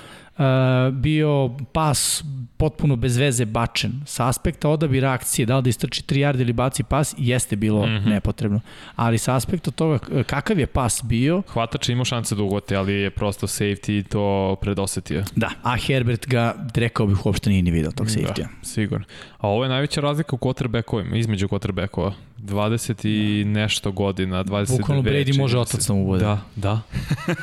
bio 0.91 1.49
pas 1.71 2.23
potpuno 2.57 2.95
bez 2.95 3.17
veze 3.17 3.45
bačen. 3.45 3.91
Sa 4.05 4.27
aspekta 4.27 4.69
odabira 4.69 5.11
akcije, 5.11 5.45
da 5.45 5.57
li 5.57 5.63
da 5.63 5.69
istrči 5.69 6.03
3 6.03 6.15
yarde 6.15 6.41
ili 6.41 6.53
baci 6.53 6.83
pas, 6.83 7.15
jeste 7.17 7.55
bilo 7.55 7.85
mm. 7.85 7.89
-hmm. 7.89 8.09
nepotrebno. 8.09 8.59
Ali 8.95 9.17
sa 9.17 9.35
aspekta 9.35 9.71
toga 9.71 9.99
kakav 10.23 10.59
je 10.59 10.67
pas 10.67 11.01
bio, 11.03 11.41
Hvatač 11.47 11.89
ima 11.89 12.05
šanse 12.05 12.35
da 12.35 12.43
ugote, 12.43 12.75
ali 12.75 12.93
je 12.93 13.09
prosto 13.09 13.47
safety 13.47 14.07
to 14.07 14.55
predosetio. 14.61 15.23
da, 15.35 15.49
a 15.63 15.77
Herbert 15.77 16.27
ga, 16.27 16.55
rekao 16.75 17.07
bih, 17.07 17.25
uopšte 17.25 17.49
nije 17.49 17.61
ni 17.61 17.71
video 17.71 17.91
tog 17.91 18.07
safety-a. 18.07 18.43
Da, 18.43 18.47
sigurno. 18.61 19.05
A 19.37 19.47
ovo 19.47 19.63
je 19.63 19.69
najveća 19.69 20.01
razlika 20.01 20.35
u 20.35 20.39
quarterbackovima, 20.39 21.15
između 21.15 21.47
quarterbackova. 21.47 22.11
20 22.43 23.07
i 23.07 23.45
nešto 23.45 23.91
godina, 23.91 24.43
22. 24.43 24.77
Bukvalno 24.77 25.03
Brady 25.03 25.37
može 25.37 25.59
otac 25.59 25.87
da 25.87 25.93
mu 25.93 26.05
bude. 26.05 26.23
Da, 26.23 26.41
da. 26.55 26.81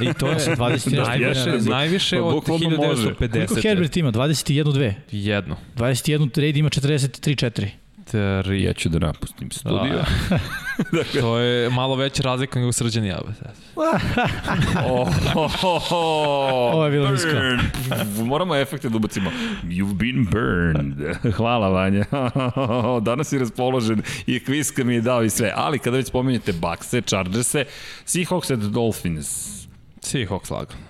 I 0.01 0.15
to 0.15 0.31
je 0.31 0.41
Sa 0.41 0.57
20 0.57 0.63
i 0.63 0.97
nešto 0.97 1.11
najviše, 1.11 1.51
godina. 1.51 1.71
najviše 1.71 2.17
Pa 2.17 2.23
od 2.23 2.35
bukvalno 2.35 2.71
može. 2.71 3.09
1950. 3.09 3.47
Koliko 3.47 3.69
Herbert 3.69 3.97
ima? 3.97 4.13
21-2. 4.13 4.93
Jedno. 5.11 5.57
21 5.77 6.31
Brady 6.31 6.59
ima 6.59 6.69
43-4. 6.69 7.69
Tri. 8.11 8.63
Ja 8.63 8.73
ću 8.73 8.89
da 8.89 8.99
napustim 8.99 9.51
studio. 9.51 10.05
Da. 10.93 11.05
to 11.21 11.39
je 11.39 11.71
malo 11.71 11.97
veća 11.97 12.23
razlika 12.23 12.59
nego 12.59 12.73
srđan 12.73 13.05
jabe. 13.05 13.29
Oh, 14.87 15.09
oh, 15.37 15.65
oh, 15.65 15.93
oh, 15.93 16.73
Ovo 16.75 16.85
je 16.85 16.91
bilo 16.91 17.11
nisko. 17.11 17.29
Moramo 18.25 18.57
efekte 18.57 18.89
da 18.89 18.97
ubacimo. 18.97 19.31
You've 19.65 19.95
been 19.95 20.27
burned. 20.31 21.17
Hvala, 21.37 21.69
Vanja. 21.69 22.05
Danas 23.01 23.29
si 23.29 23.39
raspoložen 23.39 24.03
i 24.27 24.45
kviska 24.45 24.85
mi 24.85 24.95
je 24.95 25.01
dao 25.01 25.23
i 25.25 25.31
sve. 25.31 25.53
Ali 25.57 25.79
kada 25.79 25.97
već 25.97 26.07
spomenjete 26.07 26.53
Buckse, 26.53 27.01
Chargerse, 27.01 27.65
Seahawks 28.07 28.53
at 28.53 28.59
Dolphins. 28.59 29.61
Seahawks 30.01 30.51
lagan. 30.51 30.90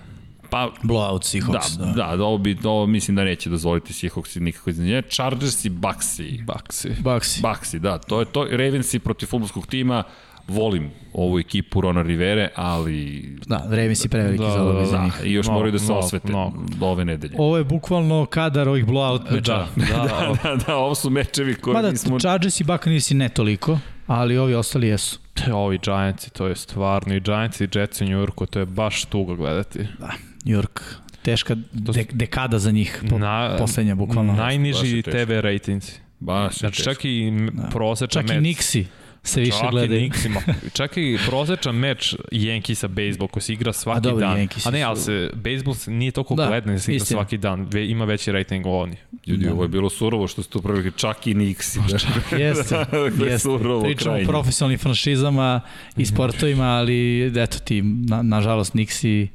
Pa, 0.51 0.69
Blowout 0.83 1.23
Seahawks. 1.23 1.77
da, 1.77 1.85
da, 1.85 2.15
da, 2.15 2.23
ovo, 2.23 2.37
bi, 2.37 2.57
ovo 2.63 2.87
mislim 2.87 3.15
da 3.15 3.23
neće 3.23 3.49
dozvoliti 3.49 3.93
Seahawks 3.93 4.39
nikako 4.39 4.69
iznenađenje. 4.69 5.01
Chargers 5.01 5.65
i 5.65 5.69
Bucksi. 5.69 6.43
Baxi. 6.45 6.89
Bucks. 7.01 7.41
Bucksi, 7.41 7.79
da, 7.79 7.97
to 7.97 8.19
je 8.19 8.25
to. 8.25 8.47
Ravensi 8.51 8.99
protiv 8.99 9.25
futbolskog 9.27 9.67
tima, 9.67 10.03
volim 10.47 10.89
ovu 11.13 11.39
ekipu 11.39 11.81
Rona 11.81 12.01
Rivere, 12.01 12.49
ali 12.55 13.29
Da, 13.45 13.57
Ravens 13.65 14.05
je 14.05 14.09
preveliki 14.09 14.43
Da, 14.43 14.49
za 14.49 14.57
da, 14.57 14.63
ovo 14.63 14.73
da, 14.73 14.85
za 14.85 14.97
da, 14.97 15.03
njih. 15.03 15.13
i 15.23 15.31
još 15.31 15.45
Mnogo, 15.45 15.57
moraju 15.59 15.71
da 15.71 15.79
se 15.79 15.85
mnogo, 15.85 15.99
osvete 15.99 16.27
mnogo. 16.27 16.57
do 16.69 16.85
ove 16.85 17.05
nedelje. 17.05 17.33
Ovo 17.37 17.57
je 17.57 17.63
bukvalno 17.63 18.25
kadar 18.25 18.69
ovih 18.69 18.85
blowout 18.85 19.31
meča. 19.31 19.53
Da, 19.75 19.85
da, 19.87 20.33
da, 20.43 20.55
da, 20.57 20.75
ovo 20.75 20.95
su 20.95 21.09
mečevi 21.09 21.55
koje 21.55 21.73
Mada 21.73 21.91
nismo... 21.91 22.19
Chargers 22.19 22.59
i 22.59 22.63
Buccaneers 22.63 23.09
ne 23.09 23.29
toliko, 23.29 23.79
ali 24.07 24.37
ovi 24.37 24.53
ostali 24.55 24.87
jesu. 24.87 25.19
Te, 25.33 25.53
ovi 25.53 25.79
Giantsi, 25.79 26.29
to 26.29 26.47
je 26.47 26.55
stvarno, 26.55 27.15
i 27.15 27.19
Giantsi 27.19 27.63
i 27.63 27.69
Jetsi 27.73 28.03
u 28.03 28.07
New 28.07 28.17
Yorku, 28.17 28.45
to 28.45 28.59
je 28.59 28.65
baš 28.65 29.05
tuga 29.05 29.35
gledati. 29.35 29.79
Da, 29.99 30.09
New 30.43 30.55
York. 30.55 30.81
Teška 31.21 31.55
de, 31.71 32.05
dekada 32.11 32.59
za 32.59 32.71
njih, 32.71 33.03
po, 33.09 33.17
Na, 33.17 33.55
poslednja 33.59 33.95
bukvalno. 33.95 34.33
Najniži. 34.33 35.01
TV 35.01 35.31
ratinzi. 35.31 35.91
Baš 36.19 36.57
Znači 36.57 36.77
teško. 36.77 36.93
čak 36.93 37.05
i 37.05 37.27
m- 37.27 37.49
prosečan 37.71 38.23
Čak 38.23 38.31
i 38.31 38.39
meč. 38.39 38.57
Nixi 38.57 38.83
se 39.23 39.39
više 39.39 39.57
Čak 39.61 39.73
i. 39.73 39.87
Nixima. 39.89 40.41
Čak 40.73 40.97
i 40.97 41.17
prosečan 41.27 41.75
meč 41.75 42.15
Yankeesa 42.31 42.87
bejsbol 42.87 43.27
koji 43.27 43.43
se 43.43 43.53
igra 43.53 43.73
svaki 43.73 43.97
A 43.97 44.01
dobro, 44.01 44.19
dan. 44.19 44.37
Yankeesi 44.37 44.67
A 44.67 44.71
ne, 44.71 44.81
ali 44.81 44.97
se 44.97 45.29
bejsbol 45.35 45.73
se 45.73 45.91
nije 45.91 46.11
toliko 46.11 46.35
Da, 46.35 46.47
gledan, 46.47 46.79
se 46.79 46.93
igra 46.93 47.05
svaki 47.05 47.37
dan. 47.37 47.67
Ve, 47.71 47.87
ima 47.87 48.05
veći 48.05 48.31
rating 48.31 48.65
od 48.65 48.73
oni. 48.73 48.95
Ljudi, 49.27 49.45
Da. 49.45 49.53
ovo 49.53 49.63
je 49.63 49.69
bilo 49.69 49.89
surovo 49.89 50.27
što 50.27 50.43
ste 50.43 50.57
upravili 50.57 50.91
čak 50.91 51.27
i 51.27 51.33
Nixi. 51.33 51.79
Jeste, 52.39 52.75
Dakle, 52.77 52.99
jeste. 53.21 53.39
surovo 53.39 53.83
Pričamo 53.83 54.15
o 54.15 54.25
profesionalnim 54.25 54.79
franšizama 54.79 55.61
i 55.97 56.05
sportovima, 56.05 56.65
ali 56.65 56.97
eto 57.37 57.57
ti, 57.59 57.81
na, 57.81 58.21
nažalost, 58.21 58.73
Nixi 58.73 59.27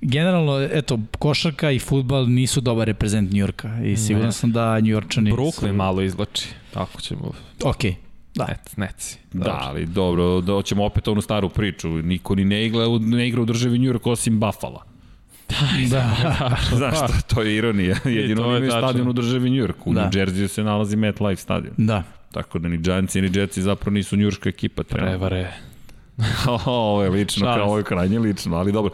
Generalno, 0.00 0.60
eto, 0.62 0.98
košarka 1.18 1.70
i 1.70 1.78
futbal 1.78 2.28
nisu 2.28 2.60
dobar 2.60 2.86
reprezent 2.86 3.32
Njurka 3.32 3.70
i 3.84 3.96
siguran 3.96 4.26
Ne. 4.26 4.32
sam 4.32 4.52
da 4.52 4.80
Njurčani 4.80 5.32
Brooklyn 5.32 5.72
malo 5.72 6.02
izlači. 6.02 6.48
Ako 6.74 7.00
ćemo... 7.00 7.32
Ok, 7.64 7.82
da. 8.34 8.46
Net, 8.46 8.76
neci. 8.76 9.18
Da, 9.32 9.58
ali 9.62 9.86
dobro, 9.86 10.40
da 10.40 10.62
ćemo 10.62 10.84
opet 10.84 11.08
onu 11.08 11.20
staru 11.20 11.48
priču. 11.48 11.88
Niko 11.88 12.34
ni 12.34 12.44
ne 12.44 12.66
igra, 12.66 12.84
ne 13.00 13.28
igra 13.28 13.42
u 13.42 13.44
državi 13.44 13.78
New 13.78 13.92
York 13.92 14.10
osim 14.10 14.40
Buffalo. 14.40 14.82
Da. 15.90 16.16
Znaš, 16.76 16.98
to, 16.98 17.06
to 17.34 17.42
je 17.42 17.56
ironija. 17.56 17.96
Jedino 18.04 18.42
je 18.42 18.56
imaju 18.56 18.70
stadion 18.70 19.08
u 19.08 19.12
državi 19.12 19.50
New 19.50 19.58
York. 19.58 19.74
U 19.84 19.94
Da. 19.94 20.02
New 20.02 20.10
Jersey 20.10 20.48
se 20.48 20.62
nalazi 20.62 20.96
MetLife 20.96 21.42
stadion. 21.42 21.74
da. 21.76 22.02
Tako 22.32 22.58
da 22.58 22.68
ni 22.68 22.78
Giantsi 22.78 23.20
ni 23.20 23.30
Jetsi 23.30 23.62
zapravo 23.62 23.94
nisu 23.94 24.16
njurška 24.16 24.48
ekipa. 24.48 24.82
trenutno. 24.82 25.10
Prevare. 25.18 25.52
ovo 26.66 27.02
je 27.02 27.10
lično, 27.10 27.46
kao 27.46 27.66
ovo 27.66 27.78
je 27.78 27.84
krajnje 27.84 28.18
lično, 28.18 28.56
ali 28.56 28.72
dobro. 28.72 28.92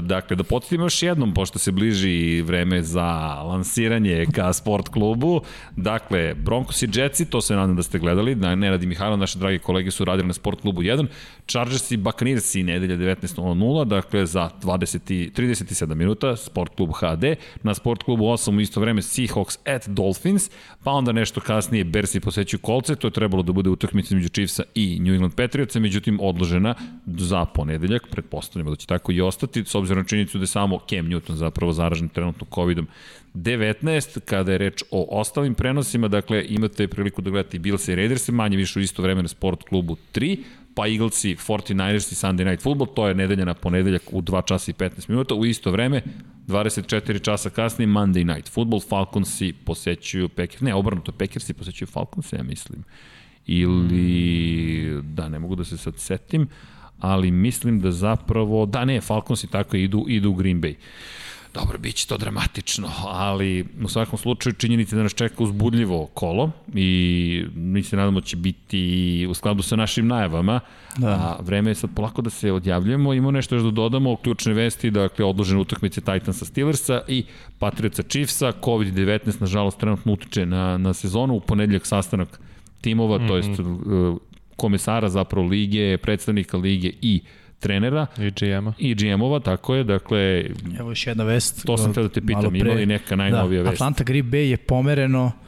Dakle, 0.00 0.36
da 0.36 0.44
podsjetimo 0.44 0.84
još 0.84 1.02
jednom, 1.02 1.34
pošto 1.34 1.58
se 1.58 1.72
bliži 1.72 2.42
vreme 2.42 2.82
za 2.82 3.06
lansiranje 3.42 4.26
ka 4.34 4.52
sport 4.52 4.88
klubu. 4.88 5.40
Dakle, 5.76 6.34
Broncos 6.34 6.82
i 6.82 6.88
Jetsi, 6.94 7.30
to 7.30 7.40
se 7.40 7.56
nadam 7.56 7.76
da 7.76 7.82
ste 7.82 7.98
gledali, 7.98 8.34
da 8.34 8.54
ne 8.54 8.70
radi 8.70 8.86
Mihajlo, 8.86 9.16
naše 9.16 9.38
dragi 9.38 9.58
kolege 9.58 9.90
su 9.90 10.04
radili 10.04 10.28
na 10.28 10.34
sport 10.34 10.60
klubu 10.60 10.82
1. 10.82 11.06
Chargers 11.46 11.90
i 11.90 11.96
Buccaneers 11.96 12.54
i 12.54 12.62
nedelja 12.62 12.96
19.00, 12.96 13.84
dakle 13.84 14.26
za 14.26 14.50
20, 14.62 15.30
37 15.30 15.94
minuta, 15.94 16.36
sport 16.36 16.76
klub 16.76 16.90
HD. 16.92 17.24
Na 17.62 17.74
sport 17.74 18.02
klubu 18.02 18.24
8 18.24 18.56
u 18.56 18.60
isto 18.60 18.80
vreme 18.80 19.02
Seahawks 19.02 19.58
at 19.76 19.88
Dolphins, 19.88 20.50
pa 20.84 20.90
onda 20.90 21.12
nešto 21.12 21.40
kasnije 21.40 21.84
Bersi 21.84 22.20
posećuju 22.20 22.60
kolce, 22.60 22.96
to 22.96 23.06
je 23.06 23.12
trebalo 23.12 23.42
da 23.42 23.52
bude 23.52 23.70
utakmica 23.70 24.06
između 24.06 24.28
Chiefsa 24.28 24.62
i 24.74 25.00
New 25.00 25.14
England 25.14 25.34
Patriotsa, 25.34 25.80
međutim 25.80 26.18
odložena 26.20 26.65
za 27.06 27.44
ponedeljak, 27.44 28.08
pretpostavljamo 28.10 28.70
da 28.70 28.76
će 28.76 28.86
tako 28.86 29.12
i 29.12 29.20
ostati, 29.20 29.64
s 29.64 29.74
obzirom 29.74 30.02
na 30.02 30.08
činjenicu 30.08 30.38
da 30.38 30.42
je 30.42 30.46
samo 30.46 30.78
Cam 30.88 31.06
Newton 31.06 31.32
zapravo 31.34 31.72
zaražen 31.72 32.08
trenutno 32.08 32.46
COVID-om 32.54 32.86
19, 33.34 34.20
kada 34.20 34.52
je 34.52 34.58
reč 34.58 34.82
o 34.90 35.20
ostalim 35.20 35.54
prenosima, 35.54 36.08
dakle 36.08 36.44
imate 36.48 36.88
priliku 36.88 37.22
da 37.22 37.30
gledate 37.30 37.56
i 37.56 37.60
Bills 37.60 37.88
i 37.88 37.94
Raiders, 37.94 38.28
manje 38.28 38.56
više 38.56 38.78
u 38.78 38.82
isto 38.82 39.02
vreme 39.02 39.22
na 39.22 39.28
sport 39.28 39.62
klubu 39.62 39.96
3, 40.14 40.38
pa 40.74 40.88
Eaglesi, 40.88 41.36
49ers 41.36 42.12
i 42.12 42.14
Sunday 42.14 42.44
Night 42.44 42.62
Football, 42.62 42.94
to 42.94 43.08
je 43.08 43.14
nedelja 43.14 43.44
na 43.44 43.54
ponedeljak 43.54 44.02
u 44.12 44.22
2 44.22 44.44
časa 44.46 44.70
i 44.70 44.74
15 44.74 45.08
minuta, 45.08 45.34
u 45.34 45.46
isto 45.46 45.70
vreme 45.70 46.02
24 46.46 47.22
časa 47.22 47.50
kasnije 47.50 47.88
Monday 47.88 48.34
Night 48.34 48.52
Football, 48.52 48.80
Falconsi 48.88 49.52
posećuju 49.64 50.28
Packers, 50.28 50.60
ne, 50.60 50.74
obrnuto, 50.74 51.12
Packersi 51.12 51.54
posećuju 51.54 51.88
Falconsi, 51.88 52.36
ja 52.36 52.42
mislim 52.42 52.84
ili 53.46 55.02
da 55.02 55.28
ne 55.28 55.38
mogu 55.38 55.54
da 55.54 55.64
se 55.64 55.76
sad 55.76 55.98
setim, 55.98 56.48
ali 57.00 57.30
mislim 57.30 57.80
da 57.80 57.90
zapravo, 57.90 58.66
da 58.66 58.84
ne, 58.84 59.00
Falconsi 59.00 59.46
tako 59.46 59.76
idu, 59.76 60.04
idu 60.08 60.30
u 60.30 60.34
Green 60.34 60.60
Bay. 60.60 60.74
Dobro, 61.54 61.78
bit 61.78 61.94
će 61.94 62.06
to 62.06 62.16
dramatično, 62.16 62.88
ali 63.04 63.66
u 63.84 63.88
svakom 63.88 64.18
slučaju 64.18 64.52
činjenica 64.52 64.96
da 64.96 65.02
nas 65.02 65.14
čeka 65.14 65.42
uzbudljivo 65.42 66.06
kolo 66.06 66.50
i 66.74 67.44
mi 67.54 67.82
se 67.82 67.96
nadamo 67.96 68.20
da 68.20 68.26
će 68.26 68.36
biti 68.36 69.26
u 69.30 69.34
skladu 69.34 69.62
sa 69.62 69.76
našim 69.76 70.06
najavama, 70.06 70.60
da. 70.96 71.08
a 71.08 71.36
vreme 71.42 71.70
je 71.70 71.74
sad 71.74 71.90
polako 71.94 72.22
da 72.22 72.30
se 72.30 72.52
odjavljujemo, 72.52 73.14
imamo 73.14 73.30
nešto 73.30 73.54
još 73.54 73.64
da 73.64 73.70
dodamo, 73.70 74.16
ključne 74.16 74.52
vesti, 74.52 74.90
dakle 74.90 75.24
odložene 75.24 75.60
utakmice 75.60 76.00
Titansa 76.00 76.44
Steelersa 76.44 77.00
i 77.08 77.24
Patriotsa 77.58 78.02
Chiefsa, 78.02 78.52
COVID-19 78.62 79.40
nažalost 79.40 79.78
trenutno 79.78 80.12
utiče 80.12 80.46
na, 80.46 80.78
na 80.78 80.94
sezonu, 80.94 81.34
u 81.34 81.40
ponedljak 81.40 81.86
sastanak 81.86 82.40
timova, 82.86 83.18
mm 83.18 83.24
-hmm. 83.24 83.28
to 83.28 83.36
jest 83.36 83.58
mhm. 83.58 83.72
uh, 83.72 84.18
komesara 84.56 85.08
zapravo 85.08 85.46
lige, 85.46 85.98
predstavnika 85.98 86.56
lige 86.56 86.90
i 87.02 87.20
trenera 87.58 88.06
i 88.18 88.30
GM-a. 88.30 88.72
I 88.78 88.94
GM-ova, 88.94 89.40
tako 89.40 89.74
je, 89.74 89.84
dakle... 89.84 90.44
Evo 90.78 90.90
još 90.90 91.06
jedna 91.06 91.24
vest. 91.24 91.66
To 91.66 91.76
sam 91.76 91.94
te 91.94 92.02
da 92.02 92.08
te 92.08 92.20
pitam, 92.20 92.50
pre, 92.50 92.58
ima 92.58 92.72
li 92.72 92.86
neka 92.86 93.16
najnovija 93.16 93.62
da, 93.62 93.70
vest? 93.70 93.82
Atlanta 93.82 94.04
Green 94.04 94.30
Bay 94.30 94.50
je 94.50 94.56
pomereno 94.56 95.32
E, 95.42 95.45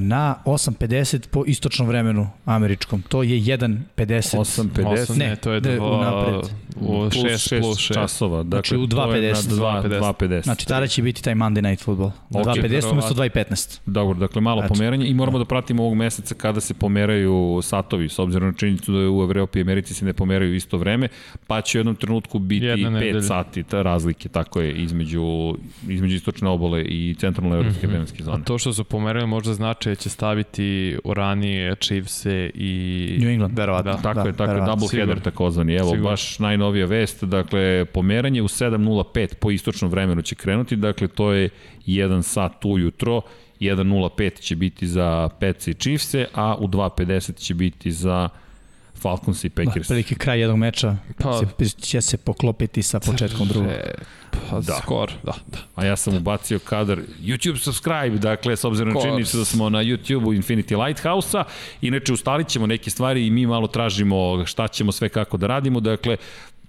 na 0.00 0.34
8.50 0.44 1.28
po 1.28 1.44
istočnom 1.46 1.88
vremenu 1.88 2.30
američkom. 2.44 3.02
To 3.02 3.22
je 3.22 3.40
1.50. 3.40 4.38
8.50? 4.38 5.18
Ne, 5.18 5.36
to 5.36 5.52
je 5.52 5.60
dva, 5.60 6.04
napred. 6.04 6.52
U 6.80 6.92
6 6.92 7.60
plus 7.60 7.78
6 7.78 7.94
časova. 7.94 8.42
Dakle, 8.42 8.56
znači 8.58 8.76
u 8.76 8.86
2.50. 8.86 9.34
2.50. 9.34 10.42
Znači 10.42 10.66
tada 10.66 10.86
će 10.86 11.02
biti 11.02 11.22
taj 11.22 11.34
Monday 11.34 11.70
Night 11.70 11.84
Football. 11.84 12.10
Okay, 12.30 12.62
2.50 12.62 12.92
umesto 12.92 13.14
2.15. 13.14 13.78
Dobro, 13.86 14.18
dakle 14.18 14.40
malo 14.40 14.60
znači, 14.60 14.74
pomeranje 14.74 15.06
i 15.06 15.14
moramo 15.14 15.38
da 15.38 15.44
pratimo 15.44 15.82
ovog 15.82 15.94
meseca 15.94 16.34
kada 16.34 16.60
se 16.60 16.74
pomeraju 16.74 17.60
satovi, 17.62 18.08
s 18.08 18.18
obzirom 18.18 18.48
na 18.48 18.54
činjenicu 18.54 18.92
da 18.92 18.98
u 18.98 19.22
Evropi 19.22 19.58
i 19.58 19.62
Americi 19.62 19.94
se 19.94 20.04
ne 20.04 20.12
pomeraju 20.12 20.54
isto 20.54 20.76
vreme, 20.76 21.08
pa 21.46 21.60
će 21.60 21.78
u 21.78 21.80
jednom 21.80 21.96
trenutku 21.96 22.38
biti 22.38 22.66
5 22.66 23.26
sati 23.26 23.62
ta 23.62 23.82
razlike, 23.82 24.28
tako 24.28 24.60
je, 24.60 24.72
između, 24.72 25.54
između 25.88 26.16
istočne 26.16 26.48
obole 26.48 26.82
i 26.82 27.16
centralne 27.18 27.56
evropske 27.56 27.86
mm 27.86 27.88
-hmm. 27.88 27.92
vremenske 27.92 28.24
zone. 28.24 28.38
A 28.40 28.44
to 28.44 28.58
što 28.58 28.72
su 28.72 28.84
pomerali 28.84 29.26
možda 29.26 29.54
znači 29.54 29.77
značaje 29.78 29.96
će 29.96 30.10
staviti 30.10 30.98
u 31.04 31.14
ranije 31.14 31.74
chiefs 31.74 32.26
i 32.54 33.18
New 33.20 33.30
England, 33.30 33.58
verovatno. 33.58 33.92
Da, 33.92 34.02
tako 34.02 34.20
da, 34.22 34.28
je, 34.28 34.36
tako 34.36 34.52
je, 34.52 34.60
double 34.60 34.88
Sigur. 34.88 35.06
header 35.06 35.22
takozvani. 35.22 35.74
Evo, 35.74 35.90
Sigur. 35.90 36.04
baš 36.10 36.38
najnovija 36.38 36.86
vest, 36.86 37.24
dakle, 37.24 37.84
pomeranje 37.84 38.42
u 38.42 38.48
7.05 38.48 39.34
po 39.34 39.50
istočnom 39.50 39.90
vremenu 39.90 40.22
će 40.22 40.34
krenuti, 40.34 40.76
dakle, 40.76 41.08
to 41.08 41.32
je 41.32 41.50
1 41.86 42.22
sat 42.22 42.64
ujutro, 42.64 43.20
1.05 43.60 44.40
će 44.40 44.56
biti 44.56 44.86
za 44.86 45.28
Pets 45.40 45.68
i 45.68 45.74
chiefs 45.74 46.14
a 46.34 46.56
u 46.58 46.68
2.50 46.68 47.46
će 47.46 47.54
biti 47.54 47.92
za 47.92 48.28
Falcons 48.98 49.44
i 49.44 49.48
Packers. 49.48 49.88
Da, 49.88 49.94
prilike 49.94 50.14
kraj 50.14 50.40
jednog 50.40 50.58
meča 50.58 50.96
pa, 51.18 51.40
se, 51.58 51.68
će 51.80 52.00
se 52.00 52.16
poklopiti 52.16 52.82
sa 52.82 53.00
početkom 53.00 53.48
drugog. 53.48 53.72
Pa, 54.50 54.60
da. 54.60 54.74
skor, 54.82 55.12
da, 55.22 55.32
da. 55.46 55.58
A 55.74 55.84
ja 55.84 55.96
sam 55.96 56.16
ubacio 56.16 56.58
kadar 56.58 56.98
YouTube 57.20 57.56
subscribe, 57.56 58.18
dakle, 58.18 58.56
s 58.56 58.64
obzirom 58.64 58.94
na 58.94 59.00
činjenicu 59.00 59.38
da 59.38 59.44
smo 59.44 59.70
na 59.70 59.78
YouTube-u 59.78 60.32
Infinity 60.32 60.84
Lighthouse-a, 60.84 61.44
inače 61.80 62.12
ustalit 62.12 62.48
ćemo 62.48 62.66
neke 62.66 62.90
stvari 62.90 63.26
i 63.26 63.30
mi 63.30 63.46
malo 63.46 63.66
tražimo 63.66 64.46
šta 64.46 64.68
ćemo 64.68 64.92
sve 64.92 65.08
kako 65.08 65.36
da 65.36 65.46
radimo, 65.46 65.80
dakle, 65.80 66.16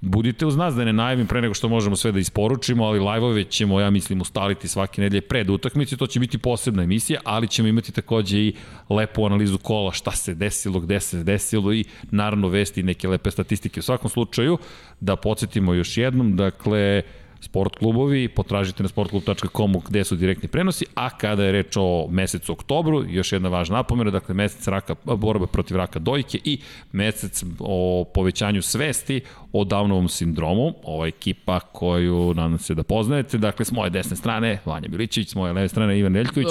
Budite 0.02 0.46
uz 0.46 0.56
nas 0.56 0.76
da 0.76 0.86
ne 0.86 0.94
najavim 0.94 1.28
pre 1.28 1.42
nego 1.42 1.54
što 1.54 1.70
možemo 1.70 1.96
sve 1.96 2.12
da 2.12 2.20
isporučimo, 2.20 2.86
ali 2.86 3.00
live-ove 3.00 3.44
ćemo, 3.44 3.80
ja 3.80 3.90
mislim, 3.90 4.22
ustaliti 4.22 4.68
svake 4.68 5.02
nedelje 5.02 5.22
pred 5.22 5.50
utakmice, 5.50 5.98
to 5.98 6.08
će 6.08 6.20
biti 6.20 6.38
posebna 6.38 6.84
emisija, 6.84 7.20
ali 7.24 7.48
ćemo 7.48 7.68
imati 7.68 7.92
takođe 7.92 8.38
i 8.38 8.54
lepu 8.90 9.26
analizu 9.26 9.58
kola, 9.58 9.92
šta 9.92 10.12
se 10.12 10.36
desilo, 10.36 10.80
gde 10.80 11.00
se 11.00 11.24
desilo 11.24 11.74
i 11.74 11.86
naravno 12.12 12.48
vesti 12.48 12.84
neke 12.84 13.08
lepe 13.08 13.32
statistike. 13.32 13.80
U 13.80 13.84
svakom 13.84 14.10
slučaju, 14.10 14.58
da 15.00 15.16
podsjetimo 15.16 15.74
još 15.74 15.98
jednom, 15.98 16.36
dakle, 16.36 17.02
sport 17.42 17.76
klubovi, 17.76 18.28
potražite 18.28 18.84
na 18.84 18.90
sportklub.com 18.90 19.74
gde 19.88 20.04
su 20.04 20.16
direktni 20.16 20.50
prenosi, 20.50 20.86
a 20.96 21.10
kada 21.10 21.44
je 21.44 21.52
reč 21.52 21.78
o 21.78 22.08
mesecu 22.10 22.52
oktobru, 22.52 23.06
još 23.08 23.32
jedna 23.32 23.50
važna 23.50 23.78
napomena, 23.78 24.12
dakle 24.12 24.36
mesec 24.36 24.68
raka, 24.68 24.96
borbe 25.04 25.48
protiv 25.48 25.78
raka 25.78 26.00
dojke 26.00 26.40
i 26.44 26.60
mesec 26.92 27.44
o 27.60 28.06
povećanju 28.14 28.62
svesti 28.62 29.22
o 29.54 29.64
Downovom 29.64 30.08
sindromu, 30.08 30.74
ova 30.84 31.08
ekipa 31.08 31.60
koju 31.60 32.34
nadam 32.34 32.58
se 32.58 32.76
da 32.76 32.84
poznajete, 32.84 33.38
dakle 33.38 33.66
s 33.66 33.72
moje 33.72 33.90
desne 33.90 34.16
strane 34.16 34.60
Vanja 34.66 34.88
Milićević, 34.90 35.30
s 35.30 35.36
moje 35.36 35.54
leve 35.54 35.68
strane 35.68 36.00
Ivan 36.00 36.12
Neljković 36.12 36.48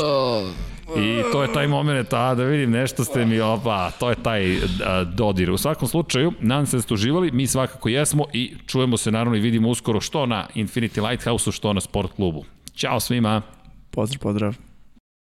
i 0.97 1.32
to 1.32 1.43
je 1.43 1.53
taj 1.53 1.66
moment, 1.66 2.12
a 2.12 2.34
da 2.34 2.45
vidim 2.45 2.70
nešto 2.70 3.05
ste 3.05 3.26
mi, 3.26 3.41
opa, 3.41 3.91
to 3.91 4.11
je 4.11 4.16
taj 4.22 4.57
a, 4.84 5.05
dodir. 5.05 5.51
U 5.51 5.59
svakom 5.59 5.89
slučaju, 5.89 6.32
nadam 6.41 6.66
se 6.66 6.76
da 6.76 6.82
ste 6.82 6.95
uživali, 6.95 7.30
mi 7.30 7.47
svakako 7.47 7.89
jesmo 7.89 8.24
i 8.32 8.55
čujemo 8.66 8.97
se 8.97 9.11
naravno 9.11 9.36
i 9.36 9.41
vidimo 9.41 9.68
uskoro 9.68 10.01
što 10.01 10.26
na 10.26 10.47
Infinity 10.79 11.09
Lighthouse-u, 11.09 11.53
što 11.53 11.72
na 11.72 11.81
sport 11.81 12.12
klubu. 12.12 12.45
Ćao 12.74 13.01
svima! 13.01 13.43
Pozdrav, 13.91 14.20
pozdrav! 14.20 14.68